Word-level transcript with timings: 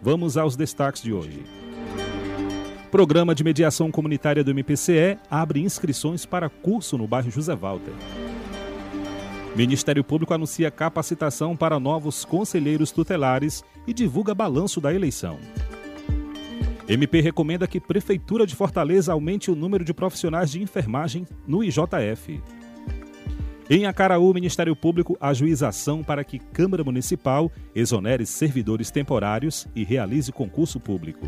Vamos 0.00 0.36
aos 0.36 0.54
destaques 0.54 1.02
de 1.02 1.12
hoje. 1.12 1.42
Programa 2.90 3.34
de 3.34 3.42
Mediação 3.42 3.90
Comunitária 3.90 4.44
do 4.44 4.52
MPCE 4.52 5.18
abre 5.28 5.60
inscrições 5.60 6.24
para 6.24 6.48
curso 6.48 6.96
no 6.96 7.06
bairro 7.06 7.30
José 7.30 7.54
Walter. 7.54 7.92
Ministério 9.56 10.04
Público 10.04 10.32
anuncia 10.32 10.70
capacitação 10.70 11.56
para 11.56 11.80
novos 11.80 12.24
conselheiros 12.24 12.92
tutelares 12.92 13.64
e 13.86 13.92
divulga 13.92 14.34
balanço 14.34 14.80
da 14.80 14.94
eleição. 14.94 15.38
MP 16.88 17.20
recomenda 17.20 17.66
que 17.66 17.80
Prefeitura 17.80 18.46
de 18.46 18.54
Fortaleza 18.54 19.12
aumente 19.12 19.50
o 19.50 19.56
número 19.56 19.84
de 19.84 19.92
profissionais 19.92 20.50
de 20.50 20.62
enfermagem 20.62 21.26
no 21.46 21.62
IJF. 21.62 22.40
Em 23.70 23.84
Acaraú, 23.84 24.30
o 24.30 24.34
Ministério 24.34 24.74
Público 24.74 25.16
ajuiza 25.20 25.68
ação 25.68 26.02
para 26.02 26.24
que 26.24 26.38
Câmara 26.38 26.82
Municipal 26.82 27.52
exonere 27.74 28.24
servidores 28.24 28.90
temporários 28.90 29.66
e 29.74 29.84
realize 29.84 30.32
concurso 30.32 30.80
público. 30.80 31.26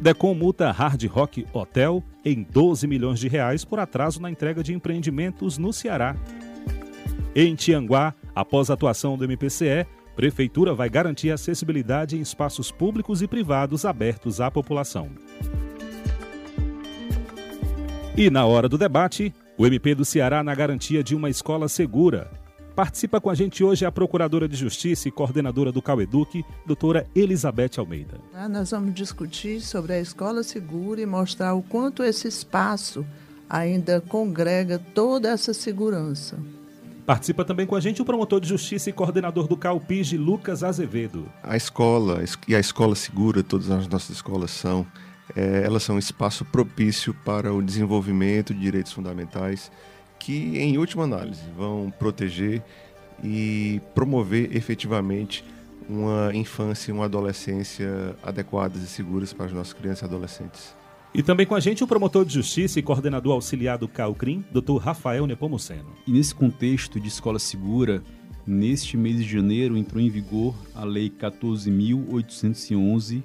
Decom 0.00 0.32
multa 0.34 0.70
Hard 0.70 1.04
Rock 1.06 1.44
Hotel 1.52 2.04
em 2.24 2.44
12 2.44 2.86
milhões 2.86 3.18
de 3.18 3.26
reais 3.26 3.64
por 3.64 3.80
atraso 3.80 4.22
na 4.22 4.30
entrega 4.30 4.62
de 4.62 4.72
empreendimentos 4.72 5.58
no 5.58 5.72
Ceará. 5.72 6.14
Em 7.34 7.56
Tianguá, 7.56 8.14
após 8.32 8.70
a 8.70 8.74
atuação 8.74 9.18
do 9.18 9.24
MPCE, 9.24 9.84
Prefeitura 10.14 10.74
vai 10.74 10.88
garantir 10.88 11.30
acessibilidade 11.30 12.16
em 12.16 12.20
espaços 12.20 12.72
públicos 12.72 13.22
e 13.22 13.28
privados 13.28 13.84
abertos 13.84 14.40
à 14.40 14.50
população. 14.50 15.10
E 18.16 18.28
na 18.28 18.44
hora 18.44 18.68
do 18.68 18.76
debate, 18.76 19.32
o 19.58 19.66
MP 19.66 19.92
do 19.92 20.04
Ceará 20.04 20.44
na 20.44 20.54
garantia 20.54 21.02
de 21.02 21.16
uma 21.16 21.28
escola 21.28 21.68
segura. 21.68 22.30
Participa 22.76 23.20
com 23.20 23.28
a 23.28 23.34
gente 23.34 23.64
hoje 23.64 23.84
a 23.84 23.90
Procuradora 23.90 24.48
de 24.48 24.56
Justiça 24.56 25.08
e 25.08 25.10
coordenadora 25.10 25.72
do 25.72 25.82
CauEduc, 25.82 26.44
doutora 26.64 27.04
Elizabeth 27.12 27.72
Almeida. 27.76 28.20
Ah, 28.32 28.48
nós 28.48 28.70
vamos 28.70 28.94
discutir 28.94 29.60
sobre 29.60 29.94
a 29.94 30.00
escola 30.00 30.44
segura 30.44 31.00
e 31.00 31.06
mostrar 31.06 31.54
o 31.54 31.62
quanto 31.62 32.04
esse 32.04 32.28
espaço 32.28 33.04
ainda 33.50 34.00
congrega 34.00 34.78
toda 34.78 35.28
essa 35.28 35.52
segurança. 35.52 36.38
Participa 37.04 37.44
também 37.44 37.66
com 37.66 37.74
a 37.74 37.80
gente 37.80 38.00
o 38.00 38.04
promotor 38.04 38.38
de 38.38 38.48
justiça 38.48 38.90
e 38.90 38.92
coordenador 38.92 39.48
do 39.48 39.56
CalPIG, 39.56 40.16
Lucas 40.16 40.62
Azevedo. 40.62 41.26
A 41.42 41.56
escola 41.56 42.22
e 42.46 42.54
a 42.54 42.60
escola 42.60 42.94
segura, 42.94 43.42
todas 43.42 43.70
as 43.72 43.88
nossas 43.88 44.10
escolas 44.10 44.52
são, 44.52 44.86
é, 45.36 45.62
elas 45.64 45.82
são 45.82 45.96
um 45.96 45.98
espaço 45.98 46.44
propício 46.44 47.14
para 47.24 47.52
o 47.52 47.62
desenvolvimento 47.62 48.54
de 48.54 48.60
direitos 48.60 48.92
fundamentais 48.92 49.70
que, 50.18 50.58
em 50.58 50.78
última 50.78 51.04
análise, 51.04 51.42
vão 51.56 51.92
proteger 51.98 52.62
e 53.22 53.80
promover 53.94 54.56
efetivamente 54.56 55.44
uma 55.88 56.34
infância 56.34 56.90
e 56.90 56.94
uma 56.94 57.04
adolescência 57.06 58.16
adequadas 58.22 58.82
e 58.82 58.86
seguras 58.86 59.32
para 59.32 59.46
as 59.46 59.52
nossas 59.52 59.72
crianças 59.72 60.02
e 60.02 60.04
adolescentes. 60.04 60.76
E 61.14 61.22
também 61.22 61.46
com 61.46 61.54
a 61.54 61.60
gente 61.60 61.82
o 61.82 61.86
promotor 61.86 62.26
de 62.26 62.34
justiça 62.34 62.78
e 62.78 62.82
coordenador 62.82 63.32
auxiliar 63.32 63.78
do 63.78 63.88
CAUCRIM, 63.88 64.44
Dr. 64.52 64.76
Rafael 64.76 65.26
Nepomuceno. 65.26 65.96
E 66.06 66.12
nesse 66.12 66.34
contexto 66.34 67.00
de 67.00 67.08
escola 67.08 67.38
segura, 67.38 68.02
neste 68.46 68.94
mês 68.96 69.16
de 69.16 69.24
janeiro 69.24 69.74
entrou 69.76 70.02
em 70.02 70.10
vigor 70.10 70.54
a 70.74 70.84
Lei 70.84 71.08
14.811, 71.08 73.22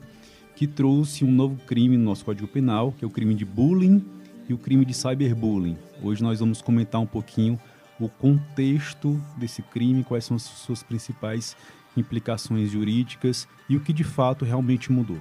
que 0.55 0.67
trouxe 0.67 1.25
um 1.25 1.31
novo 1.31 1.57
crime 1.65 1.97
no 1.97 2.05
nosso 2.05 2.25
Código 2.25 2.47
Penal, 2.47 2.93
que 2.97 3.03
é 3.03 3.07
o 3.07 3.11
crime 3.11 3.33
de 3.35 3.45
bullying 3.45 4.03
e 4.47 4.53
o 4.53 4.57
crime 4.57 4.85
de 4.85 4.93
cyberbullying. 4.93 5.77
Hoje 6.01 6.21
nós 6.21 6.39
vamos 6.39 6.61
comentar 6.61 7.01
um 7.01 7.05
pouquinho 7.05 7.59
o 7.99 8.09
contexto 8.09 9.21
desse 9.37 9.61
crime, 9.61 10.03
quais 10.03 10.25
são 10.25 10.35
as 10.35 10.43
suas 10.43 10.83
principais 10.83 11.55
implicações 11.95 12.71
jurídicas 12.71 13.47
e 13.69 13.77
o 13.77 13.79
que 13.79 13.93
de 13.93 14.03
fato 14.03 14.43
realmente 14.43 14.91
mudou. 14.91 15.17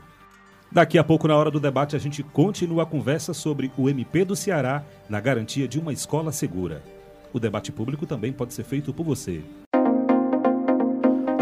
Daqui 0.70 0.96
a 0.96 1.04
pouco, 1.04 1.28
na 1.28 1.36
hora 1.36 1.50
do 1.50 1.60
debate, 1.60 1.94
a 1.94 1.98
gente 1.98 2.22
continua 2.22 2.84
a 2.84 2.86
conversa 2.86 3.34
sobre 3.34 3.70
o 3.76 3.90
MP 3.90 4.24
do 4.24 4.34
Ceará 4.34 4.82
na 5.08 5.20
garantia 5.20 5.68
de 5.68 5.78
uma 5.78 5.92
escola 5.92 6.32
segura. 6.32 6.82
O 7.30 7.38
debate 7.38 7.70
público 7.70 8.06
também 8.06 8.32
pode 8.32 8.54
ser 8.54 8.64
feito 8.64 8.92
por 8.92 9.04
você. 9.04 9.42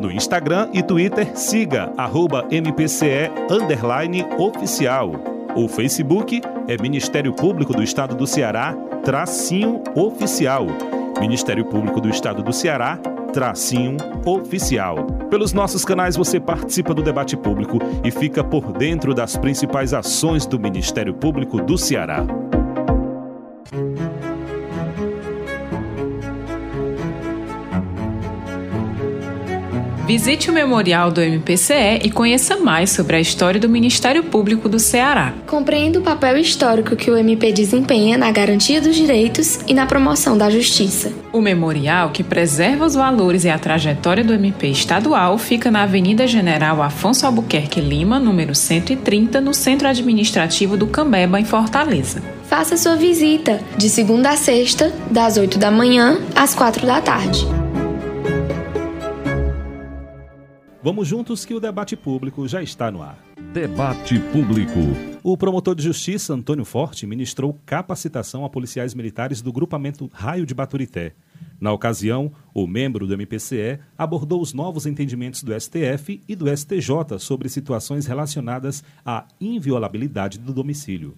No 0.00 0.10
Instagram 0.12 0.68
e 0.72 0.82
Twitter, 0.82 1.36
siga 1.36 1.92
arroba 1.96 2.46
MPCE 2.50 3.30
oficial. 4.38 5.12
O 5.54 5.66
Facebook 5.68 6.42
é 6.68 6.76
Ministério 6.80 7.32
Público 7.32 7.72
do 7.72 7.82
Estado 7.82 8.14
do 8.14 8.26
Ceará, 8.26 8.74
tracinho 9.02 9.82
oficial. 9.94 10.66
Ministério 11.18 11.64
Público 11.64 11.98
do 11.98 12.10
Estado 12.10 12.42
do 12.42 12.52
Ceará, 12.52 12.98
tracinho 13.32 13.96
oficial. 14.26 15.06
Pelos 15.30 15.54
nossos 15.54 15.84
canais 15.84 16.14
você 16.14 16.38
participa 16.38 16.92
do 16.92 17.02
debate 17.02 17.36
público 17.36 17.78
e 18.04 18.10
fica 18.10 18.44
por 18.44 18.72
dentro 18.72 19.14
das 19.14 19.36
principais 19.36 19.94
ações 19.94 20.44
do 20.44 20.58
Ministério 20.58 21.14
Público 21.14 21.58
do 21.60 21.78
Ceará. 21.78 22.24
Visite 30.06 30.48
o 30.48 30.52
memorial 30.52 31.10
do 31.10 31.20
MPCE 31.20 32.02
e 32.04 32.10
conheça 32.12 32.56
mais 32.58 32.90
sobre 32.90 33.16
a 33.16 33.20
história 33.20 33.58
do 33.58 33.68
Ministério 33.68 34.22
Público 34.22 34.68
do 34.68 34.78
Ceará. 34.78 35.34
Compreenda 35.48 35.98
o 35.98 36.02
papel 36.02 36.36
histórico 36.36 36.94
que 36.94 37.10
o 37.10 37.16
MP 37.16 37.52
desempenha 37.52 38.16
na 38.16 38.30
garantia 38.30 38.80
dos 38.80 38.94
direitos 38.94 39.58
e 39.66 39.74
na 39.74 39.84
promoção 39.84 40.38
da 40.38 40.48
justiça. 40.48 41.12
O 41.32 41.40
memorial, 41.40 42.10
que 42.10 42.22
preserva 42.22 42.86
os 42.86 42.94
valores 42.94 43.42
e 43.42 43.50
a 43.50 43.58
trajetória 43.58 44.22
do 44.22 44.32
MP 44.32 44.68
estadual, 44.68 45.36
fica 45.38 45.72
na 45.72 45.82
Avenida 45.82 46.24
General 46.24 46.80
Afonso 46.80 47.26
Albuquerque 47.26 47.80
Lima, 47.80 48.20
número 48.20 48.54
130, 48.54 49.40
no 49.40 49.52
Centro 49.52 49.88
Administrativo 49.88 50.76
do 50.76 50.86
Cambeba, 50.86 51.40
em 51.40 51.44
Fortaleza. 51.44 52.22
Faça 52.48 52.76
sua 52.76 52.94
visita 52.94 53.58
de 53.76 53.90
segunda 53.90 54.30
a 54.30 54.36
sexta, 54.36 54.92
das 55.10 55.36
8 55.36 55.58
da 55.58 55.72
manhã 55.72 56.20
às 56.36 56.54
4 56.54 56.86
da 56.86 57.00
tarde. 57.00 57.65
Vamos 60.86 61.08
juntos 61.08 61.44
que 61.44 61.52
o 61.52 61.58
debate 61.58 61.96
público 61.96 62.46
já 62.46 62.62
está 62.62 62.92
no 62.92 63.02
ar. 63.02 63.18
Debate 63.52 64.20
Público. 64.30 64.78
O 65.20 65.36
promotor 65.36 65.74
de 65.74 65.82
justiça, 65.82 66.32
Antônio 66.32 66.64
Forte, 66.64 67.08
ministrou 67.08 67.58
capacitação 67.66 68.44
a 68.44 68.48
policiais 68.48 68.94
militares 68.94 69.42
do 69.42 69.52
grupamento 69.52 70.08
Raio 70.12 70.46
de 70.46 70.54
Baturité. 70.54 71.12
Na 71.60 71.72
ocasião, 71.72 72.30
o 72.54 72.68
membro 72.68 73.04
do 73.04 73.14
MPCE 73.14 73.80
abordou 73.98 74.40
os 74.40 74.52
novos 74.52 74.86
entendimentos 74.86 75.42
do 75.42 75.60
STF 75.60 76.22
e 76.28 76.36
do 76.36 76.46
STJ 76.56 77.18
sobre 77.18 77.48
situações 77.48 78.06
relacionadas 78.06 78.84
à 79.04 79.26
inviolabilidade 79.40 80.38
do 80.38 80.54
domicílio. 80.54 81.16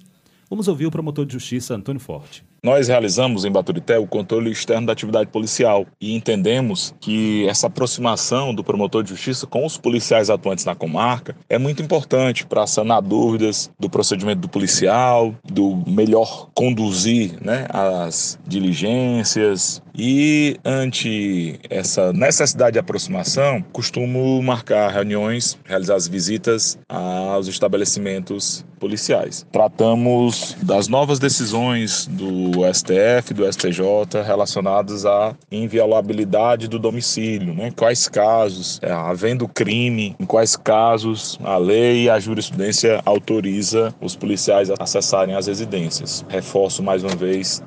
Vamos 0.48 0.66
ouvir 0.66 0.86
o 0.86 0.90
promotor 0.90 1.26
de 1.26 1.34
justiça, 1.34 1.74
Antônio 1.74 2.00
Forte. 2.00 2.42
Nós 2.62 2.88
realizamos 2.88 3.44
em 3.44 3.52
Baturité 3.52 3.98
o 3.98 4.06
controle 4.06 4.50
externo 4.50 4.88
da 4.88 4.92
atividade 4.92 5.30
policial 5.30 5.86
e 6.00 6.14
entendemos 6.14 6.92
que 7.00 7.46
essa 7.48 7.68
aproximação 7.68 8.52
do 8.52 8.64
promotor 8.64 9.04
de 9.04 9.10
justiça 9.10 9.46
com 9.46 9.64
os 9.64 9.78
policiais 9.78 10.28
atuantes 10.28 10.64
na 10.64 10.74
comarca 10.74 11.36
é 11.48 11.56
muito 11.56 11.80
importante 11.80 12.44
para 12.44 12.66
sanar 12.66 13.00
dúvidas 13.00 13.70
do 13.78 13.88
procedimento 13.88 14.40
do 14.40 14.48
policial, 14.48 15.34
do 15.44 15.82
melhor 15.86 16.48
conduzir 16.52 17.36
né, 17.40 17.66
as 17.70 18.38
diligências. 18.46 19.80
E 19.94 20.56
ante 20.64 21.60
essa 21.70 22.12
necessidade 22.12 22.72
de 22.72 22.78
aproximação, 22.78 23.62
costumo 23.72 24.42
marcar 24.42 24.90
reuniões, 24.90 25.58
realizar 25.64 25.94
as 25.94 26.08
visitas 26.08 26.78
aos 26.88 27.46
estabelecimentos 27.46 28.64
policiais. 28.78 29.46
Tratamos 29.52 30.56
das 30.62 30.88
novas 30.88 31.18
decisões 31.18 32.06
do 32.06 32.64
STF, 32.72 33.34
do 33.34 33.50
STJ 33.50 34.22
relacionadas 34.24 35.04
à 35.04 35.34
inviolabilidade 35.50 36.68
do 36.68 36.78
domicílio, 36.78 37.54
né? 37.54 37.70
Quais 37.76 38.08
casos, 38.08 38.78
é, 38.82 38.90
havendo 38.90 39.48
crime, 39.48 40.16
em 40.18 40.24
quais 40.24 40.56
casos 40.56 41.38
a 41.44 41.56
lei 41.56 42.04
e 42.04 42.10
a 42.10 42.18
jurisprudência 42.18 43.02
autoriza 43.04 43.94
os 44.00 44.16
policiais 44.16 44.70
a 44.70 44.74
acessarem 44.78 45.34
as 45.34 45.46
residências. 45.46 46.24
Reforço 46.28 46.82
mais 46.82 47.02
uma 47.02 47.14
vez 47.14 47.62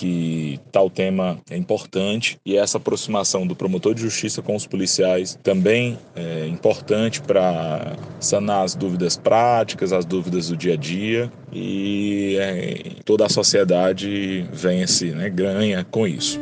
que 0.00 0.58
tal 0.72 0.88
tema 0.88 1.38
é 1.50 1.58
importante 1.58 2.40
e 2.44 2.56
essa 2.56 2.78
aproximação 2.78 3.46
do 3.46 3.54
promotor 3.54 3.94
de 3.94 4.00
justiça 4.00 4.40
com 4.40 4.56
os 4.56 4.66
policiais 4.66 5.38
também 5.42 5.98
é 6.16 6.46
importante 6.46 7.20
para 7.20 7.98
sanar 8.18 8.64
as 8.64 8.74
dúvidas 8.74 9.18
práticas, 9.18 9.92
as 9.92 10.06
dúvidas 10.06 10.48
do 10.48 10.56
dia 10.56 10.72
a 10.72 10.76
dia 10.76 11.30
e 11.52 12.34
é, 12.40 12.92
toda 13.04 13.26
a 13.26 13.28
sociedade 13.28 14.48
vence, 14.50 15.10
né, 15.10 15.28
ganha 15.28 15.84
com 15.84 16.08
isso. 16.08 16.40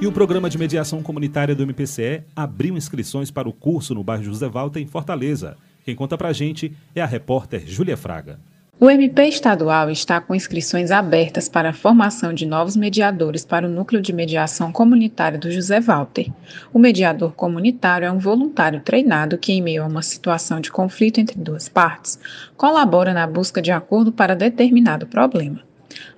E 0.00 0.06
o 0.06 0.12
programa 0.12 0.48
de 0.48 0.56
mediação 0.56 1.02
comunitária 1.02 1.54
do 1.54 1.62
MPCE 1.62 2.22
abriu 2.34 2.74
inscrições 2.74 3.30
para 3.30 3.46
o 3.46 3.52
curso 3.52 3.94
no 3.94 4.02
bairro 4.02 4.24
José 4.24 4.48
Valta, 4.48 4.80
em 4.80 4.86
Fortaleza. 4.86 5.58
Quem 5.84 5.94
conta 5.94 6.16
pra 6.16 6.32
gente 6.32 6.72
é 6.94 7.02
a 7.02 7.06
repórter 7.06 7.62
Júlia 7.66 7.98
Fraga. 7.98 8.40
O 8.82 8.90
MP 8.90 9.28
estadual 9.28 9.88
está 9.90 10.20
com 10.20 10.34
inscrições 10.34 10.90
abertas 10.90 11.48
para 11.48 11.70
a 11.70 11.72
formação 11.72 12.34
de 12.34 12.44
novos 12.44 12.74
mediadores 12.74 13.44
para 13.44 13.64
o 13.64 13.70
Núcleo 13.70 14.02
de 14.02 14.12
Mediação 14.12 14.72
Comunitária 14.72 15.38
do 15.38 15.52
José 15.52 15.78
Walter. 15.78 16.28
O 16.74 16.80
mediador 16.80 17.32
comunitário 17.32 18.06
é 18.06 18.10
um 18.10 18.18
voluntário 18.18 18.80
treinado 18.80 19.38
que, 19.38 19.52
em 19.52 19.62
meio 19.62 19.84
a 19.84 19.86
uma 19.86 20.02
situação 20.02 20.60
de 20.60 20.72
conflito 20.72 21.20
entre 21.20 21.38
duas 21.38 21.68
partes, 21.68 22.18
colabora 22.56 23.14
na 23.14 23.24
busca 23.24 23.62
de 23.62 23.70
acordo 23.70 24.10
para 24.10 24.34
determinado 24.34 25.06
problema. 25.06 25.60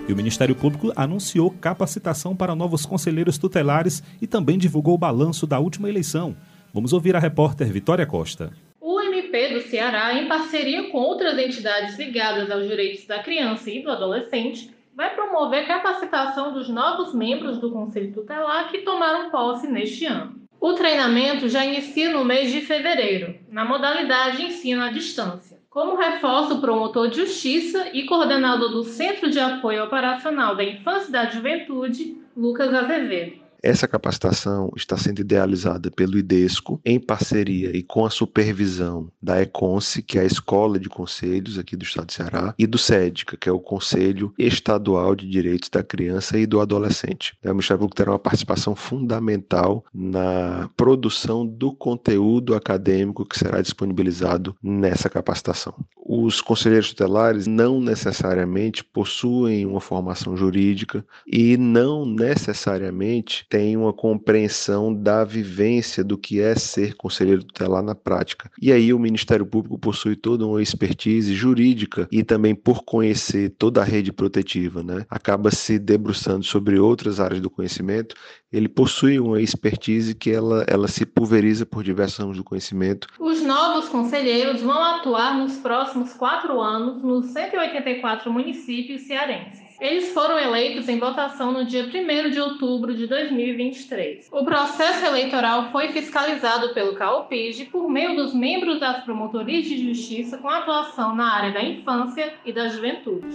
E 0.09 0.11
o 0.11 0.15
Ministério 0.15 0.53
Público 0.53 0.91
anunciou 0.95 1.49
capacitação 1.49 2.35
para 2.35 2.53
novos 2.53 2.85
conselheiros 2.85 3.37
tutelares 3.37 4.03
e 4.21 4.27
também 4.27 4.57
divulgou 4.57 4.95
o 4.95 4.97
balanço 4.97 5.47
da 5.47 5.59
última 5.59 5.87
eleição. 5.87 6.35
Vamos 6.73 6.91
ouvir 6.91 7.15
a 7.15 7.19
repórter 7.19 7.71
Vitória 7.71 8.05
Costa. 8.05 8.51
O 8.81 8.99
MP 8.99 9.53
do 9.53 9.61
Ceará, 9.61 10.13
em 10.13 10.27
parceria 10.27 10.89
com 10.89 10.97
outras 10.97 11.37
entidades 11.37 11.97
ligadas 11.97 12.51
aos 12.51 12.67
direitos 12.67 13.05
da 13.05 13.19
criança 13.19 13.69
e 13.69 13.81
do 13.81 13.89
adolescente, 13.89 14.69
vai 14.93 15.15
promover 15.15 15.65
capacitação 15.65 16.51
dos 16.51 16.67
novos 16.67 17.13
membros 17.13 17.59
do 17.59 17.71
Conselho 17.71 18.11
Tutelar 18.11 18.69
que 18.69 18.79
tomaram 18.79 19.31
posse 19.31 19.67
neste 19.67 20.05
ano. 20.05 20.35
O 20.59 20.73
treinamento 20.73 21.47
já 21.47 21.65
inicia 21.65 22.11
no 22.11 22.25
mês 22.25 22.51
de 22.51 22.59
fevereiro, 22.59 23.35
na 23.49 23.63
modalidade 23.63 24.43
ensino 24.43 24.83
à 24.83 24.89
distância. 24.91 25.50
Como 25.71 25.95
reforça 25.95 26.55
o 26.55 26.59
promotor 26.59 27.07
de 27.07 27.21
justiça 27.21 27.91
e 27.93 28.05
coordenador 28.05 28.71
do 28.71 28.83
Centro 28.83 29.31
de 29.31 29.39
Apoio 29.39 29.85
Operacional 29.85 30.53
da 30.53 30.65
Infância 30.65 31.07
e 31.07 31.11
da 31.13 31.29
Juventude, 31.29 32.17
Lucas 32.35 32.73
Azevedo. 32.73 33.40
Essa 33.63 33.87
capacitação 33.87 34.71
está 34.75 34.97
sendo 34.97 35.19
idealizada 35.21 35.91
pelo 35.91 36.17
IDESCO, 36.17 36.81
em 36.83 36.99
parceria 36.99 37.75
e 37.77 37.83
com 37.83 38.03
a 38.03 38.09
supervisão 38.09 39.11
da 39.21 39.39
ECONSE, 39.39 40.01
que 40.01 40.17
é 40.17 40.21
a 40.21 40.25
Escola 40.25 40.79
de 40.79 40.89
Conselhos 40.89 41.59
aqui 41.59 41.75
do 41.75 41.83
Estado 41.83 42.07
de 42.07 42.13
Ceará, 42.13 42.55
e 42.57 42.65
do 42.65 42.79
SEDICA, 42.79 43.37
que 43.37 43.47
é 43.47 43.51
o 43.51 43.59
Conselho 43.59 44.33
Estadual 44.37 45.15
de 45.15 45.29
Direitos 45.29 45.69
da 45.69 45.83
Criança 45.83 46.39
e 46.39 46.47
do 46.47 46.59
Adolescente. 46.59 47.37
O 47.43 47.49
Ministério 47.49 47.79
Público 47.79 47.95
terá 47.95 48.11
uma 48.11 48.19
participação 48.19 48.75
fundamental 48.75 49.85
na 49.93 50.67
produção 50.75 51.45
do 51.45 51.71
conteúdo 51.71 52.55
acadêmico 52.55 53.25
que 53.25 53.37
será 53.37 53.61
disponibilizado 53.61 54.55
nessa 54.61 55.07
capacitação. 55.07 55.75
Os 56.03 56.41
conselheiros 56.41 56.89
tutelares 56.89 57.45
não 57.45 57.79
necessariamente 57.79 58.83
possuem 58.83 59.67
uma 59.67 59.79
formação 59.79 60.35
jurídica 60.35 61.05
e 61.27 61.55
não 61.57 62.05
necessariamente 62.05 63.45
têm 63.51 63.75
uma 63.75 63.91
compreensão 63.91 64.93
da 64.93 65.25
vivência 65.25 66.05
do 66.05 66.17
que 66.17 66.39
é 66.39 66.55
ser 66.55 66.95
conselheiro 66.95 67.43
tutelar 67.43 67.83
na 67.83 67.93
prática. 67.93 68.49
E 68.61 68.71
aí 68.71 68.93
o 68.93 68.99
Ministério 68.99 69.45
Público 69.45 69.77
possui 69.77 70.15
toda 70.15 70.47
uma 70.47 70.63
expertise 70.63 71.33
jurídica 71.33 72.07
e 72.09 72.23
também 72.23 72.55
por 72.55 72.85
conhecer 72.85 73.49
toda 73.49 73.81
a 73.81 73.83
rede 73.83 74.13
protetiva, 74.13 74.81
né, 74.81 75.05
acaba 75.09 75.51
se 75.51 75.77
debruçando 75.77 76.45
sobre 76.45 76.79
outras 76.79 77.19
áreas 77.19 77.41
do 77.41 77.49
conhecimento 77.49 78.15
ele 78.51 78.67
possui 78.67 79.17
uma 79.19 79.41
expertise 79.41 80.13
que 80.13 80.29
ela, 80.29 80.65
ela 80.67 80.87
se 80.87 81.05
pulveriza 81.05 81.65
por 81.65 81.83
diversos 81.83 82.19
ramos 82.19 82.37
do 82.37 82.43
conhecimento. 82.43 83.07
Os 83.17 83.41
novos 83.41 83.87
conselheiros 83.87 84.61
vão 84.61 84.83
atuar 84.83 85.37
nos 85.37 85.55
próximos 85.57 86.13
quatro 86.13 86.59
anos 86.59 87.01
nos 87.01 87.27
184 87.27 88.31
municípios 88.31 89.03
cearenses. 89.03 89.60
Eles 89.81 90.09
foram 90.13 90.37
eleitos 90.37 90.87
em 90.87 90.99
votação 90.99 91.51
no 91.51 91.65
dia 91.65 91.85
1 91.85 92.29
de 92.29 92.39
outubro 92.39 92.95
de 92.95 93.07
2023. 93.07 94.27
O 94.31 94.45
processo 94.45 95.03
eleitoral 95.03 95.71
foi 95.71 95.91
fiscalizado 95.91 96.71
pelo 96.75 96.93
CAOPIG 96.93 97.65
por 97.65 97.89
meio 97.89 98.15
dos 98.15 98.31
membros 98.31 98.79
das 98.79 99.03
promotorias 99.03 99.65
de 99.65 99.83
justiça 99.83 100.37
com 100.37 100.47
atuação 100.47 101.15
na 101.15 101.33
área 101.33 101.51
da 101.51 101.63
infância 101.63 102.31
e 102.45 102.53
da 102.53 102.67
juventude. 102.67 103.25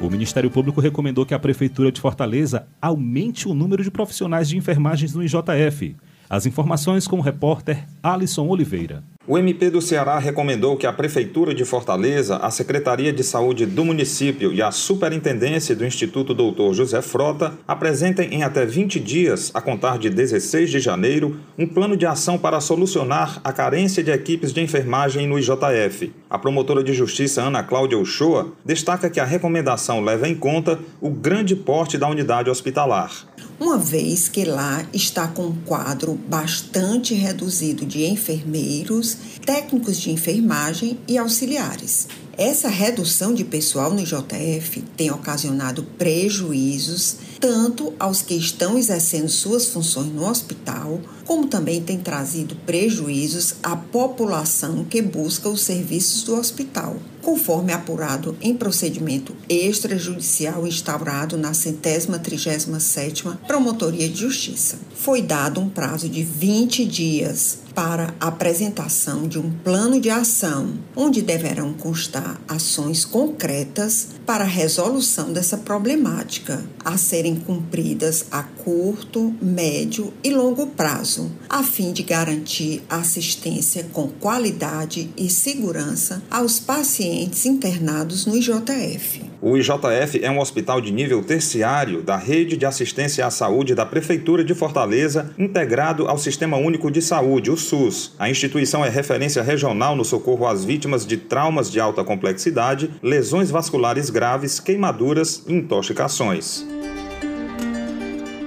O 0.00 0.08
Ministério 0.08 0.50
Público 0.50 0.80
recomendou 0.80 1.26
que 1.26 1.34
a 1.34 1.38
Prefeitura 1.38 1.92
de 1.92 2.00
Fortaleza 2.00 2.66
aumente 2.80 3.46
o 3.46 3.52
número 3.52 3.84
de 3.84 3.90
profissionais 3.90 4.48
de 4.48 4.56
enfermagens 4.56 5.14
no 5.14 5.22
IJF. 5.22 5.94
As 6.30 6.46
informações 6.46 7.06
com 7.06 7.18
o 7.18 7.22
repórter 7.22 7.86
Alisson 8.02 8.48
Oliveira. 8.48 9.04
O 9.30 9.36
MP 9.36 9.68
do 9.68 9.82
Ceará 9.82 10.18
recomendou 10.18 10.74
que 10.74 10.86
a 10.86 10.92
Prefeitura 10.92 11.54
de 11.54 11.62
Fortaleza, 11.62 12.38
a 12.38 12.50
Secretaria 12.50 13.12
de 13.12 13.22
Saúde 13.22 13.66
do 13.66 13.84
município 13.84 14.54
e 14.54 14.62
a 14.62 14.70
Superintendência 14.70 15.76
do 15.76 15.84
Instituto 15.84 16.32
Doutor 16.32 16.72
José 16.72 17.02
Frota 17.02 17.52
apresentem 17.68 18.32
em 18.32 18.42
até 18.42 18.64
20 18.64 18.98
dias, 18.98 19.50
a 19.52 19.60
contar 19.60 19.98
de 19.98 20.08
16 20.08 20.70
de 20.70 20.80
janeiro, 20.80 21.38
um 21.58 21.66
plano 21.66 21.94
de 21.94 22.06
ação 22.06 22.38
para 22.38 22.58
solucionar 22.58 23.38
a 23.44 23.52
carência 23.52 24.02
de 24.02 24.10
equipes 24.10 24.50
de 24.50 24.62
enfermagem 24.62 25.26
no 25.26 25.38
IJF. 25.38 26.10
A 26.30 26.38
promotora 26.38 26.82
de 26.82 26.94
justiça 26.94 27.42
Ana 27.42 27.62
Cláudia 27.62 27.98
Uchoa 27.98 28.54
destaca 28.64 29.10
que 29.10 29.20
a 29.20 29.26
recomendação 29.26 30.02
leva 30.02 30.26
em 30.26 30.34
conta 30.34 30.78
o 31.02 31.10
grande 31.10 31.54
porte 31.54 31.98
da 31.98 32.08
unidade 32.08 32.48
hospitalar 32.48 33.28
uma 33.60 33.76
vez 33.76 34.28
que 34.28 34.44
lá 34.44 34.86
está 34.92 35.26
com 35.26 35.46
um 35.46 35.56
quadro 35.62 36.14
bastante 36.28 37.12
reduzido 37.14 37.84
de 37.84 38.06
enfermeiros, 38.06 39.17
técnicos 39.44 39.98
de 39.98 40.10
enfermagem 40.10 40.98
e 41.06 41.16
auxiliares. 41.16 42.08
Essa 42.36 42.68
redução 42.68 43.34
de 43.34 43.44
pessoal 43.44 43.92
no 43.92 44.04
JF 44.04 44.82
tem 44.96 45.10
ocasionado 45.10 45.82
prejuízos 45.98 47.16
tanto 47.40 47.92
aos 47.98 48.22
que 48.22 48.34
estão 48.34 48.78
exercendo 48.78 49.28
suas 49.28 49.66
funções 49.66 50.12
no 50.12 50.28
hospital, 50.28 51.00
como 51.24 51.46
também 51.46 51.82
tem 51.82 51.98
trazido 51.98 52.54
prejuízos 52.66 53.56
à 53.62 53.74
população 53.74 54.84
que 54.84 55.02
busca 55.02 55.48
os 55.48 55.62
serviços 55.62 56.22
do 56.22 56.36
hospital 56.36 56.96
conforme 57.28 57.74
apurado 57.74 58.34
em 58.40 58.54
procedimento 58.54 59.36
extrajudicial 59.50 60.66
instaurado 60.66 61.36
na 61.36 61.52
centésima 61.52 62.18
trigésima 62.18 62.80
sétima 62.80 63.38
Promotoria 63.46 64.08
de 64.08 64.20
Justiça. 64.20 64.78
Foi 64.94 65.20
dado 65.20 65.60
um 65.60 65.68
prazo 65.68 66.08
de 66.08 66.22
20 66.22 66.86
dias 66.86 67.58
para 67.78 68.12
a 68.18 68.26
apresentação 68.26 69.28
de 69.28 69.38
um 69.38 69.52
plano 69.52 70.00
de 70.00 70.10
ação, 70.10 70.74
onde 70.96 71.22
deverão 71.22 71.72
constar 71.72 72.40
ações 72.48 73.04
concretas 73.04 74.08
para 74.26 74.42
a 74.42 74.48
resolução 74.48 75.32
dessa 75.32 75.56
problemática, 75.56 76.64
a 76.84 76.98
serem 76.98 77.36
cumpridas 77.36 78.24
a 78.32 78.42
curto, 78.42 79.32
médio 79.40 80.12
e 80.24 80.30
longo 80.30 80.66
prazo, 80.66 81.30
a 81.48 81.62
fim 81.62 81.92
de 81.92 82.02
garantir 82.02 82.82
assistência 82.90 83.86
com 83.92 84.08
qualidade 84.08 85.08
e 85.16 85.30
segurança 85.30 86.20
aos 86.28 86.58
pacientes 86.58 87.46
internados 87.46 88.26
no 88.26 88.36
IJF. 88.36 89.22
O 89.40 89.56
IJF 89.56 90.20
é 90.20 90.28
um 90.28 90.40
hospital 90.40 90.80
de 90.80 90.92
nível 90.92 91.22
terciário 91.22 92.02
da 92.02 92.16
Rede 92.16 92.56
de 92.56 92.66
Assistência 92.66 93.24
à 93.24 93.30
Saúde 93.30 93.72
da 93.72 93.86
Prefeitura 93.86 94.42
de 94.42 94.52
Fortaleza, 94.52 95.32
integrado 95.38 96.08
ao 96.08 96.18
Sistema 96.18 96.56
Único 96.56 96.90
de 96.90 97.00
Saúde, 97.00 97.48
o 97.48 97.56
SUS. 97.56 98.16
A 98.18 98.28
instituição 98.28 98.84
é 98.84 98.88
referência 98.88 99.40
regional 99.40 99.94
no 99.94 100.04
socorro 100.04 100.44
às 100.44 100.64
vítimas 100.64 101.06
de 101.06 101.16
traumas 101.16 101.70
de 101.70 101.78
alta 101.78 102.02
complexidade, 102.02 102.90
lesões 103.00 103.48
vasculares 103.48 104.10
graves, 104.10 104.58
queimaduras 104.58 105.44
e 105.46 105.52
intoxicações. 105.52 106.66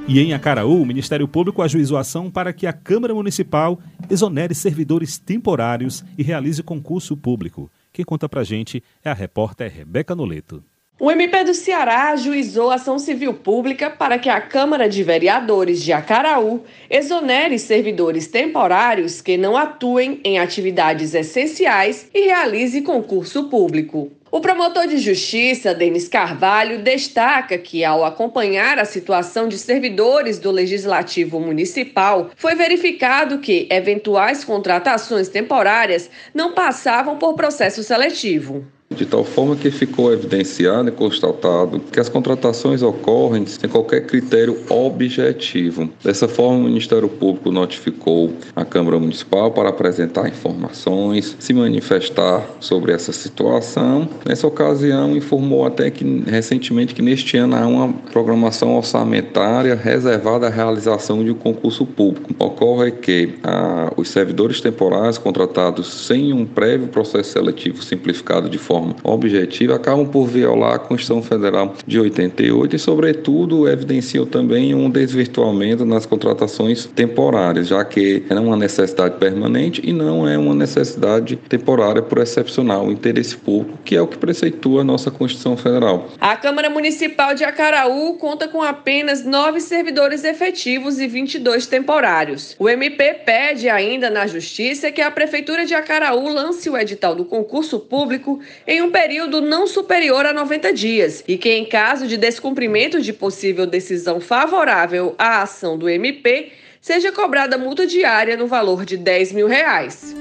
E 0.10 0.20
em 0.20 0.34
Acaraú, 0.34 0.82
o 0.82 0.86
Ministério 0.86 1.26
Público 1.26 1.62
ajuizou 1.62 1.98
ação 1.98 2.30
para 2.30 2.52
que 2.52 2.68
a 2.68 2.74
Câmara 2.74 3.14
Municipal 3.14 3.80
exonere 4.10 4.54
servidores 4.54 5.18
temporários 5.18 6.04
e 6.18 6.24
realize 6.24 6.62
concurso 6.62 7.16
público. 7.16 7.72
Quem 7.94 8.04
conta 8.04 8.28
pra 8.28 8.44
gente 8.44 8.84
é 9.06 9.10
a 9.10 9.14
repórter 9.14 9.72
Rebeca 9.74 10.14
Noleto. 10.14 10.62
O 11.04 11.10
MP 11.10 11.44
do 11.44 11.56
Ceará 11.56 12.12
ajuizou 12.12 12.70
ação 12.70 13.00
civil 13.00 13.34
pública 13.34 13.90
para 13.90 14.20
que 14.20 14.30
a 14.30 14.40
Câmara 14.40 14.88
de 14.88 15.02
Vereadores 15.02 15.82
de 15.82 15.92
Acaraú 15.92 16.64
exonere 16.88 17.58
servidores 17.58 18.28
temporários 18.28 19.20
que 19.20 19.36
não 19.36 19.58
atuem 19.58 20.22
em 20.24 20.38
atividades 20.38 21.16
essenciais 21.16 22.08
e 22.14 22.26
realize 22.26 22.84
concurso 22.84 23.46
público. 23.46 24.12
O 24.30 24.40
promotor 24.40 24.86
de 24.86 25.00
justiça, 25.00 25.74
Denis 25.74 26.08
Carvalho, 26.08 26.84
destaca 26.84 27.58
que, 27.58 27.84
ao 27.84 28.06
acompanhar 28.06 28.78
a 28.78 28.86
situação 28.86 29.48
de 29.48 29.58
servidores 29.58 30.38
do 30.38 30.52
Legislativo 30.52 31.40
Municipal, 31.40 32.30
foi 32.36 32.54
verificado 32.54 33.40
que 33.40 33.68
eventuais 33.72 34.44
contratações 34.44 35.30
temporárias 35.30 36.12
não 36.32 36.54
passavam 36.54 37.18
por 37.18 37.34
processo 37.34 37.82
seletivo 37.82 38.68
de 38.96 39.06
tal 39.06 39.24
forma 39.24 39.56
que 39.56 39.72
ficou 39.72 40.12
evidenciado 40.12 40.90
e 40.90 40.92
constatado 40.92 41.80
que 41.92 42.00
as 42.00 42.10
contratações 42.10 42.82
ocorrem 42.82 43.46
sem 43.46 43.70
qualquer 43.70 44.06
critério 44.06 44.58
objetivo. 44.70 45.90
Dessa 46.04 46.28
forma, 46.28 46.60
o 46.60 46.64
Ministério 46.64 47.08
Público 47.08 47.52
notificou 47.52 48.34
a 48.56 48.66
Câmara 48.66 49.00
Municipal 49.00 49.52
para 49.52 49.70
apresentar 49.70 50.28
informações, 50.28 51.36
se 51.40 51.54
manifestar 51.54 52.46
sobre 52.60 52.92
essa 52.92 53.12
situação. 53.12 54.08
Nessa 54.26 54.46
ocasião, 54.46 55.16
informou 55.16 55.66
até 55.66 55.90
que 55.90 56.24
recentemente 56.28 56.94
que 56.94 57.02
neste 57.02 57.38
ano 57.38 57.56
há 57.56 57.66
uma 57.66 57.94
programação 58.12 58.76
orçamentária 58.76 59.76
reservada 59.76 60.48
à 60.48 60.50
realização 60.50 61.24
de 61.24 61.32
um 61.32 61.36
concurso 61.36 61.86
público. 61.86 62.34
Ocorre 62.38 62.92
que 62.92 63.36
ah, 63.44 63.92
os 63.96 64.10
servidores 64.10 64.60
temporários 64.60 65.18
contratados 65.18 66.06
sem 66.06 66.34
um 66.34 66.46
prévio 66.46 66.88
processo 66.88 67.32
seletivo 67.32 67.84
simplificado 67.84 68.50
de 68.50 68.58
forma 68.58 68.81
forma 68.82 68.96
objetiva, 69.04 69.76
acabam 69.76 70.08
por 70.08 70.28
violar 70.28 70.76
a 70.76 70.80
Constituição 70.80 71.22
Federal 71.22 71.76
de 71.86 72.00
88 72.00 72.76
e, 72.76 72.80
sobretudo, 72.80 73.68
evidenciam 73.68 74.26
também 74.26 74.74
um 74.74 74.90
desvirtuamento 74.90 75.86
nas 75.86 76.06
contratações 76.06 76.86
temporárias, 76.86 77.68
já 77.68 77.84
que 77.86 78.24
é 78.30 78.34
uma 78.34 78.58
necessidade 78.58 79.18
permanente 79.18 79.82
e 79.84 79.94
não 79.94 80.28
é 80.28 80.38
uma 80.38 80.56
necessidade 80.56 81.36
temporária 81.36 82.02
por 82.02 82.18
excepcional 82.20 82.92
interesse 82.92 83.36
público, 83.36 83.80
que 83.84 83.96
é 83.96 84.02
o 84.02 84.08
que 84.08 84.18
preceitua 84.18 84.82
a 84.82 84.84
nossa 84.84 85.12
Constituição 85.12 85.56
Federal. 85.56 86.08
A 86.20 86.36
Câmara 86.36 86.70
Municipal 86.70 87.36
de 87.36 87.44
Acaraú 87.44 88.16
conta 88.16 88.48
com 88.48 88.62
apenas 88.62 89.24
nove 89.24 89.60
servidores 89.60 90.24
efetivos 90.24 91.00
e 91.00 91.08
22 91.08 91.68
temporários. 91.68 92.56
O 92.58 92.70
MP 92.70 93.14
pede 93.26 93.70
ainda 93.70 94.10
na 94.10 94.26
Justiça 94.28 94.92
que 94.92 95.02
a 95.02 95.12
Prefeitura 95.12 95.66
de 95.66 95.74
Acaraú 95.74 96.28
lance 96.30 96.70
o 96.70 96.78
edital 96.78 97.16
do 97.16 97.26
concurso 97.26 97.80
público 97.80 98.40
em 98.72 98.82
um 98.82 98.90
período 98.90 99.42
não 99.42 99.68
superior 99.68 100.26
a 100.26 100.32
90 100.32 100.72
dias 100.72 101.22
e 101.28 101.38
que, 101.38 101.50
em 101.50 101.66
caso 101.66 102.08
de 102.08 102.16
descumprimento 102.16 103.02
de 103.02 103.12
possível 103.12 103.68
decisão 103.68 104.22
favorável 104.22 105.14
à 105.18 105.42
ação 105.42 105.78
do 105.78 105.90
MP, 105.90 106.54
seja 106.80 107.12
cobrada 107.12 107.58
multa 107.58 107.86
diária 107.86 108.38
no 108.38 108.48
valor 108.48 108.86
de 108.86 108.96
10 108.96 109.34
mil 109.34 109.46
reais. 109.46 110.16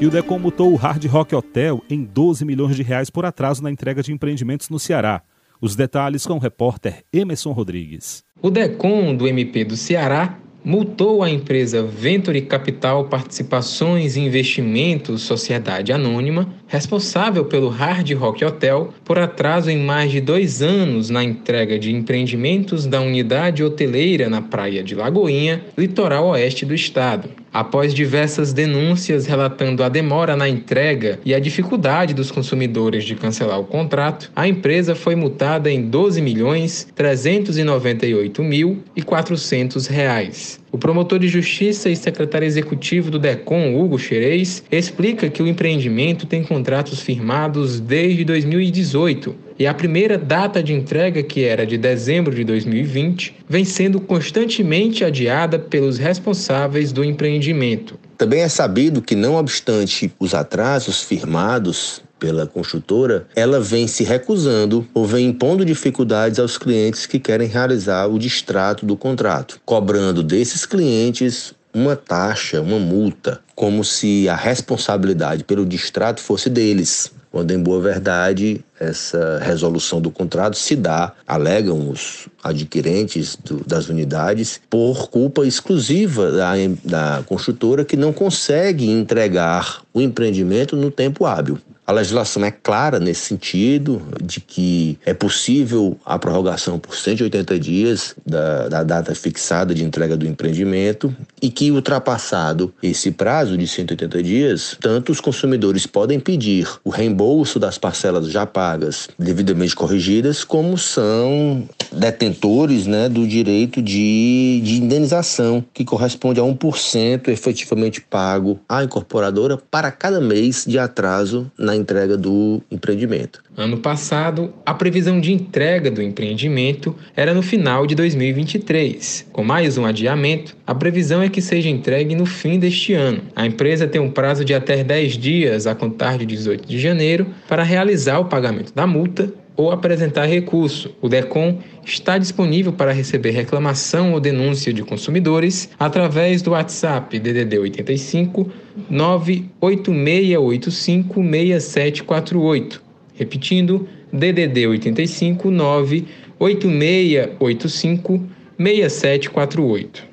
E 0.00 0.06
o 0.06 0.10
DECOM 0.10 0.38
multou 0.38 0.72
o 0.72 0.76
Hard 0.76 1.04
Rock 1.06 1.34
Hotel 1.34 1.82
em 1.90 2.04
12 2.04 2.44
milhões 2.44 2.76
de 2.76 2.84
reais 2.84 3.10
por 3.10 3.26
atraso 3.26 3.60
na 3.60 3.72
entrega 3.72 4.04
de 4.04 4.12
empreendimentos 4.12 4.68
no 4.68 4.78
Ceará. 4.78 5.20
Os 5.60 5.74
detalhes 5.74 6.24
com 6.24 6.34
o 6.34 6.38
repórter 6.38 7.02
Emerson 7.12 7.50
Rodrigues. 7.50 8.22
O 8.40 8.50
DECOM 8.50 9.16
do 9.16 9.26
MP 9.26 9.64
do 9.64 9.76
Ceará 9.76 10.38
multou 10.64 11.22
a 11.22 11.30
empresa 11.30 11.82
Venture 11.82 12.40
Capital 12.42 13.04
Participações 13.04 14.16
e 14.16 14.20
Investimentos 14.20 15.22
Sociedade 15.22 15.92
Anônima, 15.92 16.52
responsável 16.66 17.44
pelo 17.44 17.68
Hard 17.68 18.12
Rock 18.12 18.44
Hotel, 18.44 18.92
por 19.04 19.18
atraso 19.18 19.70
em 19.70 19.78
mais 19.78 20.10
de 20.10 20.20
dois 20.20 20.62
anos 20.62 21.10
na 21.10 21.24
entrega 21.24 21.78
de 21.78 21.92
empreendimentos 21.92 22.86
da 22.86 23.00
unidade 23.00 23.64
hoteleira 23.64 24.28
na 24.28 24.42
praia 24.42 24.82
de 24.82 24.94
Lagoinha, 24.94 25.62
litoral 25.76 26.28
oeste 26.28 26.64
do 26.64 26.74
estado. 26.74 27.28
Após 27.52 27.92
diversas 27.92 28.52
denúncias 28.52 29.26
relatando 29.26 29.82
a 29.82 29.88
demora 29.88 30.36
na 30.36 30.48
entrega 30.48 31.18
e 31.24 31.34
a 31.34 31.40
dificuldade 31.40 32.14
dos 32.14 32.30
consumidores 32.30 33.04
de 33.04 33.16
cancelar 33.16 33.58
o 33.58 33.64
contrato, 33.64 34.30
a 34.36 34.46
empresa 34.46 34.94
foi 34.94 35.16
multada 35.16 35.70
em 35.70 35.82
12 35.82 36.22
milhões 36.22 36.86
398 36.94 38.42
mil 38.42 38.82
e 38.94 39.02
400 39.02 39.88
reais. 39.88 40.60
O 40.72 40.78
promotor 40.78 41.18
de 41.18 41.26
justiça 41.26 41.88
e 41.90 41.96
secretário 41.96 42.46
executivo 42.46 43.10
do 43.10 43.18
DECOM, 43.18 43.76
Hugo 43.76 43.98
Xerez, 43.98 44.62
explica 44.70 45.28
que 45.28 45.42
o 45.42 45.46
empreendimento 45.48 46.26
tem 46.26 46.44
contratos 46.44 47.00
firmados 47.00 47.80
desde 47.80 48.24
2018 48.24 49.34
e 49.58 49.66
a 49.66 49.74
primeira 49.74 50.16
data 50.16 50.62
de 50.62 50.72
entrega, 50.72 51.22
que 51.22 51.44
era 51.44 51.66
de 51.66 51.76
dezembro 51.76 52.34
de 52.34 52.44
2020, 52.44 53.36
vem 53.48 53.64
sendo 53.64 54.00
constantemente 54.00 55.04
adiada 55.04 55.58
pelos 55.58 55.98
responsáveis 55.98 56.92
do 56.92 57.04
empreendimento. 57.04 57.98
Também 58.16 58.40
é 58.40 58.48
sabido 58.48 59.02
que, 59.02 59.14
não 59.14 59.34
obstante 59.34 60.10
os 60.18 60.34
atrasos 60.34 61.02
firmados 61.02 62.00
pela 62.20 62.46
construtora, 62.46 63.26
ela 63.34 63.58
vem 63.58 63.88
se 63.88 64.04
recusando 64.04 64.86
ou 64.92 65.06
vem 65.06 65.28
impondo 65.28 65.64
dificuldades 65.64 66.38
aos 66.38 66.58
clientes 66.58 67.06
que 67.06 67.18
querem 67.18 67.48
realizar 67.48 68.06
o 68.06 68.18
distrato 68.18 68.84
do 68.84 68.96
contrato, 68.96 69.58
cobrando 69.64 70.22
desses 70.22 70.66
clientes 70.66 71.54
uma 71.72 71.96
taxa, 71.96 72.60
uma 72.60 72.78
multa, 72.78 73.40
como 73.54 73.84
se 73.84 74.28
a 74.28 74.36
responsabilidade 74.36 75.44
pelo 75.44 75.64
distrato 75.64 76.20
fosse 76.20 76.50
deles. 76.50 77.12
quando 77.30 77.52
em 77.52 77.62
boa 77.62 77.80
verdade 77.80 78.60
essa 78.78 79.38
resolução 79.38 80.00
do 80.00 80.10
contrato 80.10 80.56
se 80.56 80.74
dá, 80.74 81.12
alegam 81.24 81.88
os 81.88 82.26
adquirentes 82.42 83.36
do, 83.36 83.62
das 83.64 83.88
unidades, 83.88 84.60
por 84.68 85.08
culpa 85.08 85.46
exclusiva 85.46 86.32
da, 86.32 86.54
da 86.84 87.22
construtora 87.24 87.84
que 87.84 87.96
não 87.96 88.12
consegue 88.12 88.90
entregar 88.90 89.82
o 89.94 90.00
empreendimento 90.00 90.74
no 90.74 90.90
tempo 90.90 91.24
hábil. 91.24 91.56
A 91.90 91.92
legislação 91.92 92.44
é 92.44 92.52
clara 92.52 93.00
nesse 93.00 93.22
sentido, 93.22 94.00
de 94.22 94.40
que 94.40 94.96
é 95.04 95.12
possível 95.12 95.98
a 96.06 96.16
prorrogação 96.16 96.78
por 96.78 96.94
180 96.94 97.58
dias 97.58 98.14
da, 98.24 98.68
da 98.68 98.84
data 98.84 99.12
fixada 99.12 99.74
de 99.74 99.82
entrega 99.82 100.16
do 100.16 100.24
empreendimento 100.24 101.12
e 101.42 101.50
que, 101.50 101.72
ultrapassado 101.72 102.72
esse 102.80 103.10
prazo 103.10 103.58
de 103.58 103.66
180 103.66 104.22
dias, 104.22 104.76
tanto 104.80 105.10
os 105.10 105.20
consumidores 105.20 105.84
podem 105.84 106.20
pedir 106.20 106.68
o 106.84 106.90
reembolso 106.90 107.58
das 107.58 107.76
parcelas 107.76 108.30
já 108.30 108.46
pagas 108.46 109.08
devidamente 109.18 109.74
corrigidas, 109.74 110.44
como 110.44 110.78
são 110.78 111.68
detentores 111.90 112.86
né, 112.86 113.08
do 113.08 113.26
direito 113.26 113.82
de, 113.82 114.60
de 114.62 114.76
indenização, 114.76 115.64
que 115.74 115.84
corresponde 115.84 116.38
a 116.38 116.44
1% 116.44 117.26
efetivamente 117.26 118.00
pago 118.00 118.60
à 118.68 118.84
incorporadora 118.84 119.56
para 119.56 119.90
cada 119.90 120.20
mês 120.20 120.64
de 120.64 120.78
atraso 120.78 121.50
na 121.58 121.79
entrega 121.80 122.16
do 122.16 122.62
empreendimento. 122.70 123.42
Ano 123.56 123.78
passado, 123.78 124.52
a 124.64 124.72
previsão 124.72 125.20
de 125.20 125.32
entrega 125.32 125.90
do 125.90 126.02
empreendimento 126.02 126.94
era 127.16 127.34
no 127.34 127.42
final 127.42 127.86
de 127.86 127.94
2023. 127.94 129.26
Com 129.32 129.42
mais 129.42 129.76
um 129.76 129.84
adiamento, 129.84 130.56
a 130.66 130.74
previsão 130.74 131.22
é 131.22 131.28
que 131.28 131.42
seja 131.42 131.68
entregue 131.68 132.14
no 132.14 132.26
fim 132.26 132.58
deste 132.58 132.92
ano. 132.92 133.22
A 133.34 133.46
empresa 133.46 133.86
tem 133.86 134.00
um 134.00 134.10
prazo 134.10 134.44
de 134.44 134.54
até 134.54 134.84
10 134.84 135.14
dias, 135.14 135.66
a 135.66 135.74
contar 135.74 136.18
de 136.18 136.26
18 136.26 136.66
de 136.66 136.78
janeiro, 136.78 137.26
para 137.48 137.62
realizar 137.62 138.18
o 138.18 138.26
pagamento 138.26 138.72
da 138.74 138.86
multa 138.86 139.32
ou 139.60 139.70
apresentar 139.70 140.24
recurso. 140.24 140.90
O 141.02 141.08
DECOM 141.08 141.58
está 141.84 142.16
disponível 142.16 142.72
para 142.72 142.92
receber 142.92 143.32
reclamação 143.32 144.14
ou 144.14 144.20
denúncia 144.20 144.72
de 144.72 144.82
consumidores 144.82 145.68
através 145.78 146.40
do 146.40 146.52
WhatsApp 146.52 147.18
DDD 147.18 147.58
85 147.58 148.50
98685 148.88 151.22
6748. 151.22 152.82
Repetindo, 153.14 153.86
DDD 154.10 154.66
85 154.66 155.50
98685 155.50 158.26
6748. 158.58 160.09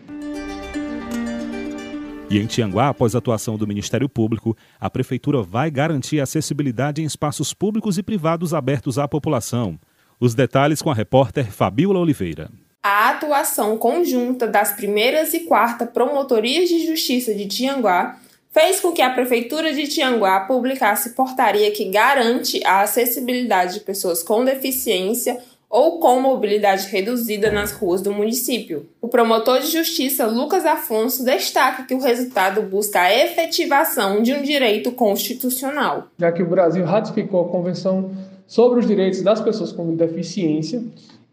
E 2.29 2.37
em 2.39 2.45
Tianguá, 2.45 2.89
após 2.89 3.15
a 3.15 3.19
atuação 3.19 3.57
do 3.57 3.65
Ministério 3.65 4.09
Público, 4.09 4.55
a 4.79 4.89
Prefeitura 4.89 5.41
vai 5.41 5.71
garantir 5.71 6.19
acessibilidade 6.19 7.01
em 7.01 7.05
espaços 7.05 7.53
públicos 7.53 7.97
e 7.97 8.03
privados 8.03 8.53
abertos 8.53 8.99
à 8.99 9.07
população. 9.07 9.79
Os 10.19 10.35
detalhes 10.35 10.81
com 10.81 10.91
a 10.91 10.93
repórter 10.93 11.49
Fabiola 11.49 11.99
Oliveira. 11.99 12.51
A 12.83 13.11
atuação 13.11 13.77
conjunta 13.77 14.45
das 14.45 14.73
primeiras 14.73 15.33
e 15.33 15.41
quarta 15.41 15.85
promotorias 15.85 16.67
de 16.67 16.85
justiça 16.85 17.33
de 17.33 17.47
Tianguá 17.47 18.17
fez 18.51 18.81
com 18.81 18.91
que 18.91 19.01
a 19.01 19.09
Prefeitura 19.09 19.73
de 19.73 19.87
Tianguá 19.87 20.41
publicasse 20.41 21.11
portaria 21.11 21.71
que 21.71 21.85
garante 21.85 22.59
a 22.65 22.81
acessibilidade 22.81 23.75
de 23.75 23.79
pessoas 23.81 24.21
com 24.21 24.43
deficiência 24.43 25.37
ou 25.69 25.99
com 25.99 26.19
mobilidade 26.19 26.87
reduzida 26.87 27.51
nas 27.51 27.71
ruas 27.71 28.01
do 28.01 28.13
município. 28.13 28.85
O 29.01 29.07
promotor 29.07 29.59
de 29.59 29.71
justiça 29.71 30.25
Lucas 30.25 30.65
Afonso 30.65 31.23
destaca 31.25 31.83
que 31.83 31.93
o 31.93 32.01
resultado 32.01 32.61
busca 32.61 33.01
a 33.01 33.13
efetivação 33.13 34.21
de 34.21 34.33
um 34.33 34.41
direito 34.41 34.91
constitucional. 34.91 36.07
Já 36.17 36.31
que 36.31 36.41
o 36.41 36.49
Brasil 36.49 36.85
ratificou 36.85 37.45
a 37.45 37.49
Convenção 37.49 38.11
sobre 38.45 38.79
os 38.79 38.87
Direitos 38.87 39.21
das 39.21 39.41
Pessoas 39.41 39.71
com 39.73 39.95
Deficiência 39.95 40.81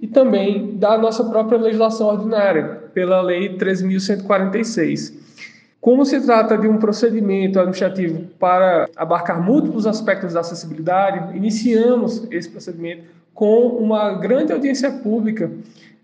e 0.00 0.08
também 0.08 0.76
da 0.76 0.98
nossa 0.98 1.24
própria 1.24 1.58
legislação 1.58 2.08
ordinária, 2.08 2.82
pela 2.92 3.20
Lei 3.22 3.56
13.146. 3.56 5.14
Como 5.80 6.04
se 6.06 6.20
trata 6.20 6.56
de 6.56 6.66
um 6.66 6.78
procedimento 6.78 7.58
administrativo 7.58 8.24
para 8.38 8.88
abarcar 8.96 9.42
múltiplos 9.42 9.86
aspectos 9.86 10.32
da 10.32 10.40
acessibilidade, 10.40 11.36
iniciamos 11.36 12.26
esse 12.30 12.48
procedimento 12.48 13.04
com 13.34 13.66
uma 13.68 14.14
grande 14.14 14.52
audiência 14.52 14.90
pública 14.90 15.50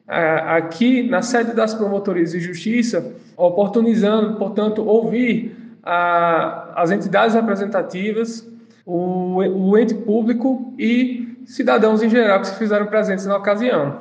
aqui 0.06 1.08
na 1.08 1.22
sede 1.22 1.54
das 1.54 1.72
promotorias 1.72 2.32
de 2.32 2.40
justiça, 2.40 3.14
oportunizando, 3.36 4.36
portanto, 4.36 4.84
ouvir 4.84 5.56
as 5.82 6.90
entidades 6.90 7.34
representativas, 7.34 8.46
o, 8.84 9.36
o 9.36 9.78
ente 9.78 9.94
público 9.94 10.74
e 10.76 11.38
cidadãos 11.46 12.02
em 12.02 12.10
geral 12.10 12.40
que 12.40 12.48
se 12.48 12.56
fizeram 12.56 12.86
presentes 12.86 13.24
na 13.24 13.36
ocasião. 13.36 14.00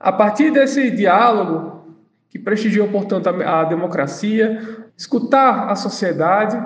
A 0.00 0.10
partir 0.10 0.50
desse 0.50 0.90
diálogo, 0.90 1.84
que 2.30 2.38
prestigiou, 2.38 2.88
portanto, 2.88 3.28
a, 3.28 3.60
a 3.60 3.64
democracia, 3.64 4.60
escutar 4.96 5.70
a 5.70 5.76
sociedade, 5.76 6.56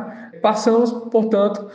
passamos, 0.40 0.92
portanto, 1.10 1.66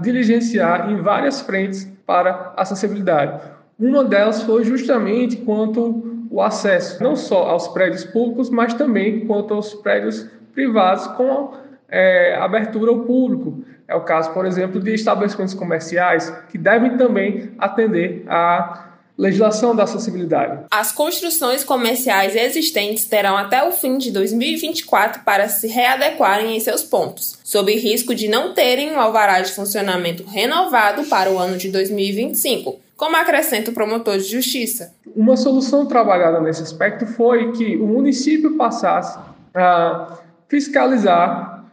diligenciar 0.00 0.90
em 0.90 0.96
várias 1.00 1.40
frentes 1.40 1.90
para 2.06 2.52
acessibilidade. 2.56 3.40
Uma 3.78 4.04
delas 4.04 4.42
foi 4.42 4.64
justamente 4.64 5.36
quanto 5.38 6.26
o 6.30 6.40
acesso, 6.40 7.02
não 7.02 7.16
só 7.16 7.48
aos 7.48 7.68
prédios 7.68 8.04
públicos, 8.04 8.50
mas 8.50 8.74
também 8.74 9.26
quanto 9.26 9.54
aos 9.54 9.74
prédios 9.74 10.28
privados 10.52 11.06
com 11.08 11.54
é, 11.88 12.36
abertura 12.36 12.90
ao 12.90 13.00
público. 13.00 13.64
É 13.88 13.94
o 13.94 14.02
caso, 14.02 14.32
por 14.32 14.46
exemplo, 14.46 14.80
de 14.80 14.94
estabelecimentos 14.94 15.54
comerciais 15.54 16.30
que 16.48 16.56
devem 16.56 16.96
também 16.96 17.52
atender 17.58 18.24
a 18.28 18.89
legislação 19.20 19.76
da 19.76 19.82
acessibilidade. 19.82 20.64
As 20.70 20.90
construções 20.90 21.62
comerciais 21.62 22.34
existentes 22.34 23.04
terão 23.04 23.36
até 23.36 23.62
o 23.62 23.70
fim 23.70 23.98
de 23.98 24.10
2024 24.10 25.22
para 25.24 25.46
se 25.48 25.66
readequarem 25.66 26.56
em 26.56 26.60
seus 26.60 26.82
pontos, 26.82 27.38
sob 27.44 27.70
risco 27.76 28.14
de 28.14 28.28
não 28.28 28.54
terem 28.54 28.92
um 28.92 28.98
alvará 28.98 29.42
de 29.42 29.52
funcionamento 29.52 30.24
renovado 30.24 31.04
para 31.04 31.30
o 31.30 31.38
ano 31.38 31.58
de 31.58 31.68
2025 31.68 32.80
como 32.96 33.16
acrescenta 33.16 33.70
o 33.70 33.74
promotor 33.74 34.18
de 34.18 34.24
justiça. 34.24 34.92
Uma 35.16 35.34
solução 35.34 35.86
trabalhada 35.86 36.38
nesse 36.38 36.62
aspecto 36.62 37.06
foi 37.06 37.50
que 37.52 37.76
o 37.76 37.86
município 37.86 38.58
passasse 38.58 39.18
a 39.54 40.18
fiscalizar 40.48 41.64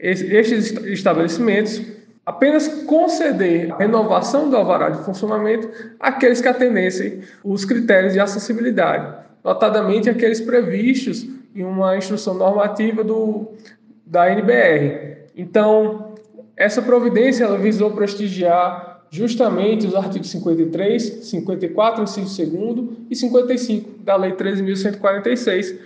estes 0.00 0.72
estabelecimentos 0.86 1.80
apenas 2.24 2.68
conceder 2.84 3.72
a 3.72 3.76
renovação 3.76 4.48
do 4.48 4.56
alvará 4.56 4.90
de 4.90 5.04
funcionamento 5.04 5.68
àqueles 5.98 6.40
que 6.40 6.48
atendessem 6.48 7.20
os 7.42 7.64
critérios 7.64 8.12
de 8.12 8.20
acessibilidade, 8.20 9.14
notadamente 9.44 10.08
aqueles 10.08 10.40
previstos 10.40 11.26
em 11.54 11.64
uma 11.64 11.96
instrução 11.96 12.34
normativa 12.34 13.02
do, 13.02 13.48
da 14.06 14.30
NBR. 14.30 15.26
Então, 15.36 16.14
essa 16.56 16.80
providência 16.80 17.44
ela 17.44 17.58
visou 17.58 17.90
prestigiar 17.90 19.02
justamente 19.10 19.86
os 19.86 19.94
artigos 19.94 20.30
53, 20.30 21.02
54, 21.26 22.04
inciso 22.04 22.46
2 22.46 22.88
e 23.10 23.16
55 23.16 24.02
da 24.02 24.16
Lei 24.16 24.32
13.146, 24.32 25.78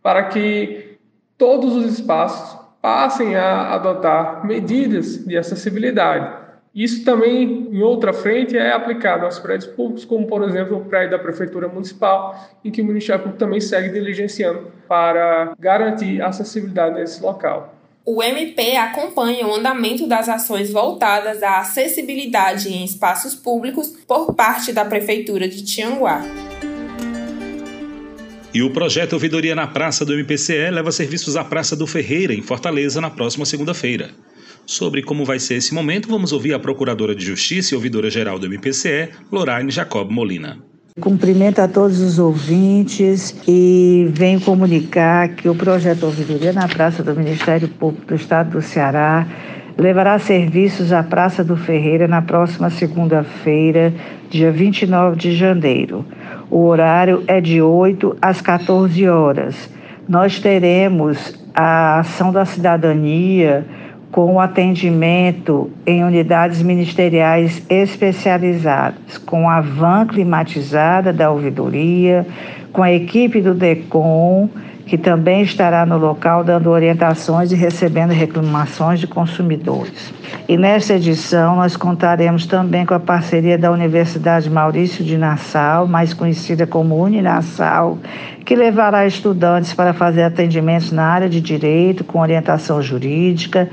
para 0.00 0.24
que 0.24 0.96
todos 1.36 1.74
os 1.74 1.98
espaços 1.98 2.67
passem 2.80 3.36
a 3.36 3.74
adotar 3.74 4.46
medidas 4.46 5.24
de 5.24 5.36
acessibilidade. 5.36 6.48
Isso 6.74 7.04
também, 7.04 7.68
em 7.72 7.82
outra 7.82 8.12
frente, 8.12 8.56
é 8.56 8.72
aplicado 8.72 9.24
aos 9.24 9.38
prédios 9.38 9.70
públicos, 9.72 10.04
como, 10.04 10.26
por 10.26 10.42
exemplo, 10.44 10.76
o 10.76 10.84
prédio 10.84 11.10
da 11.10 11.18
Prefeitura 11.18 11.66
Municipal, 11.66 12.38
em 12.64 12.70
que 12.70 12.80
o 12.80 12.84
Ministério 12.84 13.22
Público 13.22 13.38
também 13.38 13.60
segue 13.60 13.88
diligenciando 13.88 14.70
para 14.86 15.54
garantir 15.58 16.22
a 16.22 16.28
acessibilidade 16.28 16.94
nesse 16.94 17.20
local. 17.22 17.74
O 18.04 18.22
MP 18.22 18.76
acompanha 18.76 19.46
o 19.46 19.54
andamento 19.54 20.06
das 20.06 20.28
ações 20.28 20.72
voltadas 20.72 21.42
à 21.42 21.58
acessibilidade 21.58 22.72
em 22.72 22.84
espaços 22.84 23.34
públicos 23.34 23.88
por 24.06 24.34
parte 24.34 24.72
da 24.72 24.84
Prefeitura 24.84 25.48
de 25.48 25.64
Tianguá. 25.64 26.22
E 28.58 28.62
o 28.62 28.70
projeto 28.70 29.12
Ouvidoria 29.12 29.54
na 29.54 29.68
Praça 29.68 30.04
do 30.04 30.12
MPCE 30.12 30.72
leva 30.72 30.90
serviços 30.90 31.36
à 31.36 31.44
Praça 31.44 31.76
do 31.76 31.86
Ferreira, 31.86 32.34
em 32.34 32.42
Fortaleza, 32.42 33.00
na 33.00 33.08
próxima 33.08 33.46
segunda-feira. 33.46 34.10
Sobre 34.66 35.00
como 35.00 35.24
vai 35.24 35.38
ser 35.38 35.54
esse 35.54 35.72
momento, 35.72 36.08
vamos 36.08 36.32
ouvir 36.32 36.54
a 36.54 36.58
Procuradora 36.58 37.14
de 37.14 37.24
Justiça 37.24 37.72
e 37.72 37.76
Ouvidora-Geral 37.76 38.36
do 38.36 38.46
MPCE, 38.46 39.10
Lorraine 39.30 39.70
Jacob 39.70 40.10
Molina. 40.10 40.58
Cumprimento 41.00 41.60
a 41.60 41.68
todos 41.68 42.00
os 42.00 42.18
ouvintes 42.18 43.32
e 43.46 44.08
venho 44.10 44.40
comunicar 44.40 45.28
que 45.36 45.48
o 45.48 45.54
projeto 45.54 46.06
Ouvidoria 46.06 46.52
na 46.52 46.66
Praça 46.66 47.04
do 47.04 47.14
Ministério 47.14 47.68
Público 47.68 48.08
do 48.08 48.16
Estado 48.16 48.58
do 48.58 48.60
Ceará 48.60 49.24
levará 49.78 50.18
serviços 50.18 50.92
à 50.92 51.04
Praça 51.04 51.44
do 51.44 51.56
Ferreira 51.56 52.08
na 52.08 52.20
próxima 52.20 52.68
segunda-feira, 52.70 53.94
dia 54.28 54.50
29 54.50 55.16
de 55.16 55.36
janeiro. 55.36 56.04
O 56.50 56.64
horário 56.64 57.24
é 57.26 57.40
de 57.40 57.60
8 57.60 58.16
às 58.22 58.40
14 58.40 59.06
horas. 59.08 59.70
Nós 60.08 60.40
teremos 60.40 61.38
a 61.54 61.98
ação 61.98 62.32
da 62.32 62.44
cidadania 62.44 63.66
com 64.10 64.40
atendimento 64.40 65.70
em 65.86 66.02
unidades 66.02 66.62
ministeriais 66.62 67.62
especializadas, 67.68 69.18
com 69.18 69.48
a 69.48 69.60
van 69.60 70.06
climatizada 70.06 71.12
da 71.12 71.30
ouvidoria, 71.30 72.26
com 72.72 72.82
a 72.82 72.92
equipe 72.92 73.42
do 73.42 73.52
DECOM, 73.52 74.48
que 74.88 74.96
também 74.96 75.42
estará 75.42 75.84
no 75.84 75.98
local 75.98 76.42
dando 76.42 76.70
orientações 76.70 77.52
e 77.52 77.54
recebendo 77.54 78.10
reclamações 78.10 78.98
de 78.98 79.06
consumidores. 79.06 80.14
E 80.48 80.56
nesta 80.56 80.94
edição 80.94 81.56
nós 81.56 81.76
contaremos 81.76 82.46
também 82.46 82.86
com 82.86 82.94
a 82.94 82.98
parceria 82.98 83.58
da 83.58 83.70
Universidade 83.70 84.48
Maurício 84.48 85.04
de 85.04 85.18
Nassau, 85.18 85.86
mais 85.86 86.14
conhecida 86.14 86.66
como 86.66 86.96
Uninassau, 86.96 87.98
que 88.46 88.56
levará 88.56 89.06
estudantes 89.06 89.74
para 89.74 89.92
fazer 89.92 90.22
atendimentos 90.22 90.90
na 90.90 91.04
área 91.04 91.28
de 91.28 91.42
direito 91.42 92.02
com 92.02 92.20
orientação 92.20 92.80
jurídica, 92.80 93.68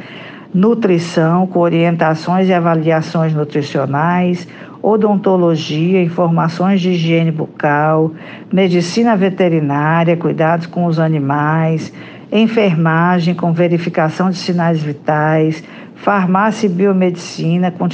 nutrição 0.54 1.48
com 1.48 1.60
orientações 1.60 2.50
e 2.50 2.54
avaliações 2.54 3.34
nutricionais, 3.34 4.46
odontologia, 4.86 6.04
informações 6.04 6.80
de 6.80 6.92
higiene 6.92 7.32
bucal, 7.32 8.12
medicina 8.54 9.18
veterinária, 9.18 10.16
cuidados 10.16 10.68
com 10.68 10.86
os 10.86 11.00
animais, 11.00 11.92
enfermagem 12.32 13.34
com 13.34 13.52
verificação 13.52 14.30
de 14.30 14.38
sinais 14.38 14.84
vitais, 14.84 15.64
farmácia 15.96 16.68
e 16.68 16.70
biomedicina 16.70 17.72
com 17.72 17.88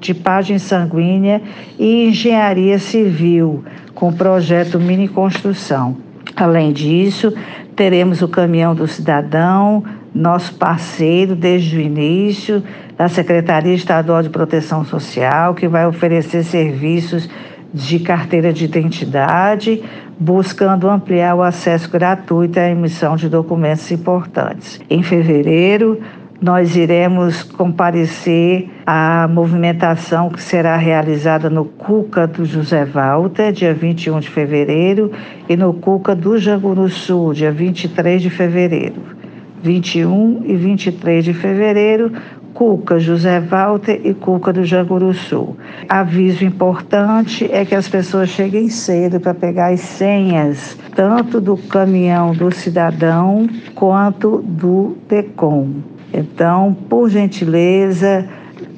tipagem 0.00 0.58
sanguínea 0.58 1.40
e 1.78 2.08
engenharia 2.08 2.78
civil 2.78 3.64
com 3.94 4.12
projeto 4.12 4.78
mini 4.78 5.08
construção. 5.08 5.96
Além 6.36 6.74
disso, 6.74 7.32
teremos 7.74 8.20
o 8.20 8.28
caminhão 8.28 8.74
do 8.74 8.86
cidadão, 8.86 9.82
nosso 10.14 10.54
parceiro 10.56 11.34
desde 11.34 11.78
o 11.78 11.80
início, 11.80 12.62
da 12.98 13.08
Secretaria 13.08 13.74
Estadual 13.74 14.24
de 14.24 14.28
Proteção 14.28 14.84
Social, 14.84 15.54
que 15.54 15.68
vai 15.68 15.86
oferecer 15.86 16.42
serviços 16.42 17.30
de 17.72 18.00
carteira 18.00 18.52
de 18.52 18.64
identidade, 18.64 19.80
buscando 20.18 20.90
ampliar 20.90 21.36
o 21.36 21.42
acesso 21.42 21.88
gratuito 21.88 22.58
à 22.58 22.68
emissão 22.68 23.14
de 23.14 23.28
documentos 23.28 23.88
importantes. 23.92 24.80
Em 24.90 25.00
fevereiro, 25.00 26.00
nós 26.40 26.76
iremos 26.76 27.42
comparecer 27.42 28.68
à 28.86 29.28
movimentação 29.28 30.28
que 30.28 30.42
será 30.42 30.76
realizada 30.76 31.48
no 31.48 31.64
Cuca 31.64 32.26
do 32.26 32.44
José 32.44 32.84
Walter, 32.84 33.52
dia 33.52 33.74
21 33.74 34.18
de 34.20 34.30
fevereiro, 34.30 35.12
e 35.48 35.56
no 35.56 35.72
Cuca 35.74 36.16
do 36.16 36.36
Janguru 36.36 36.88
Sul, 36.88 37.32
dia 37.32 37.52
23 37.52 38.22
de 38.22 38.30
fevereiro. 38.30 39.18
21 39.62 40.42
e 40.44 40.54
23 40.54 41.24
de 41.24 41.34
fevereiro, 41.34 42.12
Cuca, 42.58 42.98
José 42.98 43.38
Walter 43.38 44.00
e 44.02 44.12
Cuca 44.12 44.52
do 44.52 44.64
Janguru 44.64 45.14
Sul. 45.14 45.56
Aviso 45.88 46.44
importante 46.44 47.48
é 47.52 47.64
que 47.64 47.72
as 47.72 47.86
pessoas 47.86 48.30
cheguem 48.30 48.68
cedo 48.68 49.20
para 49.20 49.32
pegar 49.32 49.68
as 49.68 49.78
senhas, 49.78 50.76
tanto 50.92 51.40
do 51.40 51.56
caminhão 51.56 52.32
do 52.32 52.52
cidadão 52.52 53.48
quanto 53.76 54.38
do 54.38 54.96
DECOM. 55.08 55.68
Então, 56.12 56.76
por 56.88 57.08
gentileza, 57.08 58.28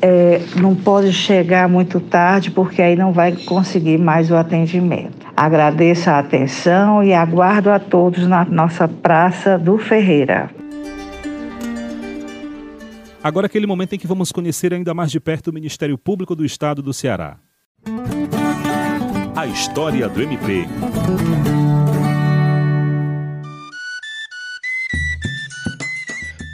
é, 0.03 0.43
não 0.61 0.75
pode 0.75 1.11
chegar 1.11 1.67
muito 1.67 2.01
tarde, 2.01 2.51
porque 2.51 2.83
aí 2.83 2.95
não 2.95 3.13
vai 3.13 3.33
conseguir 3.33 3.97
mais 3.97 4.31
o 4.31 4.37
atendimento. 4.37 5.27
Agradeço 5.35 6.11
a 6.11 6.19
atenção 6.19 7.03
e 7.03 7.15
aguardo 7.15 7.71
a 7.71 7.79
todos 7.79 8.27
na 8.27 8.45
nossa 8.45 8.87
Praça 8.87 9.57
do 9.57 9.79
Ferreira. 9.79 10.51
Agora 13.23 13.47
aquele 13.47 13.67
momento 13.67 13.93
em 13.93 13.99
que 13.99 14.07
vamos 14.07 14.33
conhecer 14.33 14.73
ainda 14.73 14.95
mais 14.95 15.11
de 15.11 15.21
perto 15.21 15.49
o 15.49 15.53
Ministério 15.53 15.99
Público 15.99 16.35
do 16.35 16.43
Estado 16.43 16.81
do 16.81 16.95
Ceará. 16.95 17.39
A 19.37 19.47
história 19.47 20.09
do 20.09 20.23
MP. 20.23 20.67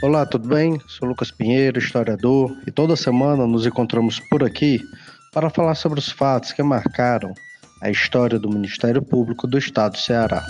Olá, 0.02 0.26
tudo 0.26 0.48
bem? 0.48 0.80
Sou 0.88 1.08
Lucas 1.08 1.30
Pinheiro, 1.30 1.78
historiador, 1.78 2.50
e 2.66 2.72
toda 2.72 2.96
semana 2.96 3.46
nos 3.46 3.64
encontramos 3.64 4.18
por 4.28 4.42
aqui 4.42 4.80
para 5.32 5.48
falar 5.48 5.76
sobre 5.76 6.00
os 6.00 6.10
fatos 6.10 6.50
que 6.50 6.64
marcaram 6.64 7.32
a 7.80 7.90
história 7.90 8.40
do 8.40 8.50
Ministério 8.50 9.02
Público 9.02 9.46
do 9.46 9.56
Estado 9.56 9.92
do 9.92 9.98
Ceará. 9.98 10.44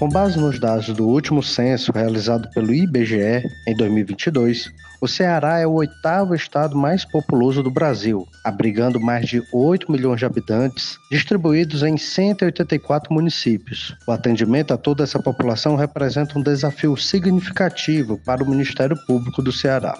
Com 0.00 0.08
base 0.08 0.40
nos 0.40 0.58
dados 0.58 0.86
do 0.86 1.06
último 1.06 1.42
censo 1.42 1.92
realizado 1.92 2.48
pelo 2.54 2.72
IBGE 2.72 3.46
em 3.68 3.76
2022, 3.76 4.72
o 4.98 5.06
Ceará 5.06 5.58
é 5.58 5.66
o 5.66 5.72
oitavo 5.72 6.34
estado 6.34 6.74
mais 6.74 7.04
populoso 7.04 7.62
do 7.62 7.70
Brasil, 7.70 8.26
abrigando 8.42 8.98
mais 8.98 9.28
de 9.28 9.42
8 9.52 9.92
milhões 9.92 10.18
de 10.18 10.24
habitantes, 10.24 10.96
distribuídos 11.10 11.82
em 11.82 11.98
184 11.98 13.12
municípios. 13.12 13.94
O 14.06 14.12
atendimento 14.12 14.72
a 14.72 14.78
toda 14.78 15.04
essa 15.04 15.18
população 15.18 15.76
representa 15.76 16.38
um 16.38 16.42
desafio 16.42 16.96
significativo 16.96 18.18
para 18.24 18.42
o 18.42 18.48
Ministério 18.48 18.96
Público 19.06 19.42
do 19.42 19.52
Ceará. 19.52 19.94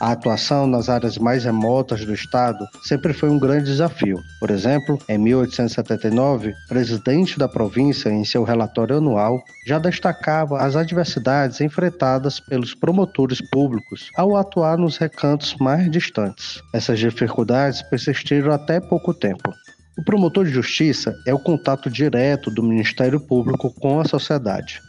A 0.00 0.10
atuação 0.10 0.66
nas 0.66 0.88
áreas 0.88 1.16
mais 1.18 1.44
remotas 1.44 2.04
do 2.04 2.12
estado 2.12 2.66
sempre 2.82 3.12
foi 3.12 3.30
um 3.30 3.38
grande 3.38 3.66
desafio. 3.66 4.20
Por 4.40 4.50
exemplo, 4.50 4.98
em 5.08 5.16
1879, 5.16 6.50
o 6.50 6.68
presidente 6.68 7.38
da 7.38 7.48
província, 7.48 8.10
em 8.10 8.24
seu 8.24 8.42
relatório 8.42 8.98
anual, 8.98 9.42
já 9.66 9.78
destacava 9.78 10.58
as 10.58 10.74
adversidades 10.74 11.60
enfrentadas 11.60 12.40
pelos 12.40 12.74
promotores 12.74 13.40
públicos 13.50 14.10
ao 14.16 14.36
atuar 14.36 14.76
nos 14.76 14.96
recantos 14.96 15.54
mais 15.60 15.90
distantes. 15.90 16.60
Essas 16.72 16.98
dificuldades 16.98 17.80
persistiram 17.82 18.52
até 18.52 18.80
pouco 18.80 19.14
tempo. 19.14 19.52
O 19.96 20.04
promotor 20.04 20.44
de 20.44 20.50
justiça 20.50 21.14
é 21.24 21.32
o 21.32 21.38
contato 21.38 21.88
direto 21.88 22.50
do 22.50 22.64
Ministério 22.64 23.20
Público 23.20 23.72
com 23.80 24.00
a 24.00 24.04
sociedade. 24.04 24.80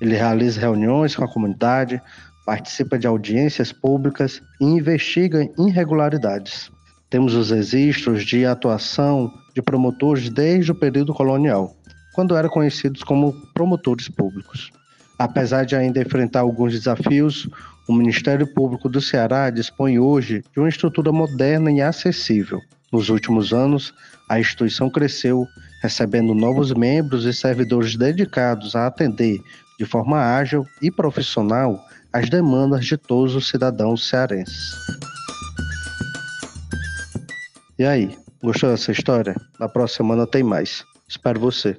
Ele 0.00 0.14
realiza 0.14 0.60
reuniões 0.60 1.14
com 1.14 1.24
a 1.24 1.32
comunidade, 1.32 2.02
participa 2.46 2.96
de 2.96 3.08
audiências 3.08 3.72
públicas 3.72 4.40
e 4.60 4.64
investiga 4.64 5.46
irregularidades. 5.58 6.70
Temos 7.10 7.34
os 7.34 7.50
registros 7.50 8.24
de 8.24 8.46
atuação 8.46 9.32
de 9.52 9.60
promotores 9.60 10.30
desde 10.30 10.70
o 10.70 10.74
período 10.74 11.12
colonial, 11.12 11.76
quando 12.14 12.36
eram 12.36 12.48
conhecidos 12.48 13.02
como 13.02 13.34
promotores 13.52 14.08
públicos. 14.08 14.70
Apesar 15.18 15.64
de 15.64 15.74
ainda 15.74 16.00
enfrentar 16.00 16.40
alguns 16.40 16.72
desafios, 16.72 17.48
o 17.88 17.92
Ministério 17.92 18.46
Público 18.54 18.88
do 18.88 19.00
Ceará 19.00 19.50
dispõe 19.50 19.98
hoje 19.98 20.44
de 20.52 20.60
uma 20.60 20.68
estrutura 20.68 21.10
moderna 21.10 21.72
e 21.72 21.80
acessível. 21.80 22.60
Nos 22.92 23.08
últimos 23.08 23.52
anos, 23.52 23.92
a 24.28 24.38
instituição 24.38 24.88
cresceu, 24.88 25.46
recebendo 25.82 26.34
novos 26.34 26.72
membros 26.72 27.24
e 27.24 27.32
servidores 27.32 27.96
dedicados 27.96 28.76
a 28.76 28.86
atender 28.86 29.40
de 29.78 29.84
forma 29.84 30.18
ágil 30.18 30.64
e 30.80 30.90
profissional 30.90 31.80
as 32.16 32.30
demandas 32.30 32.86
de 32.86 32.96
todos 32.96 33.34
os 33.34 33.46
cidadãos 33.46 34.08
cearenses. 34.08 34.74
E 37.78 37.84
aí, 37.84 38.16
gostou 38.42 38.70
dessa 38.70 38.90
história? 38.90 39.36
Na 39.60 39.68
próxima 39.68 40.08
semana 40.08 40.26
tem 40.26 40.42
mais. 40.42 40.82
Espero 41.06 41.38
você. 41.38 41.76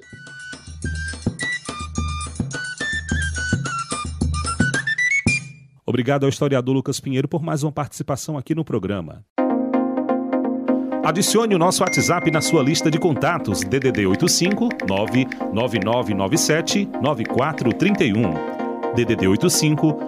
Obrigado 5.84 6.22
ao 6.22 6.28
historiador 6.28 6.72
Lucas 6.72 7.00
Pinheiro 7.00 7.26
por 7.26 7.42
mais 7.42 7.64
uma 7.64 7.72
participação 7.72 8.38
aqui 8.38 8.54
no 8.54 8.64
programa. 8.64 9.24
Adicione 11.04 11.56
o 11.56 11.58
nosso 11.58 11.82
WhatsApp 11.82 12.30
na 12.30 12.40
sua 12.40 12.62
lista 12.62 12.88
de 12.88 13.00
contatos 13.00 13.64
DDD 13.64 14.06
85 14.06 14.68
99997 14.86 16.88
9431. 17.02 18.58
DDD 18.94 19.26
85 19.26 20.07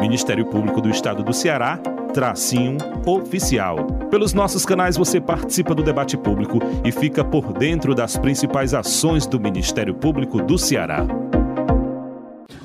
Ministério 0.00 0.46
Público 0.46 0.80
do 0.80 0.88
Estado 0.88 1.22
do 1.22 1.32
Ceará, 1.32 1.76
tracinho 2.14 2.78
oficial. 3.04 3.84
Pelos 4.10 4.32
nossos 4.32 4.64
canais 4.64 4.96
você 4.96 5.20
participa 5.20 5.74
do 5.74 5.82
debate 5.82 6.16
público 6.16 6.58
e 6.84 6.92
fica 6.92 7.24
por 7.24 7.52
dentro 7.52 7.94
das 7.94 8.16
principais 8.16 8.74
ações 8.74 9.26
do 9.26 9.40
Ministério 9.40 9.94
Público 9.94 10.40
do 10.40 10.56
Ceará. 10.56 11.06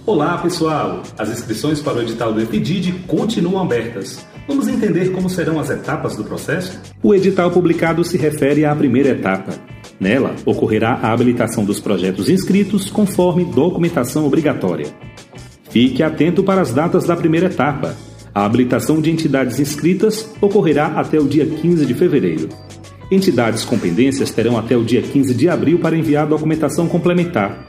Olá, 0.05 0.37
pessoal! 0.37 1.01
As 1.17 1.29
inscrições 1.29 1.81
para 1.81 1.97
o 1.97 2.01
edital 2.01 2.33
do 2.33 2.41
EPDID 2.41 3.05
continuam 3.07 3.63
abertas. 3.63 4.25
Vamos 4.47 4.67
entender 4.67 5.11
como 5.11 5.29
serão 5.29 5.59
as 5.59 5.69
etapas 5.69 6.15
do 6.15 6.23
processo? 6.23 6.79
O 7.01 7.15
edital 7.15 7.49
publicado 7.49 8.03
se 8.03 8.17
refere 8.17 8.65
à 8.65 8.75
primeira 8.75 9.09
etapa. 9.09 9.53
Nela, 9.99 10.35
ocorrerá 10.45 10.99
a 11.01 11.13
habilitação 11.13 11.63
dos 11.63 11.79
projetos 11.79 12.29
inscritos 12.29 12.89
conforme 12.89 13.45
documentação 13.45 14.25
obrigatória. 14.25 14.87
Fique 15.73 16.03
atento 16.03 16.43
para 16.43 16.61
as 16.61 16.71
datas 16.71 17.05
da 17.05 17.15
primeira 17.15 17.47
etapa. 17.47 17.97
A 18.31 18.45
habilitação 18.45 19.01
de 19.01 19.09
entidades 19.09 19.59
inscritas 19.59 20.29
ocorrerá 20.39 20.85
até 20.85 21.19
o 21.19 21.27
dia 21.27 21.47
15 21.47 21.83
de 21.83 21.95
fevereiro. 21.95 22.47
Entidades 23.09 23.65
com 23.65 23.79
pendências 23.79 24.29
terão 24.29 24.55
até 24.55 24.77
o 24.77 24.83
dia 24.83 25.01
15 25.01 25.33
de 25.33 25.49
abril 25.49 25.79
para 25.79 25.97
enviar 25.97 26.27
documentação 26.27 26.87
complementar. 26.87 27.67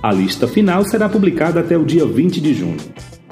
A 0.00 0.12
lista 0.12 0.46
final 0.46 0.84
será 0.84 1.08
publicada 1.08 1.58
até 1.58 1.76
o 1.76 1.84
dia 1.84 2.06
20 2.06 2.40
de 2.40 2.54
junho. 2.54 2.76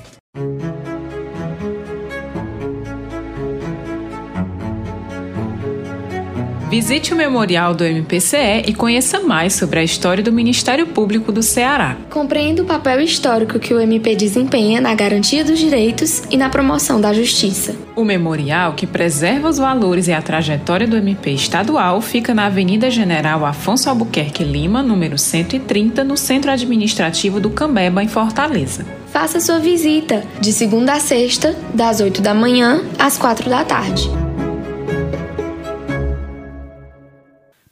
Visite 6.81 7.13
o 7.13 7.15
memorial 7.15 7.75
do 7.75 7.83
MPCE 7.83 8.63
e 8.65 8.73
conheça 8.73 9.19
mais 9.19 9.53
sobre 9.53 9.79
a 9.79 9.83
história 9.83 10.23
do 10.23 10.31
Ministério 10.31 10.87
Público 10.87 11.31
do 11.31 11.43
Ceará. 11.43 11.95
Compreenda 12.09 12.63
o 12.63 12.65
papel 12.65 12.99
histórico 13.01 13.59
que 13.59 13.71
o 13.71 13.79
MP 13.79 14.15
desempenha 14.15 14.81
na 14.81 14.95
garantia 14.95 15.45
dos 15.45 15.59
direitos 15.59 16.23
e 16.31 16.35
na 16.35 16.49
promoção 16.49 16.99
da 16.99 17.13
justiça. 17.13 17.75
O 17.95 18.03
memorial, 18.03 18.73
que 18.73 18.87
preserva 18.87 19.47
os 19.47 19.59
valores 19.59 20.07
e 20.07 20.11
a 20.11 20.23
trajetória 20.23 20.87
do 20.87 20.97
MP 20.97 21.29
estadual, 21.29 22.01
fica 22.01 22.33
na 22.33 22.47
Avenida 22.47 22.89
General 22.89 23.45
Afonso 23.45 23.87
Albuquerque 23.87 24.43
Lima, 24.43 24.81
número 24.81 25.19
130, 25.19 26.03
no 26.03 26.17
Centro 26.17 26.49
Administrativo 26.49 27.39
do 27.39 27.51
Cambeba, 27.51 28.01
em 28.01 28.07
Fortaleza. 28.07 28.87
Faça 29.11 29.39
sua 29.39 29.59
visita 29.59 30.23
de 30.39 30.51
segunda 30.51 30.93
a 30.93 30.99
sexta, 30.99 31.55
das 31.75 32.01
8 32.01 32.23
da 32.23 32.33
manhã 32.33 32.81
às 32.97 33.19
4 33.19 33.47
da 33.47 33.63
tarde. 33.63 34.20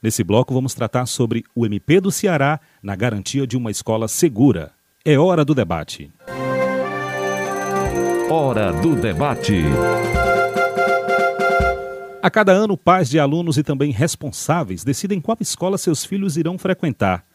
Nesse 0.01 0.23
bloco, 0.23 0.53
vamos 0.53 0.73
tratar 0.73 1.05
sobre 1.05 1.43
o 1.53 1.65
MP 1.65 1.99
do 1.99 2.09
Ceará 2.09 2.61
na 2.81 2.95
garantia 2.95 3.45
de 3.45 3.57
uma 3.57 3.69
escola 3.69 4.07
segura. 4.07 4.71
É 5.03 5.19
hora 5.19 5.43
do 5.43 5.53
debate. 5.53 6.09
Hora 8.29 8.71
do 8.71 8.95
debate. 8.95 9.61
A 12.21 12.29
cada 12.29 12.53
ano, 12.53 12.77
pais 12.77 13.09
de 13.09 13.19
alunos 13.19 13.57
e 13.57 13.63
também 13.63 13.91
responsáveis 13.91 14.85
decidem 14.85 15.19
qual 15.19 15.37
escola 15.41 15.77
seus 15.77 16.05
filhos 16.05 16.37
irão 16.37 16.57
frequentar. 16.57 17.25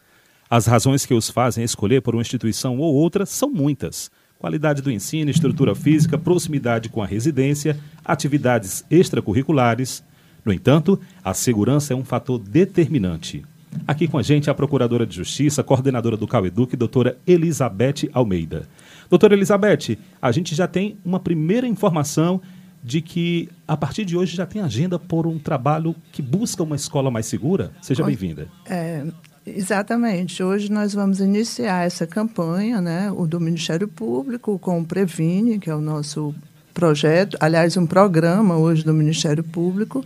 As 0.49 0.65
razões 0.65 1.05
que 1.05 1.13
os 1.13 1.29
fazem 1.29 1.63
escolher 1.63 2.01
por 2.01 2.15
uma 2.15 2.21
instituição 2.21 2.79
ou 2.79 2.95
outra 2.95 3.27
são 3.27 3.51
muitas. 3.51 4.09
Qualidade 4.39 4.81
do 4.81 4.91
ensino, 4.91 5.29
estrutura 5.29 5.75
física, 5.75 6.17
proximidade 6.17 6.89
com 6.89 7.01
a 7.01 7.05
residência, 7.05 7.79
atividades 8.03 8.83
extracurriculares, 8.89 10.03
no 10.45 10.53
entanto, 10.53 10.99
a 11.23 11.33
segurança 11.33 11.93
é 11.93 11.95
um 11.95 12.05
fator 12.05 12.37
determinante. 12.37 13.43
Aqui 13.87 14.07
com 14.07 14.17
a 14.17 14.21
gente 14.21 14.49
a 14.49 14.53
Procuradora 14.53 15.05
de 15.05 15.15
Justiça, 15.15 15.63
coordenadora 15.63 16.15
do 16.15 16.27
CauEduc, 16.27 16.77
doutora 16.77 17.17
Elizabeth 17.25 18.09
Almeida. 18.13 18.67
Doutora 19.09 19.33
Elizabeth, 19.33 19.97
a 20.21 20.31
gente 20.31 20.55
já 20.55 20.67
tem 20.67 20.97
uma 21.03 21.19
primeira 21.19 21.67
informação 21.67 22.39
de 22.83 23.01
que 23.01 23.49
a 23.67 23.75
partir 23.75 24.05
de 24.05 24.15
hoje 24.15 24.37
já 24.37 24.45
tem 24.45 24.61
agenda 24.61 24.99
por 24.99 25.25
um 25.25 25.39
trabalho 25.39 25.95
que 26.11 26.21
busca 26.21 26.61
uma 26.61 26.75
escola 26.75 27.09
mais 27.09 27.25
segura. 27.25 27.71
Seja 27.81 28.03
bem-vinda. 28.03 28.47
É, 28.69 29.03
exatamente. 29.45 30.43
Hoje 30.43 30.71
nós 30.71 30.93
vamos 30.93 31.19
iniciar 31.19 31.85
essa 31.85 32.05
campanha, 32.05 32.79
né, 32.79 33.11
o 33.11 33.25
do 33.25 33.39
Ministério 33.39 33.87
Público 33.87 34.59
com 34.59 34.79
o 34.79 34.85
Previne, 34.85 35.57
que 35.57 35.69
é 35.69 35.75
o 35.75 35.81
nosso 35.81 36.35
projeto, 36.75 37.37
aliás, 37.39 37.75
um 37.77 37.87
programa 37.87 38.57
hoje 38.57 38.83
do 38.83 38.93
Ministério 38.93 39.43
Público, 39.43 40.05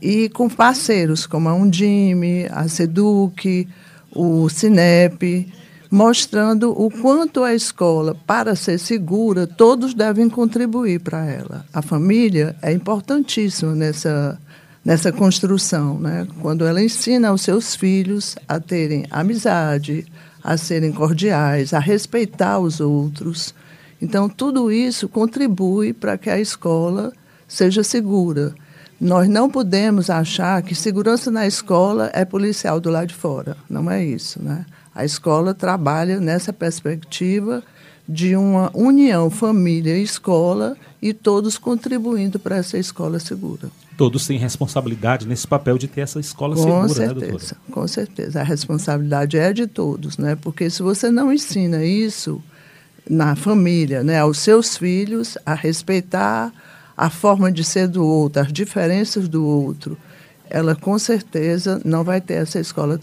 e 0.00 0.28
com 0.28 0.48
parceiros 0.48 1.26
como 1.26 1.48
a 1.48 1.54
Undime, 1.54 2.46
a 2.50 2.66
Seduc, 2.68 3.68
o 4.12 4.48
Cinep, 4.48 5.46
mostrando 5.90 6.70
o 6.70 6.90
quanto 6.90 7.42
a 7.42 7.54
escola, 7.54 8.14
para 8.26 8.54
ser 8.54 8.78
segura, 8.78 9.46
todos 9.46 9.92
devem 9.92 10.30
contribuir 10.30 11.00
para 11.00 11.26
ela. 11.26 11.66
A 11.72 11.82
família 11.82 12.54
é 12.62 12.72
importantíssima 12.72 13.74
nessa, 13.74 14.40
nessa 14.84 15.10
construção, 15.10 15.98
né? 15.98 16.26
quando 16.40 16.64
ela 16.64 16.82
ensina 16.82 17.28
aos 17.28 17.42
seus 17.42 17.74
filhos 17.74 18.36
a 18.46 18.60
terem 18.60 19.04
amizade, 19.10 20.06
a 20.42 20.56
serem 20.56 20.92
cordiais, 20.92 21.74
a 21.74 21.80
respeitar 21.80 22.60
os 22.60 22.80
outros. 22.80 23.52
Então, 24.00 24.28
tudo 24.28 24.70
isso 24.72 25.08
contribui 25.08 25.92
para 25.92 26.16
que 26.16 26.30
a 26.30 26.40
escola 26.40 27.12
seja 27.46 27.82
segura. 27.82 28.54
Nós 29.00 29.28
não 29.28 29.48
podemos 29.48 30.10
achar 30.10 30.62
que 30.62 30.74
segurança 30.74 31.30
na 31.30 31.46
escola 31.46 32.10
é 32.12 32.22
policial 32.22 32.78
do 32.78 32.90
lado 32.90 33.08
de 33.08 33.14
fora. 33.14 33.56
Não 33.68 33.90
é 33.90 34.04
isso. 34.04 34.42
Né? 34.42 34.66
A 34.94 35.06
escola 35.06 35.54
trabalha 35.54 36.20
nessa 36.20 36.52
perspectiva 36.52 37.62
de 38.06 38.36
uma 38.36 38.70
união 38.74 39.30
família 39.30 39.96
e 39.96 40.02
escola 40.02 40.76
e 41.00 41.14
todos 41.14 41.56
contribuindo 41.56 42.38
para 42.38 42.56
essa 42.56 42.76
escola 42.76 43.18
segura. 43.18 43.70
Todos 43.96 44.26
têm 44.26 44.38
responsabilidade 44.38 45.26
nesse 45.26 45.46
papel 45.46 45.78
de 45.78 45.88
ter 45.88 46.02
essa 46.02 46.20
escola 46.20 46.54
com 46.54 46.62
segura, 46.62 46.88
certeza, 46.88 47.14
né, 47.14 47.20
doutora? 47.20 47.56
Com 47.70 47.88
certeza. 47.88 48.40
A 48.40 48.44
responsabilidade 48.44 49.38
é 49.38 49.52
de 49.52 49.66
todos, 49.66 50.18
né? 50.18 50.36
porque 50.36 50.68
se 50.68 50.82
você 50.82 51.10
não 51.10 51.32
ensina 51.32 51.82
isso 51.84 52.42
na 53.08 53.34
família, 53.34 54.02
né, 54.02 54.18
aos 54.18 54.38
seus 54.38 54.76
filhos, 54.76 55.38
a 55.46 55.54
respeitar 55.54 56.52
a 57.00 57.08
forma 57.08 57.50
de 57.50 57.64
ser 57.64 57.88
do 57.88 58.04
outro, 58.04 58.42
as 58.42 58.52
diferenças 58.52 59.26
do 59.26 59.42
outro, 59.42 59.96
ela 60.50 60.76
com 60.76 60.98
certeza 60.98 61.80
não 61.82 62.04
vai 62.04 62.20
ter 62.20 62.34
essa 62.34 62.60
escola 62.60 63.00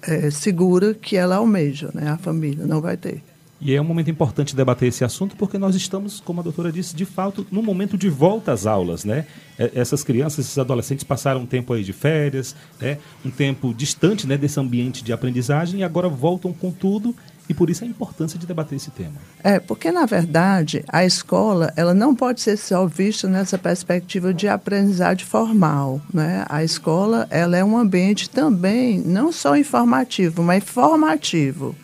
é, 0.00 0.30
segura 0.30 0.94
que 0.94 1.16
ela 1.16 1.34
almeja, 1.34 1.90
né? 1.92 2.08
A 2.08 2.16
família 2.16 2.64
não 2.64 2.80
vai 2.80 2.96
ter. 2.96 3.20
E 3.60 3.74
é 3.74 3.80
um 3.80 3.84
momento 3.84 4.08
importante 4.08 4.54
debater 4.54 4.88
esse 4.88 5.04
assunto 5.04 5.34
porque 5.34 5.58
nós 5.58 5.74
estamos, 5.74 6.20
como 6.20 6.38
a 6.38 6.42
doutora 6.44 6.70
disse, 6.70 6.94
de 6.94 7.04
fato, 7.04 7.44
no 7.50 7.64
momento 7.64 7.98
de 7.98 8.08
volta 8.08 8.52
às 8.52 8.64
aulas, 8.64 9.04
né? 9.04 9.26
Essas 9.58 10.04
crianças, 10.04 10.46
esses 10.46 10.58
adolescentes 10.58 11.02
passaram 11.02 11.40
um 11.40 11.46
tempo 11.46 11.72
aí 11.72 11.82
de 11.82 11.92
férias, 11.92 12.54
né? 12.80 12.98
Um 13.24 13.30
tempo 13.30 13.74
distante, 13.74 14.24
né, 14.24 14.36
desse 14.36 14.60
ambiente 14.60 15.02
de 15.02 15.12
aprendizagem 15.12 15.80
e 15.80 15.82
agora 15.82 16.08
voltam 16.08 16.52
com 16.52 16.70
tudo 16.70 17.12
e 17.48 17.54
por 17.54 17.68
isso 17.68 17.84
a 17.84 17.86
importância 17.86 18.38
de 18.38 18.46
debater 18.46 18.76
esse 18.76 18.90
tema. 18.90 19.14
É, 19.42 19.58
porque 19.58 19.90
na 19.90 20.06
verdade 20.06 20.84
a 20.88 21.04
escola 21.04 21.72
ela 21.76 21.92
não 21.92 22.14
pode 22.14 22.40
ser 22.40 22.56
só 22.56 22.86
vista 22.86 23.28
nessa 23.28 23.58
perspectiva 23.58 24.32
de 24.32 24.48
aprendizagem 24.48 25.26
formal, 25.26 26.00
né? 26.12 26.44
A 26.48 26.62
escola 26.62 27.26
ela 27.30 27.56
é 27.56 27.64
um 27.64 27.76
ambiente 27.76 28.30
também 28.30 29.00
não 29.00 29.32
só 29.32 29.56
informativo, 29.56 30.42
mas 30.42 30.64
formativo. 30.64 31.74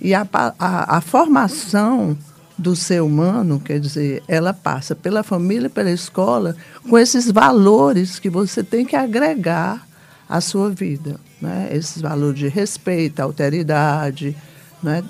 E 0.00 0.14
a, 0.14 0.26
a, 0.32 0.96
a 0.96 1.00
formação 1.00 2.16
do 2.56 2.74
ser 2.74 3.02
humano, 3.02 3.60
quer 3.60 3.78
dizer, 3.78 4.22
ela 4.26 4.52
passa 4.52 4.94
pela 4.94 5.22
família, 5.22 5.70
pela 5.70 5.90
escola, 5.90 6.56
com 6.88 6.98
esses 6.98 7.30
valores 7.30 8.18
que 8.18 8.28
você 8.28 8.64
tem 8.64 8.84
que 8.84 8.96
agregar 8.96 9.86
à 10.28 10.40
sua 10.40 10.70
vida, 10.70 11.20
né? 11.40 11.68
Esses 11.72 12.00
valores 12.02 12.38
de 12.38 12.48
respeito, 12.48 13.20
alteridade, 13.20 14.36
né? 14.82 15.02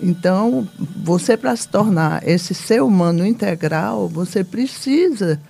Então, 0.00 0.66
você 0.96 1.36
para 1.36 1.54
se 1.54 1.68
tornar 1.68 2.26
esse 2.26 2.54
ser 2.54 2.82
humano 2.82 3.24
integral, 3.24 4.08
você 4.08 4.42
precisa 4.42 5.40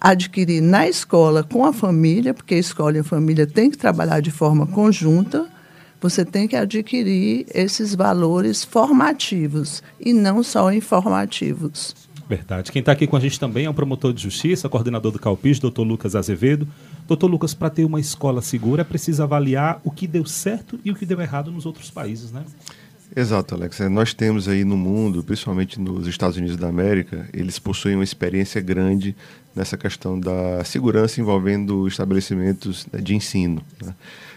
adquirir 0.00 0.60
na 0.60 0.88
escola 0.88 1.42
com 1.42 1.64
a 1.64 1.72
família, 1.72 2.34
porque 2.34 2.54
a 2.54 2.58
escola 2.58 2.96
e 2.96 3.00
a 3.00 3.04
família 3.04 3.46
têm 3.46 3.70
que 3.70 3.78
trabalhar 3.78 4.20
de 4.20 4.30
forma 4.30 4.66
conjunta, 4.66 5.46
você 6.00 6.24
tem 6.24 6.48
que 6.48 6.56
adquirir 6.56 7.46
esses 7.54 7.94
valores 7.94 8.64
formativos 8.64 9.82
e 10.00 10.12
não 10.12 10.42
só 10.42 10.72
informativos. 10.72 11.94
Verdade. 12.28 12.72
Quem 12.72 12.80
está 12.80 12.92
aqui 12.92 13.06
com 13.06 13.16
a 13.16 13.20
gente 13.20 13.38
também 13.38 13.66
é 13.66 13.70
o 13.70 13.74
promotor 13.74 14.12
de 14.12 14.22
justiça, 14.22 14.68
coordenador 14.68 15.12
do 15.12 15.18
Calpis, 15.18 15.58
doutor 15.58 15.84
Lucas 15.84 16.16
Azevedo. 16.16 16.66
Doutor 17.06 17.28
Lucas, 17.28 17.54
para 17.54 17.70
ter 17.70 17.84
uma 17.84 18.00
escola 18.00 18.42
segura, 18.42 18.82
é 18.82 18.84
preciso 18.84 19.22
avaliar 19.22 19.80
o 19.84 19.90
que 19.90 20.06
deu 20.06 20.24
certo 20.24 20.80
e 20.84 20.90
o 20.90 20.94
que 20.94 21.06
deu 21.06 21.20
errado 21.20 21.52
nos 21.52 21.66
outros 21.66 21.90
países, 21.90 22.32
né? 22.32 22.42
Exato, 23.14 23.54
Alex. 23.54 23.78
É, 23.78 23.90
nós 23.90 24.14
temos 24.14 24.48
aí 24.48 24.64
no 24.64 24.76
mundo, 24.76 25.22
principalmente 25.22 25.78
nos 25.78 26.06
Estados 26.06 26.38
Unidos 26.38 26.56
da 26.56 26.68
América, 26.68 27.28
eles 27.34 27.58
possuem 27.58 27.94
uma 27.94 28.04
experiência 28.04 28.58
grande 28.60 29.14
nessa 29.54 29.76
questão 29.76 30.18
da 30.18 30.64
segurança 30.64 31.20
envolvendo 31.20 31.86
estabelecimentos 31.86 32.86
né, 32.90 33.00
de 33.02 33.14
ensino. 33.14 33.62
Né? 33.84 33.94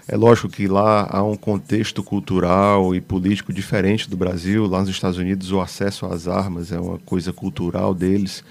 É 0.09 0.17
lógico 0.17 0.49
que 0.49 0.67
lá 0.67 1.07
há 1.09 1.23
um 1.23 1.37
contexto 1.37 2.03
cultural 2.03 2.93
e 2.93 2.99
político 2.99 3.53
diferente 3.53 4.09
do 4.09 4.17
Brasil. 4.17 4.67
Lá 4.67 4.81
nos 4.81 4.89
Estados 4.89 5.17
Unidos, 5.17 5.53
o 5.53 5.61
acesso 5.61 6.05
às 6.05 6.27
armas 6.27 6.73
é 6.73 6.79
uma 6.79 6.99
coisa 6.99 7.31
cultural 7.31 7.93
deles 7.93 8.43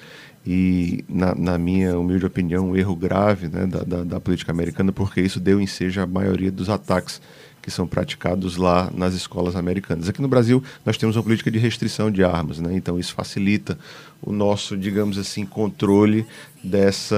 e, 0.47 1.05
na, 1.07 1.35
na 1.35 1.59
minha 1.59 1.99
humilde 1.99 2.25
opinião, 2.25 2.71
um 2.71 2.77
erro 2.77 2.97
grave 2.97 3.49
né, 3.49 3.67
da, 3.67 3.83
da, 3.83 4.05
da 4.05 4.21
política 4.21 4.53
americana, 4.53 4.91
porque 4.91 5.21
isso 5.21 5.39
deu 5.39 5.61
em 5.61 5.67
seja 5.67 6.05
a 6.05 6.07
maioria 6.07 6.51
dos 6.51 6.71
ataques 6.71 7.21
que 7.65 7.71
são 7.71 7.87
praticados 7.87 8.59
lá 8.59 8.91
nas 8.95 9.15
escolas 9.15 9.57
americanas. 9.57 10.07
Aqui 10.07 10.21
no 10.21 10.29
Brasil, 10.29 10.63
nós 10.85 10.99
temos 10.99 11.17
uma 11.17 11.23
política 11.23 11.51
de 11.51 11.59
restrição 11.59 12.11
de 12.11 12.23
armas, 12.23 12.59
né? 12.59 12.75
então 12.75 12.99
isso 12.99 13.15
facilita 13.15 13.79
o 14.21 14.31
nosso, 14.31 14.77
digamos 14.77 15.17
assim, 15.17 15.47
controle 15.47 16.27
dessa. 16.63 17.17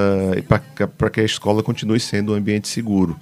para 0.97 1.11
que 1.11 1.21
a 1.21 1.25
escola 1.25 1.65
continue 1.65 1.99
sendo 1.99 2.33
um 2.33 2.37
ambiente 2.37 2.69
seguro. 2.69 3.19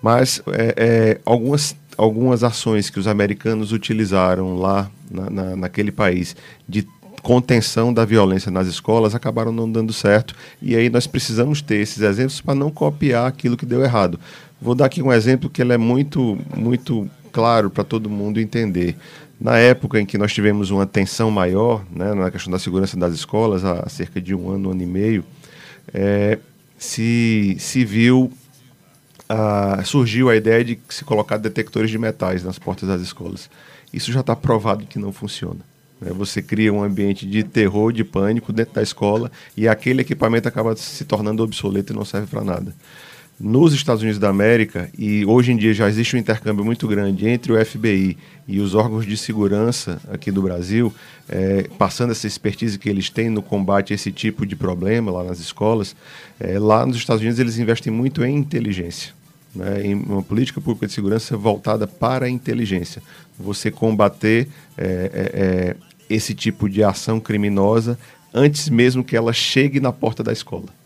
Mas 0.00 0.40
é, 0.46 0.74
é, 0.76 1.20
algumas, 1.26 1.74
algumas 1.96 2.44
ações 2.44 2.88
que 2.88 3.00
os 3.00 3.08
americanos 3.08 3.72
utilizaram 3.72 4.54
lá 4.56 4.88
na, 5.10 5.28
na, 5.28 5.56
naquele 5.56 5.90
país 5.90 6.36
de 6.68 6.86
contenção 7.20 7.92
da 7.92 8.04
violência 8.04 8.50
nas 8.50 8.66
escolas 8.66 9.14
acabaram 9.14 9.52
não 9.52 9.70
dando 9.70 9.92
certo. 9.92 10.34
E 10.62 10.76
aí 10.76 10.88
nós 10.88 11.06
precisamos 11.06 11.60
ter 11.60 11.76
esses 11.76 12.00
exemplos 12.00 12.40
para 12.40 12.54
não 12.54 12.70
copiar 12.70 13.26
aquilo 13.26 13.56
que 13.56 13.66
deu 13.66 13.82
errado. 13.82 14.18
Vou 14.60 14.74
dar 14.74 14.86
aqui 14.86 15.02
um 15.02 15.12
exemplo 15.12 15.48
que 15.48 15.62
ele 15.62 15.72
é 15.72 15.78
muito, 15.78 16.38
muito 16.54 17.08
claro 17.32 17.70
para 17.70 17.82
todo 17.82 18.10
mundo 18.10 18.38
entender. 18.38 18.94
Na 19.40 19.56
época 19.56 19.98
em 19.98 20.04
que 20.04 20.18
nós 20.18 20.34
tivemos 20.34 20.70
uma 20.70 20.86
tensão 20.86 21.30
maior 21.30 21.82
né, 21.90 22.12
na 22.12 22.30
questão 22.30 22.52
da 22.52 22.58
segurança 22.58 22.94
das 22.94 23.14
escolas, 23.14 23.64
há 23.64 23.88
cerca 23.88 24.20
de 24.20 24.34
um 24.34 24.50
ano, 24.50 24.68
um 24.68 24.72
ano 24.72 24.82
e 24.82 24.86
meio, 24.86 25.24
é, 25.94 26.38
se, 26.76 27.56
se 27.58 27.86
viu, 27.86 28.30
surgiu 29.86 30.28
a 30.28 30.36
ideia 30.36 30.62
de 30.62 30.78
se 30.90 31.06
colocar 31.06 31.38
detectores 31.38 31.90
de 31.90 31.98
metais 31.98 32.44
nas 32.44 32.58
portas 32.58 32.86
das 32.86 33.00
escolas. 33.00 33.48
Isso 33.90 34.12
já 34.12 34.20
está 34.20 34.36
provado 34.36 34.84
que 34.84 34.98
não 34.98 35.10
funciona. 35.10 35.60
Né? 35.98 36.12
Você 36.12 36.42
cria 36.42 36.70
um 36.70 36.82
ambiente 36.82 37.24
de 37.24 37.42
terror, 37.42 37.94
de 37.94 38.04
pânico 38.04 38.52
dentro 38.52 38.74
da 38.74 38.82
escola 38.82 39.32
e 39.56 39.66
aquele 39.66 40.02
equipamento 40.02 40.46
acaba 40.46 40.76
se 40.76 41.06
tornando 41.06 41.42
obsoleto 41.42 41.94
e 41.94 41.96
não 41.96 42.04
serve 42.04 42.26
para 42.26 42.44
nada 42.44 42.74
nos 43.40 43.72
Estados 43.72 44.02
Unidos 44.02 44.18
da 44.18 44.28
América, 44.28 44.90
e 44.98 45.24
hoje 45.24 45.50
em 45.50 45.56
dia 45.56 45.72
já 45.72 45.88
existe 45.88 46.14
um 46.14 46.18
intercâmbio 46.18 46.62
muito 46.62 46.86
grande 46.86 47.26
entre 47.26 47.50
o 47.50 47.64
FBI 47.64 48.18
e 48.46 48.60
os 48.60 48.74
órgãos 48.74 49.06
de 49.06 49.16
segurança 49.16 49.98
aqui 50.12 50.30
do 50.30 50.42
Brasil, 50.42 50.92
é, 51.26 51.66
passando 51.78 52.10
essa 52.10 52.26
expertise 52.26 52.78
que 52.78 52.88
eles 52.90 53.08
têm 53.08 53.30
no 53.30 53.40
combate 53.40 53.94
a 53.94 53.96
esse 53.96 54.12
tipo 54.12 54.44
de 54.44 54.54
problema 54.54 55.10
lá 55.10 55.24
nas 55.24 55.40
escolas, 55.40 55.96
é, 56.38 56.58
lá 56.58 56.84
nos 56.84 56.98
Estados 56.98 57.22
Unidos 57.22 57.38
eles 57.40 57.56
investem 57.58 57.90
muito 57.90 58.22
em 58.22 58.36
inteligência. 58.36 59.18
Né, 59.52 59.84
em 59.84 59.94
uma 59.94 60.22
política 60.22 60.60
pública 60.60 60.86
de 60.86 60.92
segurança 60.92 61.36
voltada 61.36 61.84
para 61.84 62.26
a 62.26 62.30
inteligência. 62.30 63.02
Você 63.36 63.68
combater 63.68 64.46
é, 64.78 65.10
é, 65.12 65.30
é 65.34 65.76
esse 66.08 66.34
tipo 66.34 66.68
de 66.68 66.84
ação 66.84 67.18
criminosa 67.18 67.98
antes 68.32 68.68
mesmo 68.68 69.02
que 69.02 69.16
ela 69.16 69.32
chegue 69.32 69.80
na 69.80 69.92
porta 69.92 70.22
da 70.22 70.32
escola. 70.32 70.79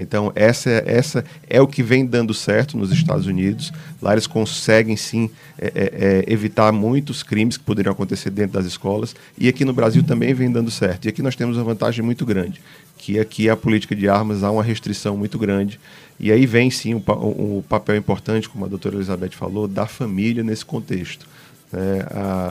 Então, 0.00 0.32
essa, 0.34 0.70
essa 0.86 1.24
é 1.48 1.60
o 1.60 1.66
que 1.66 1.82
vem 1.82 2.04
dando 2.04 2.34
certo 2.34 2.76
nos 2.76 2.90
Estados 2.90 3.26
Unidos. 3.26 3.72
Lá 4.02 4.12
eles 4.12 4.26
conseguem, 4.26 4.96
sim, 4.96 5.30
é, 5.58 5.66
é, 5.66 5.70
é, 5.74 6.32
evitar 6.32 6.72
muitos 6.72 7.22
crimes 7.22 7.56
que 7.56 7.64
poderiam 7.64 7.92
acontecer 7.92 8.30
dentro 8.30 8.52
das 8.52 8.66
escolas. 8.66 9.14
E 9.38 9.48
aqui 9.48 9.64
no 9.64 9.72
Brasil 9.72 10.02
também 10.02 10.34
vem 10.34 10.50
dando 10.50 10.70
certo. 10.70 11.06
E 11.06 11.08
aqui 11.08 11.22
nós 11.22 11.36
temos 11.36 11.56
uma 11.56 11.64
vantagem 11.64 12.04
muito 12.04 12.26
grande, 12.26 12.60
que 12.98 13.18
aqui 13.18 13.48
a 13.48 13.56
política 13.56 13.94
de 13.94 14.08
armas 14.08 14.42
há 14.42 14.50
uma 14.50 14.62
restrição 14.62 15.16
muito 15.16 15.38
grande. 15.38 15.78
E 16.18 16.30
aí 16.32 16.46
vem, 16.46 16.70
sim, 16.70 16.94
o, 16.94 17.64
papel 17.68 17.96
importante, 17.96 18.48
como 18.48 18.64
a 18.64 18.68
doutora 18.68 18.96
Elizabeth 18.96 19.30
falou, 19.30 19.68
da 19.68 19.86
família 19.86 20.42
nesse 20.42 20.64
contexto. 20.64 21.26
Né? 21.72 22.06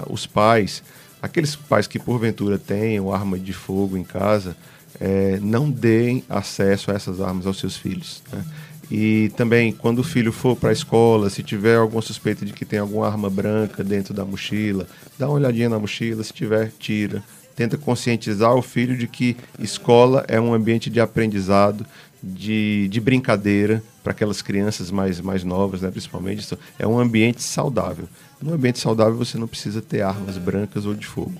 os 0.10 0.25
pais, 0.25 0.84
aqueles 1.21 1.56
pais 1.56 1.88
que 1.88 1.97
porventura 1.97 2.58
tenham 2.58 3.13
arma 3.13 3.39
de 3.39 3.53
fogo 3.53 3.95
em 3.95 4.03
casa 4.03 4.56
é, 4.99 5.39
não 5.41 5.69
deem 5.69 6.23
acesso 6.29 6.91
a 6.91 6.93
essas 6.93 7.19
armas 7.21 7.45
aos 7.45 7.60
seus 7.60 7.75
filhos. 7.75 8.21
Né? 8.32 8.43
E 8.91 9.32
também, 9.36 9.71
quando 9.71 9.99
o 9.99 10.03
filho 10.03 10.32
for 10.32 10.56
para 10.56 10.69
a 10.69 10.73
escola, 10.73 11.29
se 11.29 11.41
tiver 11.41 11.77
alguma 11.77 12.01
suspeita 12.01 12.45
de 12.45 12.53
que 12.53 12.65
tem 12.65 12.79
alguma 12.79 13.08
arma 13.08 13.29
branca 13.29 13.84
dentro 13.84 14.13
da 14.13 14.25
mochila, 14.25 14.88
dá 15.17 15.27
uma 15.27 15.36
olhadinha 15.36 15.69
na 15.69 15.79
mochila, 15.79 16.23
se 16.23 16.34
tiver, 16.34 16.71
tira. 16.77 17.23
Tenta 17.56 17.77
conscientizar 17.77 18.53
o 18.53 18.62
filho 18.62 18.97
de 18.97 19.08
que 19.08 19.38
escola 19.60 20.25
é 20.27 20.39
um 20.39 20.53
ambiente 20.53 20.89
de 20.89 20.99
aprendizado, 20.99 21.86
de, 22.21 22.88
de 22.89 23.01
brincadeira 23.01 23.84
para 24.03 24.12
aquelas 24.12 24.41
crianças 24.41 24.89
mais, 24.89 25.19
mais 25.19 25.43
novas, 25.43 25.82
né, 25.82 25.89
principalmente. 25.89 26.47
É 26.79 26.88
um 26.88 26.99
ambiente 26.99 27.41
saudável. 27.41 28.08
Num 28.41 28.53
ambiente 28.53 28.79
saudável 28.79 29.15
você 29.15 29.38
não 29.38 29.47
precisa 29.47 29.82
ter 29.82 30.01
armas 30.01 30.38
brancas 30.38 30.86
ou 30.86 30.93
de 30.93 31.06
fogo. 31.06 31.39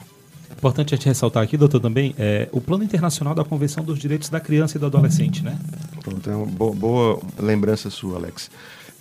Importante 0.58 0.94
a 0.94 0.98
gente 0.98 1.08
ressaltar 1.08 1.44
aqui, 1.44 1.58
doutor, 1.58 1.80
também, 1.80 2.16
é 2.18 2.48
o 2.52 2.62
Plano 2.62 2.84
Internacional 2.84 3.36
da 3.36 3.44
Convenção 3.44 3.84
dos 3.84 4.00
Direitos 4.00 4.30
da 4.30 4.40
Criança 4.40 4.78
e 4.78 4.80
do 4.80 4.86
Adolescente, 4.86 5.44
né? 5.44 5.58
Pronto, 6.02 6.30
é 6.30 6.36
uma 6.36 6.46
boa, 6.46 6.74
boa 6.74 7.20
lembrança 7.40 7.90
sua, 7.90 8.18
Alex. 8.18 8.50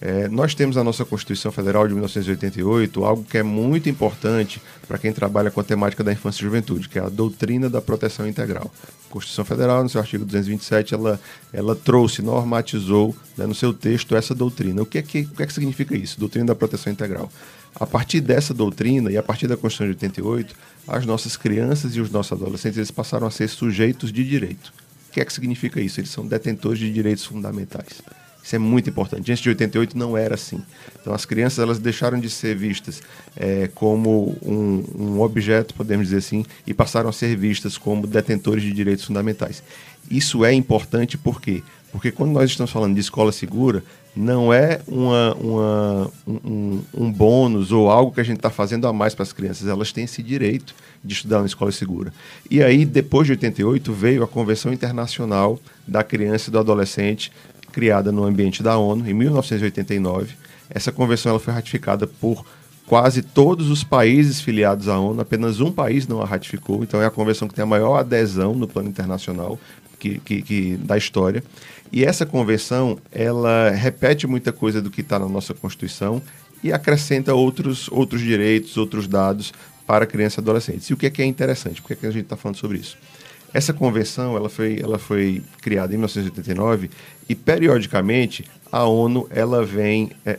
É, 0.04 0.26
nós 0.26 0.52
temos 0.52 0.76
a 0.76 0.82
nossa 0.82 1.04
Constituição 1.04 1.52
Federal 1.52 1.86
de 1.86 1.94
1988, 1.94 3.04
algo 3.04 3.22
que 3.22 3.38
é 3.38 3.42
muito 3.44 3.88
importante 3.88 4.60
para 4.88 4.98
quem 4.98 5.12
trabalha 5.12 5.48
com 5.48 5.60
a 5.60 5.62
temática 5.64 6.02
da 6.02 6.12
infância 6.12 6.40
e 6.40 6.44
juventude, 6.44 6.88
que 6.88 6.98
é 6.98 7.02
a 7.02 7.08
doutrina 7.08 7.70
da 7.70 7.80
proteção 7.80 8.26
integral. 8.26 8.68
A 9.08 9.12
Constituição 9.12 9.44
Federal, 9.44 9.80
no 9.80 9.88
seu 9.88 10.00
artigo 10.00 10.24
227, 10.24 10.92
ela, 10.92 11.20
ela 11.52 11.76
trouxe, 11.76 12.20
normatizou 12.20 13.14
né, 13.38 13.46
no 13.46 13.54
seu 13.54 13.72
texto 13.72 14.16
essa 14.16 14.34
doutrina. 14.34 14.82
O 14.82 14.86
que, 14.86 14.98
é 14.98 15.02
que, 15.02 15.20
o 15.20 15.36
que 15.36 15.42
é 15.44 15.46
que 15.46 15.52
significa 15.52 15.96
isso? 15.96 16.18
Doutrina 16.18 16.46
da 16.46 16.56
proteção 16.56 16.92
integral. 16.92 17.30
A 17.74 17.86
partir 17.86 18.20
dessa 18.20 18.52
doutrina 18.52 19.10
e 19.10 19.16
a 19.16 19.22
partir 19.22 19.46
da 19.46 19.56
Constituição 19.56 19.86
de 19.86 19.92
88, 19.92 20.54
as 20.86 21.06
nossas 21.06 21.36
crianças 21.36 21.96
e 21.96 22.00
os 22.00 22.10
nossos 22.10 22.32
adolescentes 22.32 22.76
eles 22.76 22.90
passaram 22.90 23.26
a 23.26 23.30
ser 23.30 23.48
sujeitos 23.48 24.12
de 24.12 24.24
direito. 24.24 24.72
O 25.08 25.12
que 25.12 25.20
é 25.20 25.24
que 25.24 25.32
significa 25.32 25.80
isso? 25.80 26.00
Eles 26.00 26.10
são 26.10 26.26
detentores 26.26 26.78
de 26.78 26.92
direitos 26.92 27.24
fundamentais. 27.24 28.02
Isso 28.42 28.56
é 28.56 28.58
muito 28.58 28.90
importante. 28.90 29.30
Antes 29.30 29.42
de 29.42 29.48
88 29.50 29.96
não 29.96 30.16
era 30.16 30.34
assim. 30.34 30.60
Então 31.00 31.14
as 31.14 31.24
crianças 31.24 31.60
elas 31.60 31.78
deixaram 31.78 32.18
de 32.18 32.28
ser 32.28 32.56
vistas 32.56 33.00
é, 33.36 33.70
como 33.74 34.36
um, 34.42 34.84
um, 34.98 35.20
objeto, 35.20 35.74
podemos 35.74 36.08
dizer 36.08 36.18
assim, 36.18 36.44
e 36.66 36.74
passaram 36.74 37.08
a 37.08 37.12
ser 37.12 37.36
vistas 37.36 37.78
como 37.78 38.06
detentores 38.06 38.62
de 38.64 38.72
direitos 38.72 39.04
fundamentais. 39.04 39.62
Isso 40.10 40.44
é 40.44 40.52
importante 40.52 41.16
por 41.16 41.40
quê? 41.40 41.62
Porque 41.92 42.10
quando 42.10 42.32
nós 42.32 42.50
estamos 42.50 42.72
falando 42.72 42.94
de 42.94 43.00
escola 43.00 43.30
segura, 43.30 43.84
não 44.16 44.52
é 44.52 44.80
uma, 44.88 45.34
uma 45.34 46.10
um, 46.26 46.80
um, 46.94 47.12
bônus 47.12 47.70
ou 47.70 47.90
algo 47.90 48.12
que 48.12 48.20
a 48.20 48.24
gente 48.24 48.38
está 48.38 48.50
fazendo 48.50 48.86
a 48.88 48.92
mais 48.92 49.14
para 49.14 49.22
as 49.22 49.32
crianças. 49.32 49.68
Elas 49.68 49.92
têm 49.92 50.04
esse 50.04 50.22
direito 50.22 50.74
de 51.04 51.12
estudar 51.12 51.40
na 51.40 51.46
escola 51.46 51.70
segura. 51.70 52.12
E 52.50 52.62
aí, 52.62 52.86
depois 52.86 53.26
de 53.26 53.32
88, 53.32 53.92
veio 53.92 54.22
a 54.22 54.28
Convenção 54.28 54.72
Internacional 54.72 55.60
da 55.86 56.02
Criança 56.02 56.48
e 56.48 56.52
do 56.52 56.58
Adolescente, 56.58 57.30
criada 57.72 58.10
no 58.10 58.24
ambiente 58.24 58.62
da 58.62 58.78
ONU, 58.78 59.08
em 59.08 59.12
1989. 59.14 60.34
Essa 60.70 60.90
convenção 60.90 61.30
ela 61.30 61.40
foi 61.40 61.52
ratificada 61.52 62.06
por 62.06 62.44
quase 62.86 63.22
todos 63.22 63.70
os 63.70 63.84
países 63.84 64.40
filiados 64.40 64.88
à 64.88 64.98
ONU, 64.98 65.20
apenas 65.20 65.60
um 65.60 65.70
país 65.70 66.06
não 66.06 66.20
a 66.20 66.26
ratificou, 66.26 66.82
então 66.82 67.00
é 67.00 67.06
a 67.06 67.10
convenção 67.10 67.48
que 67.48 67.54
tem 67.54 67.62
a 67.62 67.66
maior 67.66 67.96
adesão 67.96 68.54
no 68.54 68.66
plano 68.66 68.88
internacional 68.88 69.58
que, 70.02 70.18
que, 70.18 70.42
que 70.42 70.76
da 70.76 70.98
história. 70.98 71.44
E 71.92 72.04
essa 72.04 72.24
convenção, 72.24 72.98
ela 73.12 73.70
repete 73.70 74.26
muita 74.26 74.50
coisa 74.50 74.80
do 74.80 74.90
que 74.90 75.02
está 75.02 75.18
na 75.18 75.28
nossa 75.28 75.52
Constituição 75.52 76.22
e 76.64 76.72
acrescenta 76.72 77.34
outros, 77.34 77.86
outros 77.92 78.22
direitos, 78.22 78.78
outros 78.78 79.06
dados 79.06 79.52
para 79.86 80.06
crianças 80.06 80.38
e 80.38 80.40
adolescentes. 80.40 80.86
E 80.88 80.94
o 80.94 80.96
que 80.96 81.04
é, 81.04 81.10
que 81.10 81.20
é 81.20 81.26
interessante? 81.26 81.82
Por 81.82 81.88
que, 81.88 81.92
é 81.92 81.96
que 81.96 82.06
a 82.06 82.10
gente 82.10 82.22
está 82.22 82.36
falando 82.36 82.56
sobre 82.56 82.78
isso? 82.78 82.96
Essa 83.52 83.74
convenção 83.74 84.34
ela 84.34 84.48
foi, 84.48 84.80
ela 84.82 84.98
foi 84.98 85.42
criada 85.60 85.92
em 85.92 85.98
1989 85.98 86.88
e, 87.28 87.34
periodicamente, 87.34 88.46
a 88.70 88.84
ONU 88.84 89.26
ela 89.28 89.62
vem 89.62 90.10
é, 90.24 90.36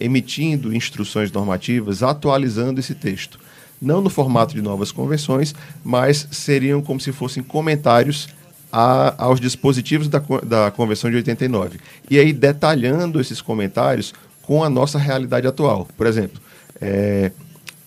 é, 0.00 0.04
emitindo 0.04 0.74
instruções 0.74 1.30
normativas, 1.30 2.02
atualizando 2.02 2.80
esse 2.80 2.96
texto. 2.96 3.38
Não 3.80 4.00
no 4.00 4.10
formato 4.10 4.52
de 4.52 4.60
novas 4.60 4.90
convenções, 4.90 5.54
mas 5.84 6.26
seriam 6.32 6.82
como 6.82 6.98
se 6.98 7.12
fossem 7.12 7.44
comentários 7.44 8.28
a, 8.72 9.24
aos 9.24 9.40
dispositivos 9.40 10.08
da, 10.08 10.22
da 10.44 10.70
Convenção 10.70 11.10
de 11.10 11.16
89. 11.16 11.78
E 12.10 12.18
aí 12.18 12.32
detalhando 12.32 13.20
esses 13.20 13.40
comentários 13.40 14.12
com 14.42 14.62
a 14.64 14.70
nossa 14.70 14.98
realidade 14.98 15.46
atual. 15.46 15.86
Por 15.96 16.06
exemplo, 16.06 16.40
é, 16.80 17.32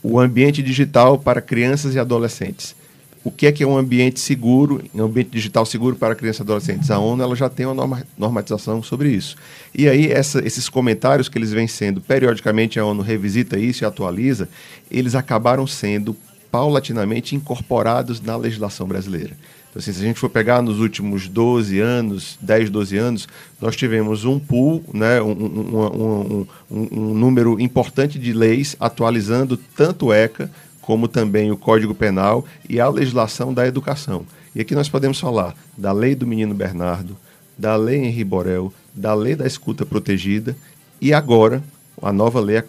o 0.03 0.19
ambiente 0.19 0.61
digital 0.61 1.17
para 1.17 1.41
crianças 1.41 1.95
e 1.95 1.99
adolescentes. 1.99 2.75
o 3.23 3.29
que 3.29 3.45
é 3.45 3.51
que 3.51 3.63
é 3.63 3.67
um 3.67 3.77
ambiente 3.77 4.19
seguro, 4.19 4.83
um 4.95 5.03
ambiente 5.03 5.29
digital 5.29 5.63
seguro 5.63 5.95
para 5.95 6.15
crianças 6.15 6.39
e 6.39 6.41
adolescentes. 6.41 6.89
A 6.89 6.97
ONU 6.97 7.21
ela 7.21 7.35
já 7.35 7.47
tem 7.49 7.67
uma 7.67 7.75
norma, 7.75 8.03
normatização 8.17 8.81
sobre 8.81 9.09
isso. 9.09 9.35
E 9.75 9.87
aí 9.87 10.11
essa, 10.11 10.45
esses 10.45 10.67
comentários 10.67 11.29
que 11.29 11.37
eles 11.37 11.51
vêm 11.51 11.67
sendo, 11.67 12.01
periodicamente 12.01 12.79
a 12.79 12.85
ONU 12.85 13.03
revisita 13.03 13.59
isso 13.59 13.83
e 13.83 13.85
atualiza, 13.85 14.49
eles 14.89 15.13
acabaram 15.13 15.67
sendo 15.67 16.15
paulatinamente 16.51 17.35
incorporados 17.35 18.19
na 18.21 18.36
legislação 18.36 18.88
brasileira. 18.88 19.38
Então, 19.72 19.80
assim, 19.80 19.93
se 19.93 20.01
a 20.01 20.03
gente 20.03 20.19
for 20.19 20.30
pegar 20.30 20.61
nos 20.61 20.80
últimos 20.80 21.30
12 21.30 21.80
anos, 21.80 22.38
10, 22.41 22.69
12 22.69 22.97
anos, 22.97 23.28
nós 23.59 23.74
tivemos 23.74 24.26
um 24.26 24.38
pool, 24.38 24.84
né, 24.93 25.22
um, 25.22 25.32
um, 25.32 26.47
um, 26.69 26.88
um 26.91 27.13
número 27.13 27.57
importante 27.57 28.19
de 28.19 28.34
leis 28.34 28.76
atualizando 28.80 29.55
tanto 29.55 30.07
o 30.07 30.13
ECA 30.13 30.51
como 30.82 31.07
também 31.07 31.51
o 31.51 31.57
Código 31.57 31.95
Penal 31.95 32.45
e 32.67 32.82
a 32.82 32.89
legislação 32.89 33.53
da 33.53 33.65
educação. 33.65 34.26
E 34.53 34.59
aqui 34.59 34.76
nós 34.76 34.89
podemos 34.89 35.17
falar 35.19 35.55
da 35.78 35.93
lei 35.93 36.15
do 36.15 36.28
menino 36.28 36.53
Bernardo, 36.53 37.15
da 37.57 37.78
lei 37.78 38.03
Henri 38.03 38.26
Borel, 38.26 38.74
da 38.93 39.13
lei 39.13 39.36
da 39.36 39.47
escuta 39.47 39.86
protegida 39.86 40.53
e 40.99 41.13
agora 41.13 41.63
a 42.01 42.11
nova 42.11 42.39
lei, 42.39 42.57
a 42.57 42.63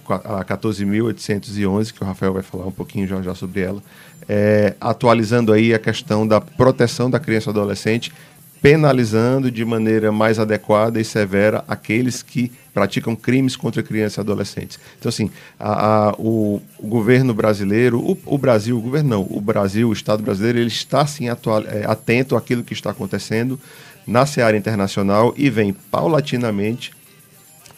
14.811, 0.44 1.92
que 1.92 2.02
o 2.02 2.06
Rafael 2.06 2.34
vai 2.34 2.42
falar 2.42 2.66
um 2.66 2.72
pouquinho 2.72 3.08
já, 3.08 3.22
já 3.22 3.34
sobre 3.34 3.62
ela, 3.62 3.82
é, 4.28 4.74
atualizando 4.80 5.52
aí 5.52 5.74
a 5.74 5.78
questão 5.78 6.26
da 6.26 6.40
proteção 6.40 7.10
da 7.10 7.18
criança 7.18 7.48
e 7.48 7.50
adolescente, 7.50 8.12
penalizando 8.60 9.50
de 9.50 9.64
maneira 9.64 10.12
mais 10.12 10.38
adequada 10.38 11.00
e 11.00 11.04
severa 11.04 11.64
aqueles 11.66 12.22
que 12.22 12.52
praticam 12.72 13.16
crimes 13.16 13.56
contra 13.56 13.82
crianças 13.82 14.18
e 14.18 14.20
adolescentes. 14.20 14.80
Então, 14.98 15.08
assim, 15.08 15.30
a, 15.58 16.10
a, 16.10 16.12
o, 16.12 16.62
o, 16.78 16.86
governo 16.86 17.34
brasileiro, 17.34 17.98
o, 17.98 18.16
o, 18.24 18.38
Brasil, 18.38 18.78
o 18.78 18.80
governo 18.80 19.10
não, 19.10 19.26
o 19.28 19.40
Brasil, 19.40 19.88
o 19.88 19.92
Estado 19.92 20.22
brasileiro, 20.22 20.58
ele 20.58 20.68
está, 20.68 21.04
sim, 21.06 21.28
atual, 21.28 21.64
é, 21.66 21.84
atento 21.84 22.36
àquilo 22.36 22.62
que 22.62 22.72
está 22.72 22.90
acontecendo 22.90 23.58
na 24.06 24.26
seara 24.26 24.56
internacional 24.56 25.34
e 25.36 25.50
vem 25.50 25.72
paulatinamente 25.72 26.92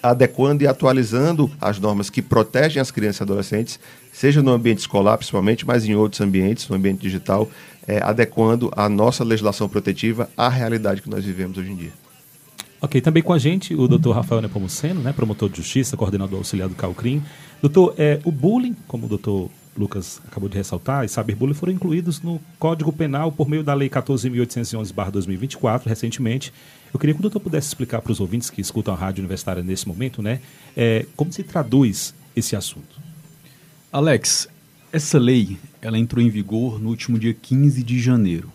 adequando 0.04 0.62
e 0.62 0.66
atualizando 0.66 1.50
as 1.58 1.80
normas 1.80 2.10
que 2.10 2.20
protegem 2.20 2.80
as 2.80 2.90
crianças 2.90 3.20
e 3.20 3.22
adolescentes, 3.22 3.80
seja 4.12 4.42
no 4.42 4.52
ambiente 4.52 4.80
escolar, 4.80 5.16
principalmente, 5.16 5.66
mas 5.66 5.86
em 5.86 5.94
outros 5.94 6.20
ambientes, 6.20 6.68
no 6.68 6.76
ambiente 6.76 7.00
digital, 7.00 7.50
é, 7.88 8.02
adequando 8.02 8.70
a 8.76 8.86
nossa 8.86 9.24
legislação 9.24 9.66
protetiva 9.66 10.28
à 10.36 10.50
realidade 10.50 11.00
que 11.00 11.08
nós 11.08 11.24
vivemos 11.24 11.56
hoje 11.56 11.70
em 11.72 11.76
dia. 11.76 11.92
Ok, 12.82 13.00
também 13.00 13.22
com 13.22 13.32
a 13.32 13.38
gente 13.38 13.74
o 13.74 13.88
doutor 13.88 14.12
Rafael 14.12 14.42
Nepomuceno, 14.42 15.00
né, 15.00 15.10
promotor 15.10 15.48
de 15.48 15.56
justiça, 15.56 15.96
coordenador 15.96 16.36
auxiliar 16.38 16.68
do 16.68 16.74
CalCrim. 16.74 17.22
Doutor, 17.62 17.94
é, 17.96 18.20
o 18.24 18.30
bullying, 18.30 18.76
como 18.86 19.06
o 19.06 19.08
doutor 19.08 19.48
Lucas 19.74 20.20
acabou 20.26 20.50
de 20.50 20.58
ressaltar, 20.58 21.04
e 21.04 21.08
cyberbullying 21.08 21.54
foram 21.54 21.72
incluídos 21.72 22.20
no 22.20 22.38
Código 22.58 22.92
Penal 22.92 23.32
por 23.32 23.48
meio 23.48 23.64
da 23.64 23.72
Lei 23.72 23.88
14.811-2024, 23.88 25.86
recentemente, 25.86 26.52
eu 26.94 27.00
queria 27.00 27.12
que 27.12 27.18
o 27.18 27.22
doutor 27.22 27.40
pudesse 27.40 27.66
explicar 27.66 28.00
para 28.00 28.12
os 28.12 28.20
ouvintes 28.20 28.48
que 28.48 28.60
escutam 28.60 28.94
a 28.94 28.96
Rádio 28.96 29.20
Universitária 29.20 29.64
nesse 29.64 29.88
momento, 29.88 30.22
né, 30.22 30.40
é, 30.76 31.04
como 31.16 31.32
se 31.32 31.42
traduz 31.42 32.14
esse 32.36 32.54
assunto. 32.54 33.00
Alex, 33.92 34.48
essa 34.92 35.18
lei 35.18 35.58
ela 35.82 35.98
entrou 35.98 36.24
em 36.24 36.30
vigor 36.30 36.80
no 36.80 36.90
último 36.90 37.18
dia 37.18 37.34
15 37.34 37.82
de 37.82 38.00
janeiro 38.00 38.48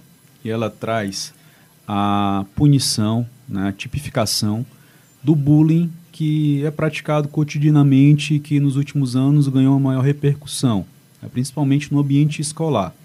e 0.44 0.50
ela 0.50 0.70
traz 0.70 1.34
a 1.86 2.46
punição, 2.56 3.28
né, 3.48 3.68
a 3.68 3.72
tipificação 3.74 4.66
do 5.22 5.36
bullying 5.36 5.92
que 6.10 6.66
é 6.66 6.72
praticado 6.72 7.28
cotidianamente 7.28 8.36
e 8.36 8.40
que 8.40 8.58
nos 8.62 8.78
últimos 8.78 9.18
anos 9.18 9.50
ganhou 9.50 9.74
uma 9.74 9.90
maior 9.90 10.02
repercussão, 10.02 10.86
né, 11.22 11.28
principalmente 11.30 11.92
no 11.92 12.00
ambiente 12.00 12.42
escolar. 12.42 12.96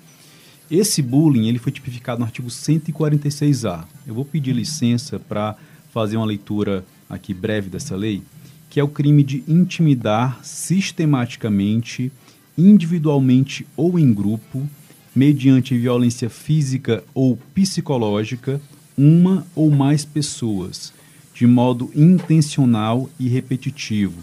Esse 0.71 1.03
bullying 1.03 1.49
ele 1.49 1.59
foi 1.59 1.73
tipificado 1.73 2.21
no 2.21 2.25
artigo 2.25 2.47
146A. 2.47 3.85
Eu 4.07 4.15
vou 4.15 4.25
pedir 4.25 4.53
licença 4.53 5.19
para 5.19 5.57
fazer 5.93 6.17
uma 6.17 6.27
leitura 6.27 6.85
aqui 7.09 7.33
breve 7.33 7.71
dessa 7.71 7.97
lei, 7.97 8.23
que 8.69 8.79
é 8.79 8.85
o 8.85 8.89
crime 8.89 9.23
de 9.23 9.43
intimidar 9.49 10.41
sistematicamente, 10.45 12.13
individualmente 12.59 13.67
ou 13.77 13.99
em 13.99 14.13
grupo, 14.13 14.69
mediante 15.15 15.79
violência 15.79 16.29
física 16.29 17.03
ou 17.15 17.37
psicológica, 17.55 18.61
uma 18.97 19.47
ou 19.55 19.71
mais 19.71 20.05
pessoas, 20.05 20.93
de 21.33 21.47
modo 21.47 21.91
intencional 21.95 23.09
e 23.19 23.29
repetitivo, 23.29 24.21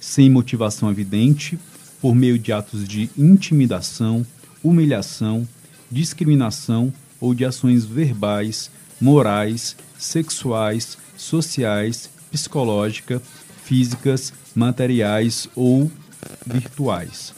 sem 0.00 0.28
motivação 0.28 0.90
evidente, 0.90 1.58
por 2.00 2.14
meio 2.14 2.38
de 2.38 2.52
atos 2.52 2.88
de 2.88 3.10
intimidação, 3.16 4.26
humilhação, 4.62 5.46
discriminação 5.90 6.92
ou 7.20 7.34
de 7.34 7.44
ações 7.44 7.84
verbais, 7.84 8.70
morais, 9.00 9.76
sexuais, 9.98 10.98
sociais, 11.16 12.10
psicológicas, 12.30 13.22
físicas, 13.64 14.32
materiais 14.54 15.48
ou 15.54 15.90
virtuais. 16.46 17.32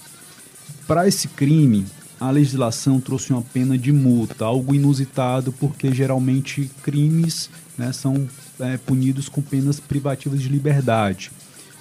Para 0.86 1.06
esse 1.06 1.28
crime, 1.28 1.86
a 2.18 2.30
legislação 2.30 3.00
trouxe 3.00 3.32
uma 3.32 3.42
pena 3.42 3.76
de 3.76 3.92
multa, 3.92 4.44
algo 4.44 4.74
inusitado, 4.74 5.52
porque 5.52 5.92
geralmente 5.92 6.70
crimes 6.82 7.50
né, 7.76 7.92
são 7.92 8.28
é, 8.60 8.76
punidos 8.76 9.28
com 9.28 9.42
penas 9.42 9.80
privativas 9.80 10.40
de 10.40 10.48
liberdade. 10.48 11.30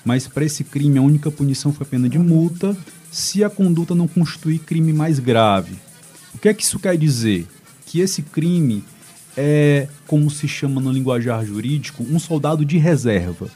Mas 0.03 0.27
para 0.27 0.45
esse 0.45 0.63
crime, 0.63 0.97
a 0.97 1.01
única 1.01 1.29
punição 1.29 1.71
foi 1.71 1.85
a 1.85 1.89
pena 1.89 2.09
de 2.09 2.17
multa 2.17 2.75
se 3.11 3.43
a 3.43 3.49
conduta 3.49 3.93
não 3.93 4.07
constituir 4.07 4.59
crime 4.59 4.93
mais 4.93 5.19
grave, 5.19 5.75
o 6.33 6.37
que 6.37 6.47
é 6.49 6.53
que 6.53 6.63
isso 6.63 6.79
quer 6.79 6.97
dizer? 6.97 7.45
Que 7.85 7.99
esse 7.99 8.21
crime 8.21 8.83
é, 9.41 9.87
como 10.05 10.29
se 10.29 10.47
chama 10.47 10.79
no 10.79 10.91
linguajar 10.91 11.43
jurídico, 11.43 12.05
um 12.07 12.19
soldado 12.19 12.63
de 12.63 12.77
reserva. 12.77 13.49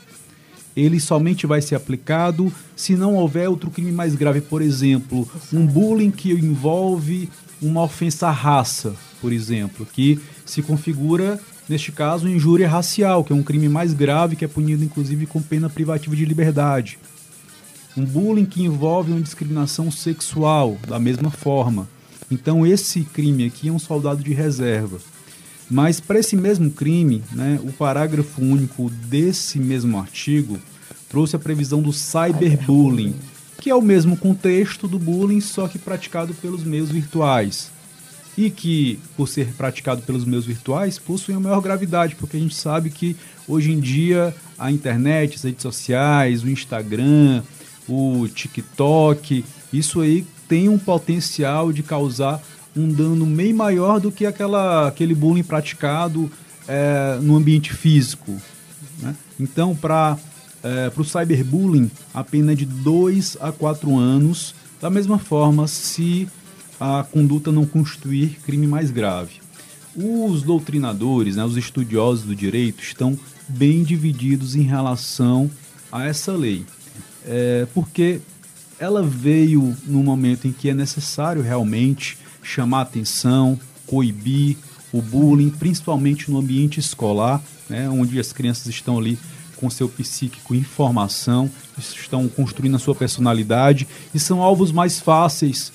Ele 0.76 1.00
somente 1.00 1.46
vai 1.46 1.62
ser 1.62 1.76
aplicado 1.76 2.52
se 2.76 2.96
não 2.96 3.16
houver 3.16 3.48
outro 3.48 3.70
crime 3.70 3.92
mais 3.92 4.16
grave, 4.16 4.42
por 4.42 4.62
exemplo, 4.62 5.30
um 5.54 5.66
bullying 5.66 6.12
que 6.12 6.32
envolve 6.32 7.30
uma 7.62 7.84
ofensa 7.84 8.28
à 8.28 8.32
raça, 8.32 8.96
por 9.22 9.32
exemplo, 9.32 9.86
que 9.86 10.20
se 10.44 10.62
configura, 10.62 11.40
neste 11.70 11.92
caso, 11.92 12.28
injúria 12.28 12.68
racial, 12.68 13.24
que 13.24 13.32
é 13.32 13.36
um 13.36 13.44
crime 13.44 13.70
mais 13.70 13.94
grave, 13.94 14.36
que 14.36 14.44
é 14.44 14.48
punido 14.48 14.84
inclusive 14.84 15.26
com 15.28 15.42
pena 15.42 15.70
privativa 15.70 16.16
de 16.16 16.26
liberdade. 16.26 16.98
Um 17.96 18.04
bullying 18.04 18.46
que 18.46 18.64
envolve 18.64 19.12
uma 19.12 19.22
discriminação 19.22 19.90
sexual, 19.90 20.78
da 20.88 21.00
mesma 21.00 21.30
forma. 21.30 21.88
Então 22.30 22.66
esse 22.66 23.04
crime 23.04 23.46
aqui 23.46 23.70
é 23.70 23.72
um 23.72 23.80
soldado 23.80 24.22
de 24.22 24.34
reserva. 24.34 25.00
Mas 25.70 26.00
para 26.00 26.20
esse 26.20 26.36
mesmo 26.36 26.70
crime, 26.70 27.24
né, 27.32 27.60
o 27.64 27.72
parágrafo 27.72 28.42
único 28.42 28.90
desse 28.90 29.60
mesmo 29.60 29.98
artigo 29.98 30.60
trouxe 31.10 31.36
a 31.36 31.40
previsão 31.40 31.82
do 31.82 31.92
cyberbullying, 31.92 33.16
que 33.60 33.70
é 33.70 33.76
o 33.76 33.82
mesmo 33.82 34.16
contexto 34.16 34.88
do 34.88 35.00
bullying, 35.00 35.42
só 35.42 35.68
que 35.68 35.80
praticado 35.80 36.34
pelos 36.36 36.64
meios 36.64 36.90
virtuais. 36.90 37.72
E 38.38 38.50
que, 38.50 39.00
por 39.16 39.30
ser 39.30 39.48
praticado 39.54 40.02
pelos 40.02 40.26
meios 40.26 40.46
virtuais, 40.46 41.00
possui 41.00 41.34
uma 41.34 41.50
maior 41.50 41.62
gravidade, 41.62 42.16
porque 42.16 42.36
a 42.36 42.40
gente 42.40 42.54
sabe 42.54 42.90
que 42.90 43.16
hoje 43.48 43.72
em 43.72 43.80
dia 43.80 44.36
a 44.60 44.70
internet, 44.70 45.36
as 45.36 45.44
redes 45.44 45.62
sociais, 45.62 46.44
o 46.44 46.50
Instagram, 46.50 47.44
o 47.88 48.28
TikTok, 48.28 49.46
isso 49.72 50.02
aí 50.02 50.26
tem 50.50 50.68
um 50.68 50.78
potencial 50.78 51.72
de 51.72 51.82
causar 51.82 52.42
um 52.76 52.90
dano 52.90 53.26
meio 53.26 53.56
maior 53.56 54.00
do 54.00 54.12
que 54.12 54.26
aquela, 54.26 54.88
aquele 54.88 55.16
bullying 55.16 55.44
praticado 55.44 56.30
é, 56.68 57.18
no 57.22 57.36
ambiente 57.36 57.74
físico. 57.74 58.36
Né? 59.02 59.16
Então, 59.40 59.76
para 59.76 60.18
é, 60.64 60.92
o 60.96 61.04
cyberbullying, 61.04 61.90
a 62.14 62.24
pena 62.24 62.52
é 62.52 62.56
de 62.56 62.66
2 62.66 63.38
a 63.40 63.52
4 63.52 63.98
anos, 63.98 64.56
da 64.82 64.90
mesma 64.90 65.18
forma 65.18 65.68
se 65.68 66.28
a 66.80 67.06
conduta 67.10 67.52
não 67.52 67.66
constituir 67.66 68.40
crime 68.46 68.68
mais 68.68 68.92
grave. 68.92 69.42
Os 69.96 70.44
doutrinadores, 70.44 71.38
né, 71.38 71.46
os 71.46 71.56
estudiosos 71.56 72.26
do 72.26 72.36
direito, 72.36 72.84
estão 72.84 73.18
bem 73.48 73.84
divididos 73.84 74.56
em 74.56 74.64
relação 74.64 75.50
a 75.92 76.06
essa 76.06 76.34
lei. 76.34 76.66
É, 77.26 77.66
porque 77.74 78.20
ela 78.78 79.02
veio 79.02 79.76
no 79.86 80.04
momento 80.04 80.48
em 80.48 80.52
que 80.52 80.70
é 80.70 80.74
necessário 80.74 81.42
realmente 81.42 82.18
chamar 82.46 82.82
atenção, 82.82 83.60
coibir 83.88 84.58
o 84.94 85.02
bullying, 85.02 85.50
principalmente 85.50 86.30
no 86.32 86.38
ambiente 86.38 86.80
escolar, 86.80 87.42
né, 87.70 87.90
onde 87.90 88.20
as 88.20 88.32
crianças 88.32 88.68
estão 88.68 88.98
ali 88.98 89.18
com 89.58 89.70
seu 89.70 89.90
psíquico 89.90 90.54
em 90.54 90.64
formação, 90.64 91.50
estão 91.78 92.28
construindo 92.28 92.76
a 92.76 92.80
sua 92.80 92.94
personalidade 92.94 93.88
e 94.14 94.20
são 94.20 94.42
alvos 94.42 94.72
mais 94.72 95.00
fáceis, 95.00 95.74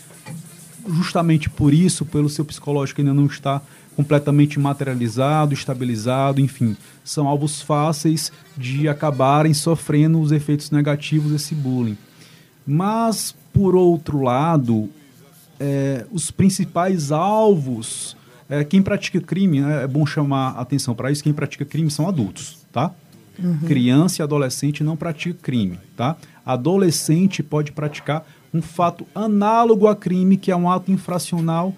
justamente 0.89 1.51
por 1.51 1.75
isso, 1.75 2.05
pelo 2.07 2.29
seu 2.29 2.45
psicológico 2.45 3.01
ainda 3.01 3.12
não 3.12 3.27
está 3.27 3.61
completamente 3.97 4.59
materializado, 4.59 5.53
estabilizado, 5.53 6.41
enfim, 6.41 6.77
são 7.05 7.27
alvos 7.27 7.61
fáceis 7.61 8.33
de 8.57 8.89
acabarem 8.89 9.53
sofrendo 9.53 10.21
os 10.21 10.33
efeitos 10.33 10.71
negativos 10.71 11.33
desse 11.33 11.55
bullying. 11.55 11.99
Mas, 12.66 13.35
por 13.53 13.75
outro 13.75 14.23
lado, 14.23 14.89
é, 15.61 16.06
os 16.11 16.30
principais 16.30 17.12
alvos, 17.12 18.16
é, 18.48 18.64
quem 18.64 18.82
pratica 18.82 19.20
crime, 19.20 19.61
né, 19.61 19.84
é 19.84 19.86
bom 19.86 20.06
chamar 20.06 20.52
atenção 20.52 20.94
para 20.94 21.12
isso, 21.12 21.22
quem 21.22 21.32
pratica 21.32 21.64
crime 21.64 21.90
são 21.90 22.08
adultos, 22.08 22.66
tá? 22.72 22.92
Uhum. 23.38 23.58
Criança 23.66 24.20
e 24.20 24.22
adolescente 24.22 24.82
não 24.82 24.96
pratica 24.96 25.38
crime, 25.40 25.78
tá? 25.96 26.16
Adolescente 26.44 27.42
pode 27.42 27.72
praticar 27.72 28.26
um 28.52 28.61
fato 28.61 29.06
análogo 29.14 29.86
a 29.86 29.94
crime, 29.94 30.36
que 30.36 30.50
é 30.50 30.56
um 30.56 30.68
ato 30.68 30.90
infracional 30.90 31.74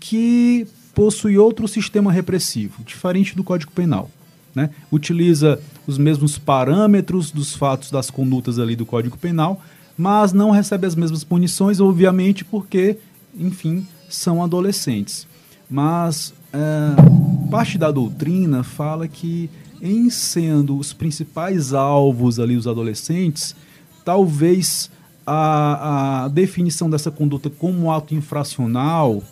que 0.00 0.66
possui 0.94 1.36
outro 1.36 1.66
sistema 1.66 2.12
repressivo, 2.12 2.82
diferente 2.84 3.34
do 3.34 3.44
Código 3.44 3.72
Penal. 3.72 4.10
Né? 4.54 4.70
Utiliza 4.90 5.60
os 5.86 5.98
mesmos 5.98 6.38
parâmetros 6.38 7.30
dos 7.30 7.54
fatos 7.54 7.90
das 7.90 8.10
condutas 8.10 8.58
ali 8.58 8.76
do 8.76 8.86
Código 8.86 9.18
Penal, 9.18 9.60
mas 9.98 10.32
não 10.32 10.50
recebe 10.50 10.86
as 10.86 10.94
mesmas 10.94 11.24
punições, 11.24 11.80
obviamente, 11.80 12.44
porque, 12.44 12.98
enfim, 13.36 13.86
são 14.08 14.42
adolescentes. 14.42 15.26
Mas 15.68 16.34
é, 16.52 17.50
parte 17.50 17.78
da 17.78 17.90
doutrina 17.90 18.62
fala 18.62 19.08
que, 19.08 19.50
em 19.80 20.10
sendo 20.10 20.78
os 20.78 20.92
principais 20.92 21.72
alvos 21.72 22.38
ali 22.38 22.56
os 22.56 22.66
adolescentes, 22.66 23.56
talvez 24.04 24.90
a, 25.26 26.24
a 26.24 26.28
definição 26.28 26.90
dessa 26.90 27.10
conduta 27.10 27.48
como 27.48 27.90
ato 27.90 28.14
infracional, 28.14 29.22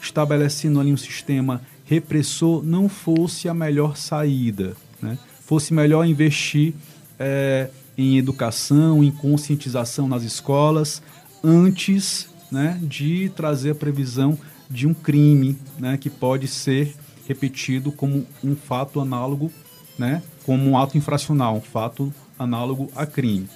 estabelecendo 0.00 0.80
ali 0.80 0.92
um 0.92 0.96
sistema 0.96 1.60
repressor, 1.84 2.62
não 2.62 2.88
fosse 2.88 3.48
a 3.48 3.54
melhor 3.54 3.96
saída. 3.96 4.76
Né? 5.02 5.18
Fosse 5.44 5.74
melhor 5.74 6.06
investir 6.06 6.72
é, 7.18 7.68
em 7.98 8.16
educação, 8.16 9.04
em 9.04 9.10
conscientização 9.10 10.08
nas 10.08 10.22
escolas, 10.22 11.02
antes 11.44 12.29
né, 12.50 12.78
de 12.82 13.30
trazer 13.34 13.70
a 13.70 13.74
previsão 13.74 14.38
de 14.68 14.86
um 14.86 14.94
crime 14.94 15.56
né, 15.78 15.96
que 15.96 16.08
pode 16.08 16.46
ser 16.46 16.94
repetido 17.26 17.92
como 17.92 18.26
um 18.42 18.56
fato 18.56 19.00
análogo, 19.00 19.50
né, 19.98 20.22
como 20.44 20.68
um 20.68 20.78
ato 20.78 20.96
infracional, 20.96 21.56
um 21.56 21.60
fato 21.60 22.12
análogo 22.38 22.90
a 22.94 23.06
crime. 23.06 23.48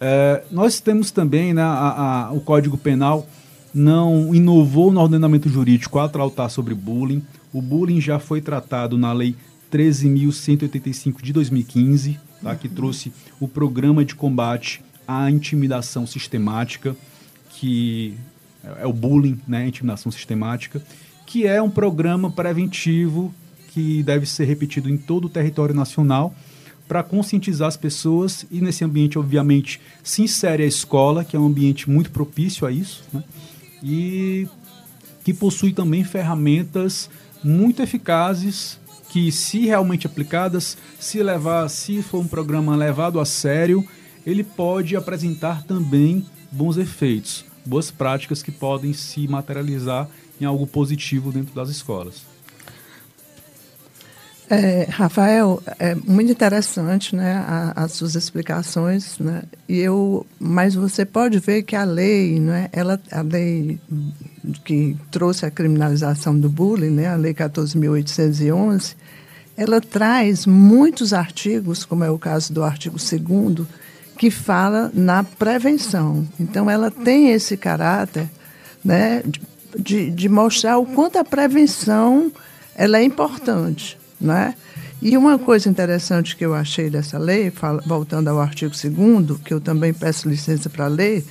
É, 0.00 0.44
nós 0.50 0.80
temos 0.80 1.10
também 1.10 1.52
né, 1.52 1.62
a, 1.62 2.26
a, 2.28 2.32
o 2.32 2.40
Código 2.40 2.78
Penal 2.78 3.26
não 3.74 4.34
inovou 4.34 4.92
no 4.92 5.00
ordenamento 5.00 5.48
jurídico 5.48 5.98
a 5.98 6.08
tratar 6.08 6.48
sobre 6.48 6.74
bullying. 6.74 7.22
O 7.52 7.60
bullying 7.60 8.00
já 8.00 8.18
foi 8.18 8.40
tratado 8.40 8.96
na 8.96 9.12
Lei 9.12 9.34
13.185 9.70 11.22
de 11.22 11.32
2015, 11.32 12.18
tá, 12.42 12.54
que 12.54 12.68
trouxe 12.68 13.12
o 13.38 13.46
Programa 13.46 14.04
de 14.04 14.14
Combate 14.14 14.82
à 15.06 15.30
Intimidação 15.30 16.06
Sistemática, 16.06 16.96
que 17.58 18.14
é 18.78 18.86
o 18.86 18.92
bullying, 18.92 19.40
né, 19.46 19.66
intimidação 19.66 20.12
sistemática, 20.12 20.82
que 21.26 21.46
é 21.46 21.60
um 21.60 21.70
programa 21.70 22.30
preventivo 22.30 23.34
que 23.68 24.02
deve 24.02 24.26
ser 24.26 24.44
repetido 24.44 24.88
em 24.88 24.96
todo 24.96 25.26
o 25.26 25.28
território 25.28 25.74
nacional 25.74 26.34
para 26.86 27.02
conscientizar 27.02 27.68
as 27.68 27.76
pessoas 27.76 28.46
e 28.50 28.60
nesse 28.60 28.84
ambiente, 28.84 29.18
obviamente, 29.18 29.80
se 30.02 30.22
insere 30.22 30.62
a 30.62 30.66
escola, 30.66 31.24
que 31.24 31.36
é 31.36 31.38
um 31.38 31.46
ambiente 31.46 31.90
muito 31.90 32.10
propício 32.10 32.66
a 32.66 32.72
isso, 32.72 33.04
né? 33.12 33.22
e 33.82 34.48
que 35.22 35.34
possui 35.34 35.72
também 35.72 36.02
ferramentas 36.02 37.10
muito 37.44 37.82
eficazes 37.82 38.78
que, 39.10 39.30
se 39.32 39.66
realmente 39.66 40.06
aplicadas, 40.06 40.78
se 40.98 41.22
levar, 41.22 41.68
se 41.68 42.02
for 42.02 42.20
um 42.20 42.28
programa 42.28 42.74
levado 42.76 43.20
a 43.20 43.24
sério, 43.24 43.86
ele 44.24 44.44
pode 44.44 44.96
apresentar 44.96 45.62
também 45.64 46.24
bons 46.50 46.76
efeitos, 46.76 47.44
boas 47.68 47.90
práticas 47.90 48.42
que 48.42 48.50
podem 48.50 48.92
se 48.92 49.28
materializar 49.28 50.08
em 50.40 50.44
algo 50.44 50.66
positivo 50.66 51.30
dentro 51.30 51.54
das 51.54 51.68
escolas. 51.68 52.22
É, 54.50 54.84
Rafael, 54.88 55.62
é 55.78 55.94
muito 55.94 56.32
interessante 56.32 57.14
né, 57.14 57.44
as 57.76 57.92
suas 57.92 58.14
explicações, 58.14 59.18
né, 59.18 59.42
e 59.68 59.76
eu, 59.76 60.26
mas 60.40 60.74
você 60.74 61.04
pode 61.04 61.38
ver 61.38 61.64
que 61.64 61.76
a 61.76 61.84
lei, 61.84 62.40
né, 62.40 62.70
ela, 62.72 62.98
a 63.12 63.20
lei 63.20 63.78
que 64.64 64.96
trouxe 65.10 65.44
a 65.44 65.50
criminalização 65.50 66.38
do 66.38 66.48
bullying, 66.48 66.88
né, 66.88 67.08
a 67.08 67.16
lei 67.16 67.34
14.811, 67.34 68.96
ela 69.54 69.82
traz 69.82 70.46
muitos 70.46 71.12
artigos, 71.12 71.84
como 71.84 72.02
é 72.02 72.10
o 72.10 72.18
caso 72.18 72.50
do 72.50 72.64
artigo 72.64 72.96
2 72.96 73.66
que 74.18 74.30
fala 74.30 74.90
na 74.92 75.22
prevenção. 75.22 76.26
Então, 76.38 76.68
ela 76.68 76.90
tem 76.90 77.30
esse 77.30 77.56
caráter 77.56 78.28
né, 78.84 79.22
de, 79.78 80.10
de 80.10 80.28
mostrar 80.28 80.76
o 80.78 80.84
quanto 80.84 81.18
a 81.18 81.24
prevenção 81.24 82.30
ela 82.74 82.98
é 82.98 83.02
importante. 83.02 83.96
Né? 84.20 84.54
E 85.00 85.16
uma 85.16 85.38
coisa 85.38 85.68
interessante 85.68 86.36
que 86.36 86.44
eu 86.44 86.54
achei 86.54 86.90
dessa 86.90 87.16
lei, 87.16 87.52
voltando 87.86 88.28
ao 88.28 88.40
artigo 88.40 88.74
2, 88.74 89.40
que 89.44 89.54
eu 89.54 89.60
também 89.60 89.94
peço 89.94 90.28
licença 90.28 90.68
para 90.68 90.88
ler, 90.88 91.24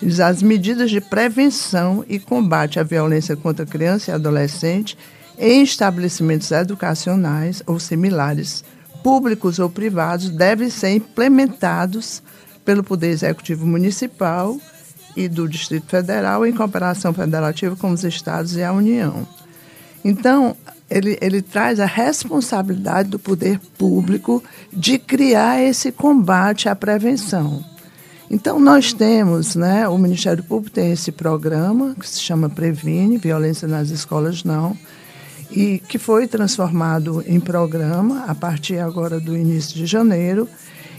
diz 0.00 0.18
as 0.20 0.42
medidas 0.42 0.90
de 0.90 1.00
prevenção 1.00 2.02
e 2.08 2.18
combate 2.18 2.80
à 2.80 2.82
violência 2.82 3.36
contra 3.36 3.66
criança 3.66 4.10
e 4.10 4.14
adolescente 4.14 4.96
em 5.38 5.62
estabelecimentos 5.62 6.50
educacionais 6.50 7.62
ou 7.66 7.78
similares, 7.78 8.64
públicos 9.02 9.58
ou 9.58 9.68
privados, 9.68 10.30
devem 10.30 10.70
ser 10.70 10.90
implementados 10.90 12.22
pelo 12.64 12.82
Poder 12.82 13.08
Executivo 13.08 13.66
Municipal 13.66 14.58
e 15.16 15.28
do 15.28 15.48
Distrito 15.48 15.86
Federal 15.86 16.46
em 16.46 16.52
cooperação 16.52 17.12
federativa 17.12 17.76
com 17.76 17.90
os 17.90 18.04
estados 18.04 18.56
e 18.56 18.62
a 18.62 18.72
União. 18.72 19.26
Então, 20.04 20.56
ele, 20.88 21.18
ele 21.20 21.42
traz 21.42 21.78
a 21.78 21.86
responsabilidade 21.86 23.08
do 23.08 23.18
poder 23.18 23.60
público 23.78 24.42
de 24.72 24.98
criar 24.98 25.62
esse 25.62 25.92
combate 25.92 26.68
à 26.68 26.74
prevenção. 26.74 27.64
Então, 28.30 28.60
nós 28.60 28.92
temos, 28.92 29.56
né, 29.56 29.88
o 29.88 29.98
Ministério 29.98 30.42
Público 30.42 30.74
tem 30.74 30.92
esse 30.92 31.10
programa 31.10 31.96
que 31.98 32.08
se 32.08 32.20
chama 32.20 32.48
Previne, 32.48 33.18
Violência 33.18 33.66
nas 33.66 33.90
Escolas 33.90 34.44
Não, 34.44 34.76
e 35.50 35.78
que 35.78 35.98
foi 35.98 36.26
transformado 36.26 37.22
em 37.26 37.40
programa 37.40 38.24
a 38.26 38.34
partir 38.34 38.78
agora 38.78 39.18
do 39.18 39.36
início 39.36 39.74
de 39.74 39.86
janeiro. 39.86 40.48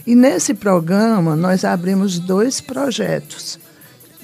E 0.06 0.14
nesse 0.14 0.54
programa 0.54 1.36
nós 1.36 1.64
abrimos 1.64 2.18
dois 2.18 2.60
projetos 2.60 3.58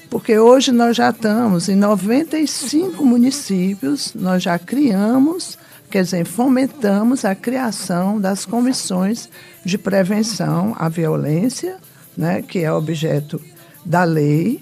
porque 0.09 0.39
hoje 0.39 0.71
nós 0.71 0.97
já 0.97 1.11
estamos 1.11 1.69
em 1.69 1.75
95 1.75 3.05
municípios, 3.05 4.13
nós 4.15 4.41
já 4.41 4.57
criamos, 4.57 5.57
quer 5.89 6.03
dizer, 6.03 6.25
fomentamos 6.25 7.23
a 7.23 7.35
criação 7.35 8.19
das 8.19 8.43
comissões 8.43 9.29
de 9.63 9.77
prevenção 9.77 10.75
à 10.77 10.89
violência, 10.89 11.77
né, 12.17 12.41
que 12.41 12.59
é 12.59 12.73
objeto 12.73 13.39
da 13.85 14.03
lei. 14.03 14.61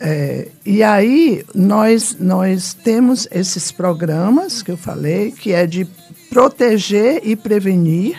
É, 0.00 0.48
e 0.64 0.82
aí 0.82 1.44
nós, 1.54 2.16
nós 2.18 2.72
temos 2.72 3.26
esses 3.30 3.72
programas 3.72 4.62
que 4.62 4.70
eu 4.70 4.76
falei, 4.76 5.32
que 5.32 5.52
é 5.52 5.66
de 5.66 5.86
proteger 6.30 7.20
e 7.24 7.34
prevenir, 7.34 8.16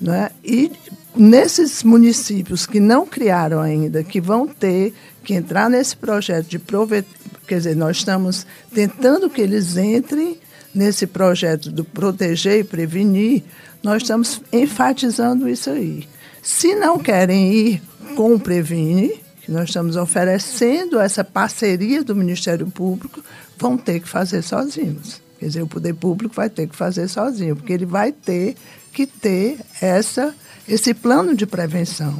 né, 0.00 0.30
e 0.44 0.72
nesses 1.14 1.82
municípios 1.82 2.66
que 2.66 2.80
não 2.80 3.06
criaram 3.06 3.60
ainda, 3.60 4.02
que 4.02 4.20
vão 4.20 4.46
ter 4.46 4.92
que 5.22 5.34
entrar 5.34 5.70
nesse 5.70 5.96
projeto 5.96 6.46
de 6.46 6.58
prover... 6.58 7.04
quer 7.46 7.58
dizer, 7.58 7.76
nós 7.76 7.98
estamos 7.98 8.46
tentando 8.74 9.30
que 9.30 9.40
eles 9.40 9.76
entrem 9.76 10.38
nesse 10.74 11.06
projeto 11.06 11.70
do 11.70 11.84
proteger 11.84 12.60
e 12.60 12.64
prevenir, 12.64 13.42
nós 13.82 14.02
estamos 14.02 14.42
enfatizando 14.52 15.48
isso 15.48 15.70
aí. 15.70 16.06
Se 16.42 16.74
não 16.74 16.98
querem 16.98 17.52
ir 17.52 17.82
com 18.14 18.34
o 18.34 18.40
Previne, 18.40 19.25
que 19.46 19.52
nós 19.52 19.68
estamos 19.68 19.94
oferecendo 19.94 20.98
essa 20.98 21.22
parceria 21.22 22.02
do 22.02 22.16
Ministério 22.16 22.66
Público, 22.66 23.22
vão 23.56 23.78
ter 23.78 24.00
que 24.00 24.08
fazer 24.08 24.42
sozinhos. 24.42 25.22
Quer 25.38 25.46
dizer, 25.46 25.62
o 25.62 25.68
poder 25.68 25.94
público 25.94 26.34
vai 26.34 26.50
ter 26.50 26.66
que 26.66 26.74
fazer 26.74 27.06
sozinho, 27.06 27.54
porque 27.54 27.72
ele 27.72 27.86
vai 27.86 28.10
ter 28.10 28.56
que 28.92 29.06
ter 29.06 29.60
essa 29.80 30.34
esse 30.66 30.92
plano 30.92 31.36
de 31.36 31.46
prevenção. 31.46 32.18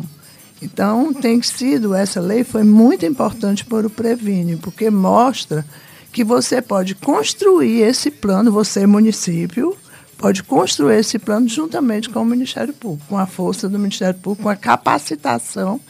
Então, 0.63 1.13
tem 1.13 1.43
sido, 1.43 1.97
essa 1.97 2.21
lei 2.21 2.45
foi 2.45 2.63
muito 2.63 3.05
importante 3.05 3.65
para 3.65 3.89
o 3.89 3.91
Previne, 3.91 4.55
porque 4.55 4.89
mostra 4.89 5.67
que 6.13 6.23
você 6.23 6.63
pode 6.63 6.95
construir 6.95 7.81
esse 7.81 8.09
plano, 8.09 8.53
você, 8.53 8.87
município, 8.87 9.77
pode 10.17 10.45
construir 10.45 11.01
esse 11.01 11.19
plano 11.19 11.49
juntamente 11.49 12.09
com 12.09 12.23
o 12.23 12.25
Ministério 12.25 12.73
Público, 12.73 13.09
com 13.09 13.19
a 13.19 13.27
força 13.27 13.69
do 13.69 13.81
Ministério 13.81 14.21
Público, 14.21 14.45
com 14.45 14.49
a 14.49 14.55
capacitação 14.55 15.81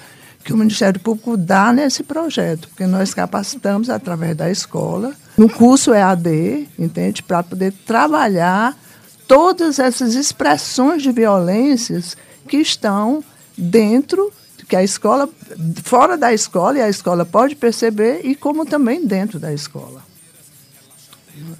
que 0.47 0.53
o 0.53 0.57
Ministério 0.57 1.01
Público 1.01 1.37
dá 1.37 1.73
nesse 1.73 2.05
projeto, 2.05 2.69
porque 2.69 2.87
nós 2.87 3.13
capacitamos 3.13 3.91
através 3.91 4.37
da 4.37 4.49
escola, 4.49 5.13
no 5.37 5.51
curso 5.51 5.93
EAD, 5.93 6.69
entende, 6.79 7.21
para 7.21 7.43
poder 7.43 7.73
trabalhar 7.85 8.79
todas 9.27 9.81
essas 9.81 10.15
expressões 10.15 11.03
de 11.03 11.11
violências 11.11 12.17
que 12.47 12.59
estão 12.59 13.25
dentro, 13.59 14.33
que 14.69 14.77
a 14.77 14.85
escola, 14.85 15.29
fora 15.83 16.17
da 16.17 16.33
escola, 16.33 16.79
e 16.79 16.81
a 16.81 16.89
escola 16.89 17.25
pode 17.25 17.57
perceber, 17.57 18.21
e 18.23 18.37
como 18.37 18.65
também 18.65 19.05
dentro 19.05 19.41
da 19.41 19.53
escola. 19.53 20.06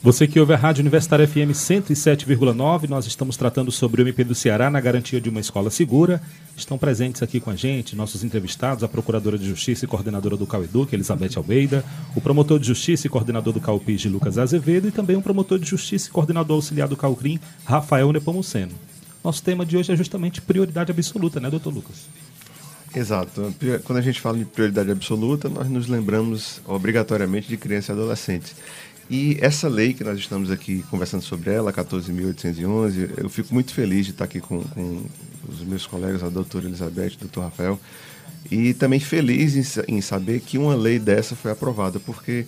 Você 0.07 0.25
que 0.29 0.39
ouve 0.39 0.53
a 0.53 0.57
Rádio 0.57 0.83
Universitária 0.83 1.27
FM 1.27 1.51
107,9, 1.51 2.89
nós 2.89 3.09
estamos 3.09 3.37
tratando 3.37 3.73
sobre 3.73 4.01
o 4.01 4.05
MP 4.07 4.23
do 4.23 4.37
Ceará 4.37 4.71
na 4.71 4.81
garantia 4.81 5.21
de 5.21 5.29
uma 5.29 5.41
escola 5.41 5.69
segura. 5.69 6.23
Estão 6.57 6.79
presentes 6.79 7.25
aqui 7.25 7.41
com 7.41 7.51
a 7.51 7.57
gente 7.57 7.97
nossos 7.97 8.23
entrevistados, 8.23 8.85
a 8.85 8.89
Procuradora 8.89 9.37
de 9.37 9.45
Justiça 9.49 9.85
e 9.85 9.89
Coordenadora 9.89 10.37
do 10.37 10.47
CAUEDUC, 10.47 10.95
Elizabeth 10.95 11.37
Almeida, 11.37 11.85
o 12.15 12.21
Promotor 12.21 12.61
de 12.61 12.69
Justiça 12.69 13.09
e 13.09 13.11
Coordenador 13.11 13.53
do 13.53 13.61
CAUPIG, 13.61 14.09
Lucas 14.09 14.39
Azevedo, 14.39 14.87
e 14.87 14.93
também 14.93 15.17
o 15.17 15.23
Promotor 15.23 15.59
de 15.59 15.69
Justiça 15.69 16.09
e 16.09 16.13
Coordenador 16.13 16.55
Auxiliar 16.55 16.87
do 16.87 16.97
CAUCRIM, 16.97 17.41
Rafael 17.65 18.13
Nepomuceno. 18.13 18.75
Nosso 19.25 19.43
tema 19.43 19.67
de 19.67 19.77
hoje 19.77 19.93
é 19.93 19.97
justamente 19.97 20.41
prioridade 20.41 20.93
absoluta, 20.93 21.41
né, 21.41 21.51
doutor 21.51 21.75
Lucas? 21.75 22.07
Exato. 22.95 23.55
Quando 23.85 23.99
a 23.99 24.03
gente 24.03 24.21
fala 24.21 24.39
de 24.39 24.45
prioridade 24.47 24.91
absoluta, 24.91 25.51
nós 25.51 25.69
nos 25.69 25.87
lembramos 25.87 26.63
obrigatoriamente 26.65 27.47
de 27.47 27.57
crianças 27.59 27.89
e 27.89 27.93
adolescentes. 27.93 28.55
E 29.09 29.39
essa 29.41 29.69
lei 29.69 29.95
que 29.95 30.03
nós 30.03 30.19
estamos 30.19 30.51
aqui 30.51 30.85
conversando 30.91 31.23
sobre 31.23 31.51
ela, 31.51 31.73
14.811, 31.73 33.11
eu 33.19 33.29
fico 33.29 33.55
muito 33.55 33.73
feliz 33.73 34.05
de 34.05 34.13
estar 34.13 34.25
aqui 34.25 34.41
com, 34.41 34.61
com 34.63 35.05
os 35.49 35.61
meus 35.63 35.87
colegas, 35.87 36.25
a 36.25 36.29
doutora 36.29 36.67
Elizabeth, 36.67 37.13
o 37.15 37.21
doutor 37.21 37.43
Rafael, 37.43 37.79
e 38.51 38.75
também 38.75 38.99
feliz 38.99 39.55
em, 39.55 39.97
em, 39.97 40.01
saber 40.01 40.41
que 40.41 40.59
uma 40.59 40.75
lei 40.75 40.99
dessa 40.99 41.37
foi 41.37 41.53
aprovada, 41.53 42.01
porque, 42.01 42.47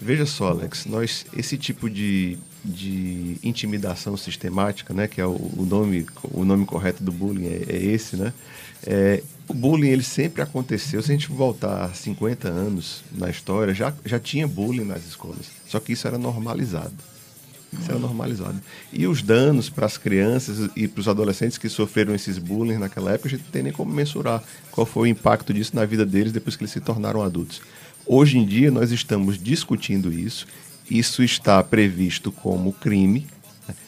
veja 0.00 0.24
só, 0.24 0.48
Alex, 0.48 0.86
nós, 0.86 1.26
esse 1.36 1.58
tipo 1.58 1.90
de, 1.90 2.38
de 2.64 3.36
intimidação 3.42 4.16
sistemática, 4.16 4.94
né, 4.94 5.06
que 5.06 5.20
é 5.20 5.26
o, 5.26 5.32
o 5.32 5.66
nome, 5.68 6.06
o 6.32 6.46
nome 6.46 6.64
correto 6.64 7.04
do 7.04 7.12
bullying 7.12 7.46
é, 7.46 7.64
é 7.68 7.76
esse, 7.76 8.16
né, 8.16 8.32
é, 8.86 9.22
o 9.50 9.52
bullying 9.52 9.88
ele 9.88 10.04
sempre 10.04 10.40
aconteceu. 10.42 11.02
Se 11.02 11.10
a 11.10 11.14
gente 11.14 11.28
voltar 11.28 11.92
50 11.92 12.46
anos 12.46 13.02
na 13.10 13.28
história, 13.28 13.74
já, 13.74 13.92
já 14.04 14.20
tinha 14.20 14.46
bullying 14.46 14.84
nas 14.84 15.04
escolas. 15.04 15.50
Só 15.66 15.80
que 15.80 15.92
isso 15.92 16.06
era 16.06 16.16
normalizado. 16.16 16.94
Isso 17.72 17.90
era 17.90 17.98
normalizado. 17.98 18.60
E 18.92 19.08
os 19.08 19.22
danos 19.22 19.68
para 19.68 19.86
as 19.86 19.98
crianças 19.98 20.70
e 20.76 20.86
para 20.86 21.00
os 21.00 21.08
adolescentes 21.08 21.58
que 21.58 21.68
sofreram 21.68 22.14
esses 22.14 22.38
bullying 22.38 22.78
naquela 22.78 23.10
época, 23.10 23.26
a 23.28 23.30
gente 23.32 23.42
não 23.42 23.50
tem 23.50 23.64
nem 23.64 23.72
como 23.72 23.92
mensurar 23.92 24.40
qual 24.70 24.86
foi 24.86 25.08
o 25.08 25.10
impacto 25.10 25.52
disso 25.52 25.74
na 25.74 25.84
vida 25.84 26.06
deles 26.06 26.32
depois 26.32 26.54
que 26.54 26.62
eles 26.62 26.72
se 26.72 26.80
tornaram 26.80 27.20
adultos. 27.20 27.60
Hoje 28.06 28.38
em 28.38 28.46
dia, 28.46 28.70
nós 28.70 28.92
estamos 28.92 29.36
discutindo 29.36 30.12
isso. 30.12 30.46
Isso 30.88 31.24
está 31.24 31.60
previsto 31.62 32.30
como 32.30 32.72
crime 32.72 33.26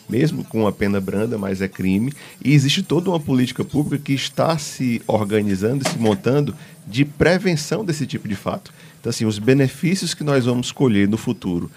mesmo 0.08 0.44
com 0.44 0.62
uma 0.62 0.72
pena 0.72 1.00
branda, 1.00 1.38
mas 1.38 1.60
é 1.60 1.68
crime. 1.68 2.12
E 2.44 2.52
existe 2.52 2.82
toda 2.82 3.10
uma 3.10 3.20
política 3.20 3.64
pública 3.64 4.04
que 4.04 4.12
está 4.12 4.56
se 4.58 5.00
organizando 5.06 5.84
e 5.86 5.90
se 5.90 5.98
montando 5.98 6.54
de 6.86 7.04
prevenção 7.04 7.84
desse 7.84 8.06
tipo 8.06 8.28
de 8.28 8.34
fato. 8.34 8.72
Então, 9.00 9.10
assim, 9.10 9.24
os 9.24 9.38
benefícios 9.38 10.14
que 10.14 10.22
nós 10.24 10.44
vamos 10.44 10.70
colher 10.70 11.08
no 11.08 11.16
futuro 11.16 11.70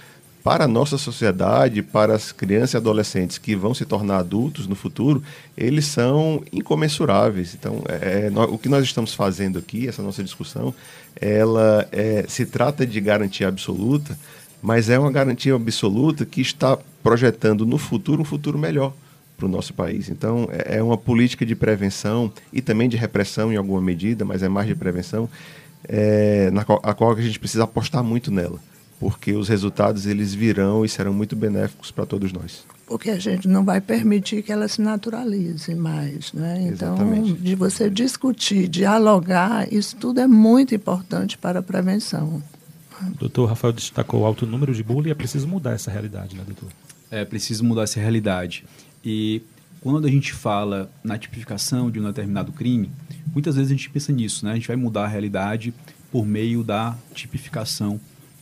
para 0.46 0.66
a 0.66 0.68
nossa 0.68 0.96
sociedade, 0.96 1.82
para 1.82 2.14
as 2.14 2.32
crianças 2.32 2.76
e 2.76 2.78
adolescentes 2.78 3.40
que 3.40 3.56
vão 3.56 3.74
se 3.74 3.84
tornar 3.84 4.20
adultos 4.20 4.68
no 4.68 4.76
futuro, 4.76 5.24
eles 5.58 5.86
são 5.88 6.44
incomensuráveis. 6.54 7.56
Então, 7.56 7.82
é, 7.90 8.28
é 8.28 8.40
o 8.40 8.56
que 8.56 8.70
nós 8.70 8.84
estamos 8.84 9.12
fazendo 9.12 9.58
aqui, 9.58 9.88
essa 9.88 10.04
nossa 10.04 10.24
discussão, 10.24 10.72
ela 11.20 11.88
é, 11.92 12.26
se 12.28 12.46
trata 12.46 12.86
de 12.86 13.02
garantia 13.02 13.48
absoluta, 13.48 14.16
mas 14.62 14.90
é 14.90 14.98
uma 14.98 15.12
garantia 15.12 15.56
absoluta 15.56 16.26
que 16.26 16.42
está 16.42 16.78
projetando 17.04 17.66
no 17.66 17.78
futuro 17.78 18.22
um 18.22 18.26
futuro 18.26 18.58
melhor 18.58 18.94
para 19.38 19.46
o 19.46 19.50
nosso 19.50 19.74
país. 19.74 20.10
Então, 20.10 20.48
é, 20.52 20.78
é 20.78 20.84
uma 20.84 20.98
política 20.98 21.46
de 21.46 21.56
prevenção 21.56 22.32
e 22.52 22.62
também 22.62 22.90
de 22.90 22.98
repressão 22.98 23.52
em 23.52 23.56
alguma 23.56 23.82
medida, 23.82 24.26
mas 24.26 24.42
é 24.42 24.50
mais 24.50 24.68
de 24.68 24.76
prevenção, 24.76 25.30
é, 25.88 26.50
na 26.52 26.64
qual, 26.64 26.80
a 26.84 26.94
qual 26.94 27.12
a 27.12 27.22
gente 27.22 27.40
precisa 27.40 27.64
apostar 27.64 28.04
muito 28.04 28.32
nela, 28.32 28.60
porque 29.00 29.34
os 29.34 29.48
resultados 29.48 30.06
eles 30.06 30.34
virão 30.34 30.84
e 30.84 30.90
serão 30.90 31.14
muito 31.14 31.36
benéficos 31.36 31.92
para 31.92 32.06
todos 32.06 32.32
nós. 32.32 32.66
Porque 32.88 33.10
a 33.10 33.20
gente 33.20 33.48
não 33.48 33.66
vai 33.66 33.82
permitir 33.82 34.44
que 34.44 34.52
ela 34.52 34.68
se 34.68 34.80
naturalize 34.80 35.74
mais, 35.74 36.32
né? 36.34 36.70
Então, 36.72 36.94
Exatamente. 36.96 37.34
de 37.34 37.56
você 37.56 37.90
discutir, 37.90 38.68
dialogar, 38.68 39.72
isso 39.74 39.96
tudo 39.96 40.20
é 40.20 40.28
muito 40.28 40.76
importante 40.76 41.36
para 41.36 41.60
a 41.60 41.64
prevenção. 41.64 42.44
O 43.02 43.18
doutor 43.20 43.48
Rafael 43.48 43.74
destacou 43.74 44.22
o 44.22 44.26
alto 44.26 44.46
número 44.46 44.74
de 44.74 44.84
bullying, 44.84 45.10
é 45.10 45.16
preciso 45.16 45.48
mudar 45.48 45.72
essa 45.72 45.92
realidade, 45.92 46.36
né, 46.36 46.44
doutor? 46.46 46.70
É 47.12 47.26
preciso 47.26 47.64
mudar 47.64 47.84
essa 47.84 48.00
realidade. 48.00 48.64
E 49.04 49.42
quando 49.82 50.08
a 50.08 50.10
gente 50.10 50.34
fala 50.34 50.90
na 51.04 51.18
tipificação 51.18 51.92
de 51.92 52.00
um 52.00 52.04
determinado 52.04 52.52
crime, 52.52 52.92
muitas 53.34 53.56
vezes 53.56 53.72
a 53.72 53.76
gente 53.76 53.90
pensa 53.90 54.12
nisso, 54.12 54.46
né? 54.46 54.54
A 54.54 54.56
gente 54.56 54.68
vai 54.68 54.76
mudar 54.76 55.04
a 55.04 55.08
realidade 55.08 55.74
por 56.12 56.26
meio 56.26 56.64
da 56.64 56.98
tipificação 57.14 58.00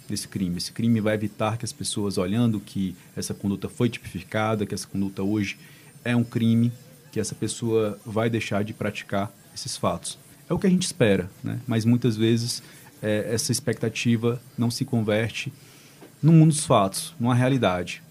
desse 0.08 0.28
crime. 0.28 0.58
Esse 0.58 0.72
crime 0.72 1.01
vai 1.01 1.16
evitar 1.16 1.58
que 1.58 1.66
as 1.66 1.74
pessoas, 1.74 2.18
olhando 2.18 2.60
que 2.60 2.95
essa 3.16 3.34
conduta 3.34 3.68
foi 3.68 3.89
tipificada, 3.89 4.66
que 4.66 4.74
essa 4.74 4.88
conduta 4.88 5.24
hoje 5.24 5.58
é 6.06 6.16
um 6.16 6.24
crime, 6.24 6.72
que 7.12 7.20
essa 7.20 7.36
pessoa 7.36 7.99
vai 8.06 8.30
deixar 8.30 8.64
de 8.64 8.74
praticar 8.74 9.32
esses 9.54 9.76
fatos. 9.76 10.18
É 10.49 10.54
o 10.54 10.60
que 10.60 10.68
a 10.68 10.70
gente 10.70 10.84
espera, 10.84 11.30
né? 11.43 11.60
Mas 11.68 11.86
muitas 11.86 12.16
vezes 12.16 12.62
é, 13.04 13.34
essa 13.34 13.51
expectativa 13.51 14.41
não 14.58 14.72
se 14.72 14.86
converte 14.86 15.51
no 16.22 16.32
mundo 16.32 16.51
dos 16.51 16.66
fatos, 16.66 17.14
numa 17.20 17.36
realidade. 17.36 18.01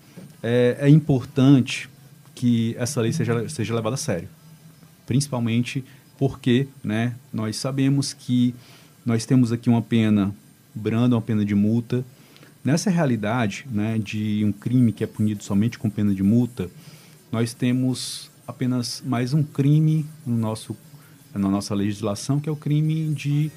É, 0.42 0.76
é 0.80 0.88
importante 0.90 1.88
que 2.34 2.76
essa 2.78 3.00
lei 3.00 3.12
seja, 3.12 3.48
seja 3.48 3.74
levada 3.74 3.94
a 3.94 3.98
sério, 3.98 4.28
principalmente 5.06 5.82
porque 6.18 6.68
né, 6.84 7.14
nós 7.32 7.56
sabemos 7.56 8.12
que 8.12 8.54
nós 9.04 9.24
temos 9.24 9.50
aqui 9.50 9.70
uma 9.70 9.80
pena 9.80 10.34
branda, 10.74 11.16
uma 11.16 11.22
pena 11.22 11.44
de 11.44 11.54
multa. 11.54 12.04
Nessa 12.62 12.90
realidade 12.90 13.66
né, 13.70 13.98
de 13.98 14.44
um 14.44 14.52
crime 14.52 14.92
que 14.92 15.02
é 15.02 15.06
punido 15.06 15.42
somente 15.42 15.78
com 15.78 15.88
pena 15.88 16.14
de 16.14 16.22
multa, 16.22 16.70
nós 17.30 17.54
temos 17.54 18.30
apenas 18.46 19.02
mais 19.06 19.32
um 19.32 19.42
crime 19.42 20.04
no 20.26 20.36
nosso, 20.36 20.76
na 21.34 21.48
nossa 21.48 21.74
legislação, 21.74 22.38
que 22.38 22.48
é 22.48 22.52
o 22.52 22.56
crime 22.56 23.12
de 23.14 23.50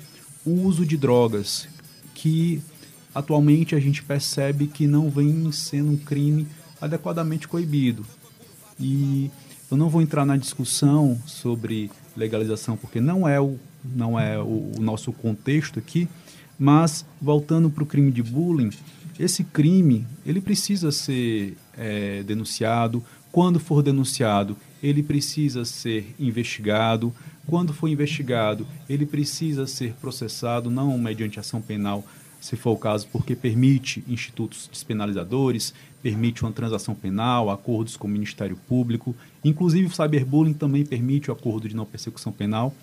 o 0.45 0.51
uso 0.51 0.85
de 0.85 0.95
drogas, 0.95 1.67
que 2.13 2.61
atualmente 3.13 3.75
a 3.75 3.79
gente 3.79 4.03
percebe 4.03 4.67
que 4.67 4.87
não 4.87 5.09
vem 5.09 5.51
sendo 5.51 5.91
um 5.91 5.97
crime 5.97 6.47
adequadamente 6.79 7.47
coibido. 7.47 8.05
E 8.79 9.31
eu 9.71 9.77
não 9.77 9.89
vou 9.89 10.01
entrar 10.01 10.25
na 10.25 10.37
discussão 10.37 11.17
sobre 11.25 11.89
legalização, 12.15 12.77
porque 12.77 12.99
não 13.01 13.27
é 13.27 13.39
o, 13.39 13.57
não 13.83 14.19
é 14.19 14.37
o, 14.37 14.71
o 14.77 14.81
nosso 14.81 15.11
contexto 15.11 15.79
aqui, 15.79 16.07
mas 16.57 17.05
voltando 17.21 17.69
para 17.69 17.83
o 17.83 17.87
crime 17.87 18.11
de 18.11 18.23
bullying, 18.23 18.69
esse 19.19 19.43
crime 19.43 20.05
ele 20.25 20.41
precisa 20.41 20.91
ser 20.91 21.57
é, 21.77 22.23
denunciado. 22.23 23.03
Quando 23.31 23.59
for 23.59 23.81
denunciado, 23.81 24.55
ele 24.83 25.01
precisa 25.01 25.65
ser 25.65 26.13
investigado. 26.19 27.13
Quando 27.47 27.73
for 27.73 27.87
investigado, 27.87 28.65
ele 28.89 29.05
precisa 29.05 29.67
ser 29.67 29.93
processado, 29.93 30.69
não 30.69 30.97
mediante 30.97 31.39
ação 31.39 31.61
penal, 31.61 32.03
se 32.41 32.55
for 32.55 32.71
o 32.71 32.77
caso, 32.77 33.07
porque 33.11 33.35
permite 33.35 34.03
institutos 34.07 34.69
despenalizadores, 34.71 35.73
permite 36.01 36.43
uma 36.43 36.51
transação 36.51 36.93
penal, 36.93 37.49
acordos 37.49 37.97
com 37.97 38.07
o 38.07 38.11
Ministério 38.11 38.55
Público, 38.67 39.15
inclusive 39.43 39.87
o 39.87 39.91
cyberbullying 39.91 40.53
também 40.53 40.85
permite 40.85 41.31
o 41.31 41.33
acordo 41.33 41.67
de 41.67 41.75
não 41.75 41.85
persecução 41.85 42.31
penal, 42.31 42.73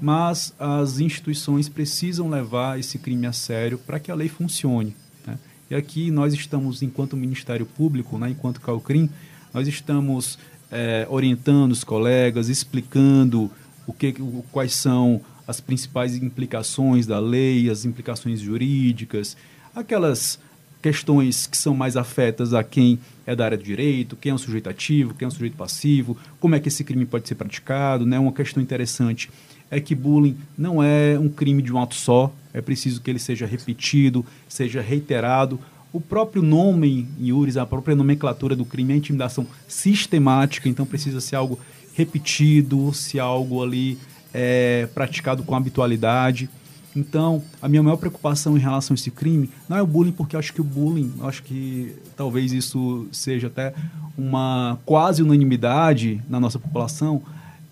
mas 0.00 0.54
as 0.58 0.98
instituições 0.98 1.68
precisam 1.68 2.28
levar 2.28 2.78
esse 2.80 2.98
crime 2.98 3.26
a 3.26 3.32
sério 3.32 3.78
para 3.78 4.00
que 4.00 4.10
a 4.10 4.14
lei 4.14 4.28
funcione. 4.28 4.96
Né? 5.26 5.38
E 5.70 5.74
aqui 5.74 6.10
nós 6.10 6.32
estamos, 6.32 6.82
enquanto 6.82 7.16
Ministério 7.16 7.66
Público, 7.66 8.18
né, 8.18 8.30
enquanto 8.30 8.60
Calcrim, 8.60 9.10
nós 9.52 9.68
estamos 9.68 10.38
é, 10.70 11.06
orientando 11.10 11.72
os 11.72 11.84
colegas, 11.84 12.48
explicando 12.48 13.50
o 13.86 13.92
que, 13.92 14.14
quais 14.50 14.74
são 14.74 15.20
as 15.46 15.60
principais 15.60 16.16
implicações 16.16 17.06
da 17.06 17.18
lei, 17.18 17.68
as 17.68 17.84
implicações 17.84 18.40
jurídicas, 18.40 19.36
aquelas 19.74 20.38
questões 20.80 21.46
que 21.46 21.56
são 21.56 21.74
mais 21.74 21.96
afetas 21.96 22.52
a 22.52 22.64
quem 22.64 22.98
é 23.24 23.36
da 23.36 23.44
área 23.44 23.56
do 23.56 23.62
direito, 23.62 24.16
quem 24.16 24.30
é 24.30 24.34
um 24.34 24.38
sujeito 24.38 24.68
ativo, 24.68 25.14
quem 25.14 25.24
é 25.24 25.28
um 25.28 25.30
sujeito 25.30 25.56
passivo, 25.56 26.16
como 26.40 26.56
é 26.56 26.60
que 26.60 26.68
esse 26.68 26.82
crime 26.82 27.06
pode 27.06 27.28
ser 27.28 27.36
praticado, 27.36 28.04
né? 28.04 28.18
Uma 28.18 28.32
questão 28.32 28.60
interessante 28.60 29.30
é 29.70 29.80
que 29.80 29.94
bullying 29.94 30.36
não 30.58 30.82
é 30.82 31.18
um 31.18 31.28
crime 31.28 31.62
de 31.62 31.72
um 31.72 31.80
ato 31.80 31.94
só, 31.94 32.34
é 32.52 32.60
preciso 32.60 33.00
que 33.00 33.10
ele 33.10 33.20
seja 33.20 33.46
repetido, 33.46 34.26
seja 34.48 34.82
reiterado. 34.82 35.58
O 35.92 36.00
próprio 36.00 36.42
nome, 36.42 37.08
Iuris, 37.20 37.56
a 37.56 37.64
própria 37.64 37.94
nomenclatura 37.94 38.56
do 38.56 38.64
crime 38.64 38.92
é 38.92 38.96
intimidação 38.96 39.46
sistemática, 39.68 40.68
então 40.68 40.84
precisa 40.84 41.20
ser 41.20 41.36
algo 41.36 41.58
repetido, 41.94 42.92
se 42.92 43.18
algo 43.20 43.62
ali 43.62 43.98
é 44.32 44.88
praticado 44.94 45.42
com 45.42 45.54
habitualidade. 45.54 46.48
Então, 46.94 47.42
a 47.60 47.68
minha 47.68 47.82
maior 47.82 47.96
preocupação 47.96 48.56
em 48.56 48.60
relação 48.60 48.94
a 48.94 48.96
esse 48.96 49.10
crime 49.10 49.48
não 49.68 49.76
é 49.78 49.82
o 49.82 49.86
bullying, 49.86 50.12
porque 50.12 50.36
eu 50.36 50.40
acho 50.40 50.52
que 50.52 50.60
o 50.60 50.64
bullying, 50.64 51.12
acho 51.22 51.42
que 51.42 51.94
talvez 52.16 52.52
isso 52.52 53.06
seja 53.10 53.46
até 53.46 53.72
uma 54.16 54.78
quase 54.84 55.22
unanimidade 55.22 56.20
na 56.28 56.38
nossa 56.38 56.58
população, 56.58 57.22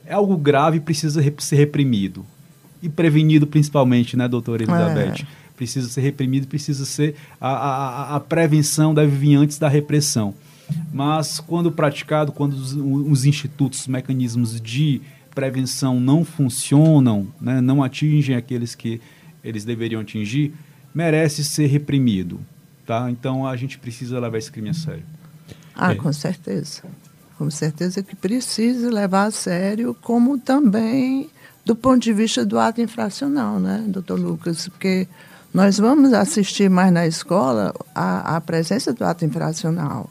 é 0.06 0.14
algo 0.14 0.36
grave 0.36 0.78
e 0.78 0.80
precisa 0.80 1.22
ser 1.38 1.56
reprimido. 1.56 2.24
e 2.82 2.88
prevenido 2.88 3.46
principalmente, 3.46 4.16
né, 4.16 4.26
doutora 4.26 4.62
Elizabeth? 4.62 5.22
É. 5.22 5.26
Precisa 5.54 5.88
ser 5.88 6.00
reprimido, 6.00 6.46
precisa 6.46 6.86
ser. 6.86 7.14
A, 7.38 7.50
a, 7.50 8.16
a 8.16 8.20
prevenção 8.20 8.94
deve 8.94 9.14
vir 9.14 9.34
antes 9.34 9.58
da 9.58 9.68
repressão. 9.68 10.34
Mas 10.92 11.40
quando 11.40 11.70
praticado, 11.70 12.32
quando 12.32 12.54
os, 12.54 12.72
os 12.74 13.24
institutos, 13.24 13.80
os 13.80 13.86
mecanismos 13.86 14.60
de 14.60 15.00
prevenção 15.34 16.00
não 16.00 16.24
funcionam, 16.24 17.28
né, 17.40 17.60
não 17.60 17.82
atingem 17.82 18.36
aqueles 18.36 18.74
que 18.74 19.00
eles 19.42 19.64
deveriam 19.64 20.00
atingir, 20.00 20.52
merece 20.94 21.44
ser 21.44 21.66
reprimido. 21.66 22.40
Tá? 22.86 23.10
Então 23.10 23.46
a 23.46 23.56
gente 23.56 23.78
precisa 23.78 24.18
levar 24.18 24.38
esse 24.38 24.50
crime 24.50 24.70
a 24.70 24.74
sério. 24.74 25.04
Ah, 25.74 25.92
é. 25.92 25.94
com 25.94 26.12
certeza. 26.12 26.82
Com 27.38 27.50
certeza 27.50 28.02
que 28.02 28.14
precisa 28.14 28.90
levar 28.90 29.26
a 29.26 29.30
sério, 29.30 29.96
como 30.02 30.36
também 30.38 31.30
do 31.64 31.74
ponto 31.74 32.00
de 32.00 32.12
vista 32.12 32.44
do 32.44 32.58
ato 32.58 32.80
infracional, 32.80 33.58
né, 33.58 33.84
doutor 33.86 34.18
Lucas? 34.18 34.68
Porque 34.68 35.06
nós 35.52 35.78
vamos 35.78 36.12
assistir 36.12 36.68
mais 36.68 36.92
na 36.92 37.06
escola 37.06 37.74
a, 37.94 38.36
a 38.36 38.40
presença 38.40 38.92
do 38.92 39.04
ato 39.04 39.24
infracional. 39.24 40.10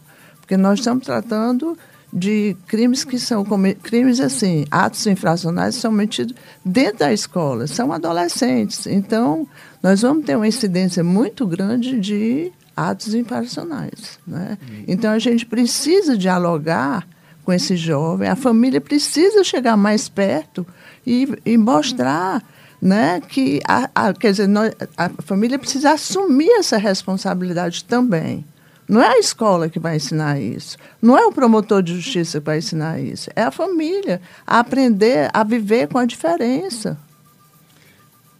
Porque 0.49 0.57
nós 0.57 0.79
estamos 0.79 1.05
tratando 1.05 1.77
de 2.11 2.57
crimes 2.65 3.03
que 3.03 3.19
são 3.19 3.45
crimes 3.83 4.19
assim, 4.19 4.65
atos 4.71 5.05
infracionais 5.05 5.75
são 5.75 5.91
metidos 5.91 6.33
dentro 6.65 6.97
da 6.97 7.13
escola, 7.13 7.67
são 7.67 7.93
adolescentes. 7.93 8.87
Então, 8.87 9.47
nós 9.83 10.01
vamos 10.01 10.25
ter 10.25 10.35
uma 10.35 10.47
incidência 10.47 11.03
muito 11.03 11.45
grande 11.45 11.99
de 11.99 12.51
atos 12.75 13.13
infracionais. 13.13 14.17
Né? 14.25 14.57
Então, 14.87 15.11
a 15.11 15.19
gente 15.19 15.45
precisa 15.45 16.17
dialogar 16.17 17.07
com 17.45 17.53
esse 17.53 17.77
jovem, 17.77 18.27
a 18.27 18.35
família 18.35 18.81
precisa 18.81 19.43
chegar 19.43 19.77
mais 19.77 20.09
perto 20.09 20.65
e, 21.05 21.27
e 21.45 21.57
mostrar 21.59 22.43
né, 22.81 23.21
que 23.21 23.61
a, 23.67 23.87
a, 23.93 24.13
quer 24.15 24.31
dizer, 24.31 24.47
nós, 24.47 24.73
a 24.97 25.09
família 25.21 25.59
precisa 25.59 25.91
assumir 25.91 26.49
essa 26.57 26.77
responsabilidade 26.77 27.83
também. 27.83 28.43
Não 28.89 29.03
é 29.03 29.07
a 29.07 29.19
escola 29.19 29.69
que 29.69 29.79
vai 29.79 29.97
ensinar 29.97 30.41
isso. 30.41 30.75
Não 30.99 31.15
é 31.15 31.23
o 31.23 31.31
promotor 31.31 31.83
de 31.83 31.93
justiça 31.93 32.39
que 32.39 32.45
vai 32.47 32.57
ensinar 32.57 32.99
isso. 32.99 33.29
É 33.35 33.43
a 33.43 33.51
família 33.51 34.19
a 34.47 34.59
aprender 34.59 35.29
a 35.31 35.43
viver 35.43 35.87
com 35.87 35.99
a 35.99 36.05
diferença. 36.05 36.97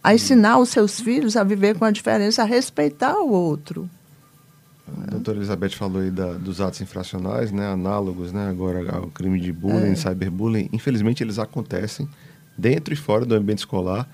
A 0.02 0.12
ensinar 0.12 0.58
os 0.58 0.70
seus 0.70 0.98
filhos 0.98 1.36
a 1.36 1.44
viver 1.44 1.78
com 1.78 1.84
a 1.84 1.90
diferença, 1.92 2.42
a 2.42 2.44
respeitar 2.44 3.16
o 3.20 3.30
outro. 3.30 3.88
A 5.06 5.10
doutora 5.10 5.38
Elizabeth 5.38 5.70
falou 5.70 6.02
aí 6.02 6.10
da, 6.10 6.32
dos 6.32 6.60
atos 6.60 6.80
infracionais, 6.80 7.52
né, 7.52 7.68
análogos 7.68 8.32
né, 8.32 8.48
agora 8.48 8.90
ao 8.90 9.06
crime 9.06 9.38
de 9.38 9.52
bullying, 9.52 9.92
é. 9.92 9.94
cyberbullying. 9.94 10.68
Infelizmente, 10.72 11.22
eles 11.22 11.38
acontecem 11.38 12.08
dentro 12.58 12.92
e 12.92 12.96
fora 12.96 13.24
do 13.24 13.36
ambiente 13.36 13.58
escolar. 13.60 14.08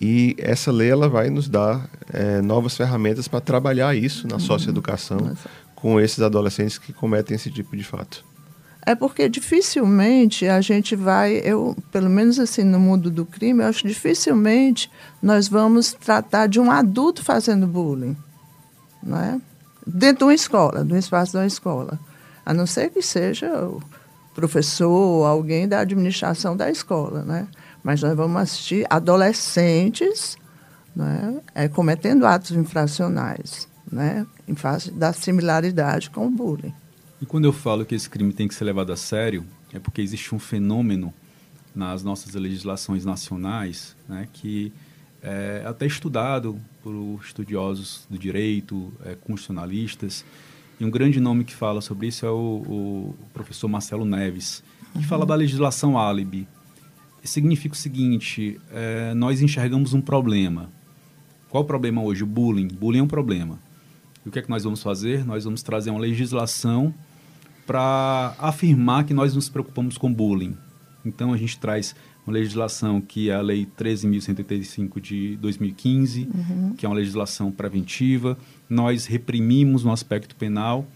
E 0.00 0.36
essa 0.38 0.70
lei 0.70 0.88
ela 0.88 1.08
vai 1.08 1.30
nos 1.30 1.48
dar 1.48 1.90
é, 2.12 2.40
novas 2.40 2.76
ferramentas 2.76 3.26
para 3.26 3.40
trabalhar 3.40 3.96
isso 3.96 4.28
na 4.28 4.34
uhum. 4.34 4.40
socioeducação, 4.40 5.36
com 5.80 6.00
esses 6.00 6.20
adolescentes 6.20 6.78
que 6.78 6.92
cometem 6.92 7.34
esse 7.34 7.50
tipo 7.50 7.76
de 7.76 7.84
fato? 7.84 8.24
É 8.84 8.94
porque 8.94 9.28
dificilmente 9.28 10.46
a 10.46 10.60
gente 10.60 10.96
vai, 10.96 11.34
eu, 11.44 11.76
pelo 11.92 12.08
menos 12.08 12.38
assim 12.38 12.64
no 12.64 12.80
mundo 12.80 13.10
do 13.10 13.26
crime, 13.26 13.62
eu 13.62 13.68
acho 13.68 13.82
que 13.82 13.88
dificilmente 13.88 14.90
nós 15.22 15.48
vamos 15.48 15.92
tratar 15.92 16.46
de 16.46 16.58
um 16.58 16.70
adulto 16.70 17.22
fazendo 17.22 17.66
bullying, 17.66 18.16
não 19.02 19.18
é? 19.18 19.40
Dentro 19.86 20.18
de 20.18 20.24
uma 20.24 20.34
escola, 20.34 20.86
um 20.88 20.96
espaço 20.96 21.36
uma 21.36 21.46
escola. 21.46 21.98
A 22.44 22.54
não 22.54 22.66
ser 22.66 22.90
que 22.90 23.02
seja 23.02 23.52
o 23.66 23.82
professor 24.34 25.26
alguém 25.26 25.68
da 25.68 25.80
administração 25.80 26.56
da 26.56 26.70
escola, 26.70 27.22
né? 27.22 27.48
Mas 27.82 28.02
nós 28.02 28.16
vamos 28.16 28.40
assistir 28.40 28.86
adolescentes 28.88 30.36
né, 30.94 31.40
é, 31.54 31.68
cometendo 31.68 32.26
atos 32.26 32.52
infracionais 32.52 33.69
né, 33.90 34.26
em 34.46 34.54
face 34.54 34.90
da 34.90 35.12
similaridade 35.12 36.10
com 36.10 36.26
o 36.26 36.30
bullying. 36.30 36.72
E 37.20 37.26
quando 37.26 37.44
eu 37.44 37.52
falo 37.52 37.84
que 37.84 37.94
esse 37.94 38.08
crime 38.08 38.32
tem 38.32 38.48
que 38.48 38.54
ser 38.54 38.64
levado 38.64 38.92
a 38.92 38.96
sério, 38.96 39.44
é 39.72 39.78
porque 39.78 40.00
existe 40.00 40.34
um 40.34 40.38
fenômeno 40.38 41.12
nas 41.74 42.02
nossas 42.02 42.34
legislações 42.34 43.04
nacionais 43.04 43.94
né, 44.08 44.28
que 44.32 44.72
é 45.22 45.62
até 45.66 45.86
estudado 45.86 46.58
por 46.82 47.20
estudiosos 47.22 48.06
do 48.08 48.18
direito, 48.18 48.92
é, 49.04 49.14
constitucionalistas, 49.14 50.24
e 50.80 50.84
um 50.84 50.90
grande 50.90 51.20
nome 51.20 51.44
que 51.44 51.54
fala 51.54 51.82
sobre 51.82 52.06
isso 52.06 52.24
é 52.24 52.30
o, 52.30 52.34
o 52.34 53.14
professor 53.34 53.68
Marcelo 53.68 54.06
Neves, 54.06 54.62
que 54.92 54.98
uhum. 54.98 55.04
fala 55.04 55.26
da 55.26 55.34
legislação 55.34 55.98
álibi. 55.98 56.48
Significa 57.22 57.74
o 57.74 57.78
seguinte: 57.78 58.58
é, 58.72 59.12
nós 59.12 59.42
enxergamos 59.42 59.92
um 59.92 60.00
problema. 60.00 60.70
Qual 61.50 61.62
o 61.62 61.66
problema 61.66 62.02
hoje? 62.02 62.24
O 62.24 62.26
bullying. 62.26 62.68
Bullying 62.68 63.00
é 63.00 63.02
um 63.02 63.08
problema. 63.08 63.58
O 64.30 64.32
que 64.32 64.38
é 64.38 64.42
que 64.42 64.48
nós 64.48 64.62
vamos 64.62 64.80
fazer? 64.80 65.26
Nós 65.26 65.42
vamos 65.42 65.60
trazer 65.60 65.90
uma 65.90 65.98
legislação 65.98 66.94
para 67.66 68.32
afirmar 68.38 69.02
que 69.02 69.12
nós 69.12 69.34
nos 69.34 69.48
preocupamos 69.48 69.98
com 69.98 70.14
bullying. 70.14 70.56
Então 71.04 71.32
a 71.32 71.36
gente 71.36 71.58
traz 71.58 71.96
uma 72.24 72.34
legislação 72.34 73.00
que 73.00 73.28
é 73.28 73.34
a 73.34 73.40
Lei 73.40 73.66
13.185 73.76 75.00
de 75.00 75.36
2015, 75.38 76.28
uhum. 76.32 76.74
que 76.78 76.86
é 76.86 76.88
uma 76.88 76.94
legislação 76.94 77.50
preventiva. 77.50 78.38
Nós 78.68 79.04
reprimimos 79.04 79.82
no 79.82 79.90
aspecto 79.90 80.36
penal, 80.36 80.86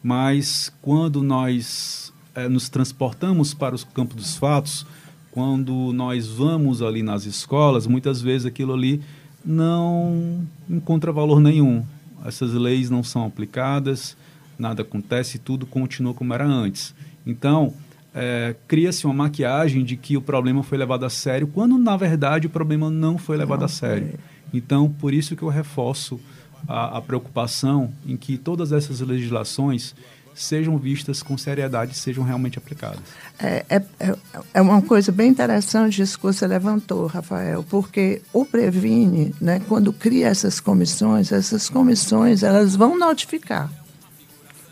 mas 0.00 0.72
quando 0.80 1.24
nós 1.24 2.12
é, 2.36 2.48
nos 2.48 2.68
transportamos 2.68 3.52
para 3.52 3.74
os 3.74 3.82
campos 3.82 4.14
dos 4.14 4.36
fatos, 4.36 4.86
quando 5.32 5.92
nós 5.92 6.28
vamos 6.28 6.82
ali 6.82 7.02
nas 7.02 7.26
escolas, 7.26 7.84
muitas 7.84 8.22
vezes 8.22 8.46
aquilo 8.46 8.72
ali 8.72 9.02
não 9.44 10.46
encontra 10.70 11.10
valor 11.10 11.40
nenhum 11.40 11.84
essas 12.26 12.52
leis 12.52 12.90
não 12.90 13.02
são 13.02 13.24
aplicadas, 13.24 14.16
nada 14.58 14.82
acontece, 14.82 15.38
tudo 15.38 15.66
continua 15.66 16.14
como 16.14 16.34
era 16.34 16.44
antes. 16.44 16.94
Então, 17.26 17.74
é, 18.14 18.56
cria-se 18.66 19.04
uma 19.04 19.14
maquiagem 19.14 19.84
de 19.84 19.96
que 19.96 20.16
o 20.16 20.22
problema 20.22 20.62
foi 20.62 20.78
levado 20.78 21.04
a 21.04 21.10
sério, 21.10 21.46
quando 21.46 21.76
na 21.76 21.96
verdade 21.96 22.46
o 22.46 22.50
problema 22.50 22.90
não 22.90 23.18
foi 23.18 23.36
levado 23.36 23.60
não, 23.60 23.66
a 23.66 23.68
sério. 23.68 24.18
Então, 24.52 24.88
por 24.88 25.12
isso 25.12 25.36
que 25.36 25.42
eu 25.42 25.48
reforço 25.48 26.18
a, 26.66 26.98
a 26.98 27.02
preocupação 27.02 27.92
em 28.06 28.16
que 28.16 28.38
todas 28.38 28.72
essas 28.72 29.00
legislações 29.00 29.94
sejam 30.36 30.76
vistas 30.76 31.22
com 31.22 31.36
seriedade 31.36 31.96
sejam 31.96 32.22
realmente 32.22 32.58
aplicadas. 32.58 33.00
É, 33.38 33.64
é, 33.68 33.82
é, 33.98 34.16
é 34.54 34.60
uma 34.60 34.82
coisa 34.82 35.10
bem 35.10 35.30
interessante 35.30 36.02
isso 36.02 36.18
que 36.18 36.24
você 36.24 36.46
levantou, 36.46 37.06
Rafael, 37.06 37.64
porque 37.68 38.20
o 38.32 38.44
Previne, 38.44 39.34
né, 39.40 39.60
quando 39.66 39.92
cria 39.92 40.28
essas 40.28 40.60
comissões, 40.60 41.32
essas 41.32 41.68
comissões 41.68 42.42
elas 42.42 42.76
vão 42.76 42.98
notificar. 42.98 43.70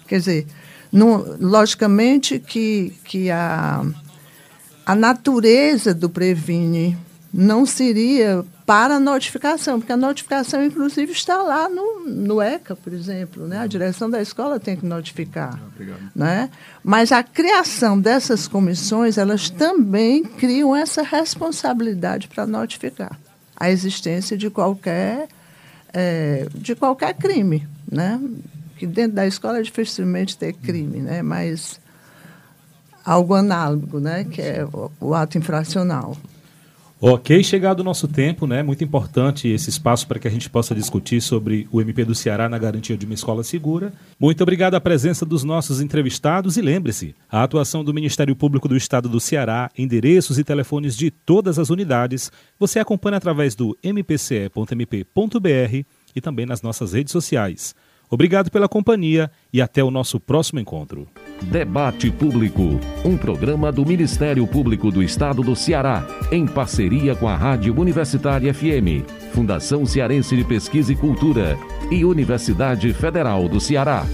Quer 0.06 0.18
dizer, 0.18 0.46
no, 0.92 1.36
logicamente 1.40 2.38
que, 2.38 2.92
que 3.04 3.30
a, 3.30 3.84
a 4.84 4.94
natureza 4.94 5.94
do 5.94 6.10
Previne 6.10 6.96
não 7.36 7.66
seria 7.66 8.44
para 8.64 8.94
a 8.94 9.00
notificação, 9.00 9.80
porque 9.80 9.92
a 9.92 9.96
notificação, 9.96 10.64
inclusive, 10.64 11.10
está 11.10 11.42
lá 11.42 11.68
no, 11.68 12.04
no 12.06 12.40
ECA, 12.40 12.76
por 12.76 12.92
exemplo. 12.92 13.48
Né? 13.48 13.58
A 13.58 13.66
direção 13.66 14.08
da 14.08 14.22
escola 14.22 14.60
tem 14.60 14.76
que 14.76 14.86
notificar. 14.86 15.60
Obrigado. 15.74 16.12
Né? 16.14 16.48
Mas 16.82 17.10
a 17.10 17.24
criação 17.24 18.00
dessas 18.00 18.46
comissões, 18.46 19.18
elas 19.18 19.50
também 19.50 20.22
criam 20.22 20.76
essa 20.76 21.02
responsabilidade 21.02 22.28
para 22.28 22.46
notificar 22.46 23.18
a 23.56 23.68
existência 23.68 24.36
de 24.36 24.48
qualquer, 24.48 25.26
é, 25.92 26.46
de 26.54 26.76
qualquer 26.76 27.14
crime. 27.14 27.66
Né? 27.90 28.20
Que 28.78 28.86
dentro 28.86 29.16
da 29.16 29.26
escola 29.26 29.58
é 29.58 29.62
dificilmente 29.62 30.38
ter 30.38 30.52
crime, 30.52 31.00
né? 31.00 31.20
mas 31.20 31.80
algo 33.04 33.34
análogo, 33.34 33.98
né? 33.98 34.22
que 34.22 34.40
é 34.40 34.64
o, 34.64 34.90
o 35.00 35.14
ato 35.14 35.36
infracional. 35.36 36.16
Ok, 37.06 37.44
chegado 37.44 37.80
o 37.80 37.84
nosso 37.84 38.08
tempo, 38.08 38.46
né? 38.46 38.62
Muito 38.62 38.82
importante 38.82 39.46
esse 39.46 39.68
espaço 39.68 40.08
para 40.08 40.18
que 40.18 40.26
a 40.26 40.30
gente 40.30 40.48
possa 40.48 40.74
discutir 40.74 41.20
sobre 41.20 41.68
o 41.70 41.78
MP 41.78 42.02
do 42.02 42.14
Ceará 42.14 42.48
na 42.48 42.56
garantia 42.56 42.96
de 42.96 43.04
uma 43.04 43.12
escola 43.12 43.44
segura. 43.44 43.92
Muito 44.18 44.40
obrigado 44.40 44.74
à 44.74 44.80
presença 44.80 45.26
dos 45.26 45.44
nossos 45.44 45.82
entrevistados 45.82 46.56
e 46.56 46.62
lembre-se, 46.62 47.14
a 47.30 47.42
atuação 47.42 47.84
do 47.84 47.92
Ministério 47.92 48.34
Público 48.34 48.66
do 48.66 48.74
Estado 48.74 49.06
do 49.06 49.20
Ceará, 49.20 49.70
endereços 49.76 50.38
e 50.38 50.44
telefones 50.44 50.96
de 50.96 51.10
todas 51.10 51.58
as 51.58 51.68
unidades, 51.68 52.32
você 52.58 52.78
acompanha 52.78 53.18
através 53.18 53.54
do 53.54 53.76
mpce.mp.br 53.84 55.14
e 56.16 56.20
também 56.22 56.46
nas 56.46 56.62
nossas 56.62 56.94
redes 56.94 57.12
sociais. 57.12 57.74
Obrigado 58.14 58.48
pela 58.48 58.68
companhia 58.68 59.28
e 59.52 59.60
até 59.60 59.82
o 59.82 59.90
nosso 59.90 60.20
próximo 60.20 60.60
encontro. 60.60 61.08
Debate 61.42 62.12
Público, 62.12 62.78
um 63.04 63.16
programa 63.16 63.72
do 63.72 63.84
Ministério 63.84 64.46
Público 64.46 64.88
do 64.92 65.02
Estado 65.02 65.42
do 65.42 65.56
Ceará, 65.56 66.06
em 66.30 66.46
parceria 66.46 67.16
com 67.16 67.28
a 67.28 67.34
Rádio 67.34 67.76
Universitária 67.76 68.54
FM, 68.54 69.02
Fundação 69.32 69.84
Cearense 69.84 70.36
de 70.36 70.44
Pesquisa 70.44 70.92
e 70.92 70.96
Cultura 70.96 71.58
e 71.90 72.04
Universidade 72.04 72.94
Federal 72.94 73.48
do 73.48 73.60
Ceará. 73.60 74.06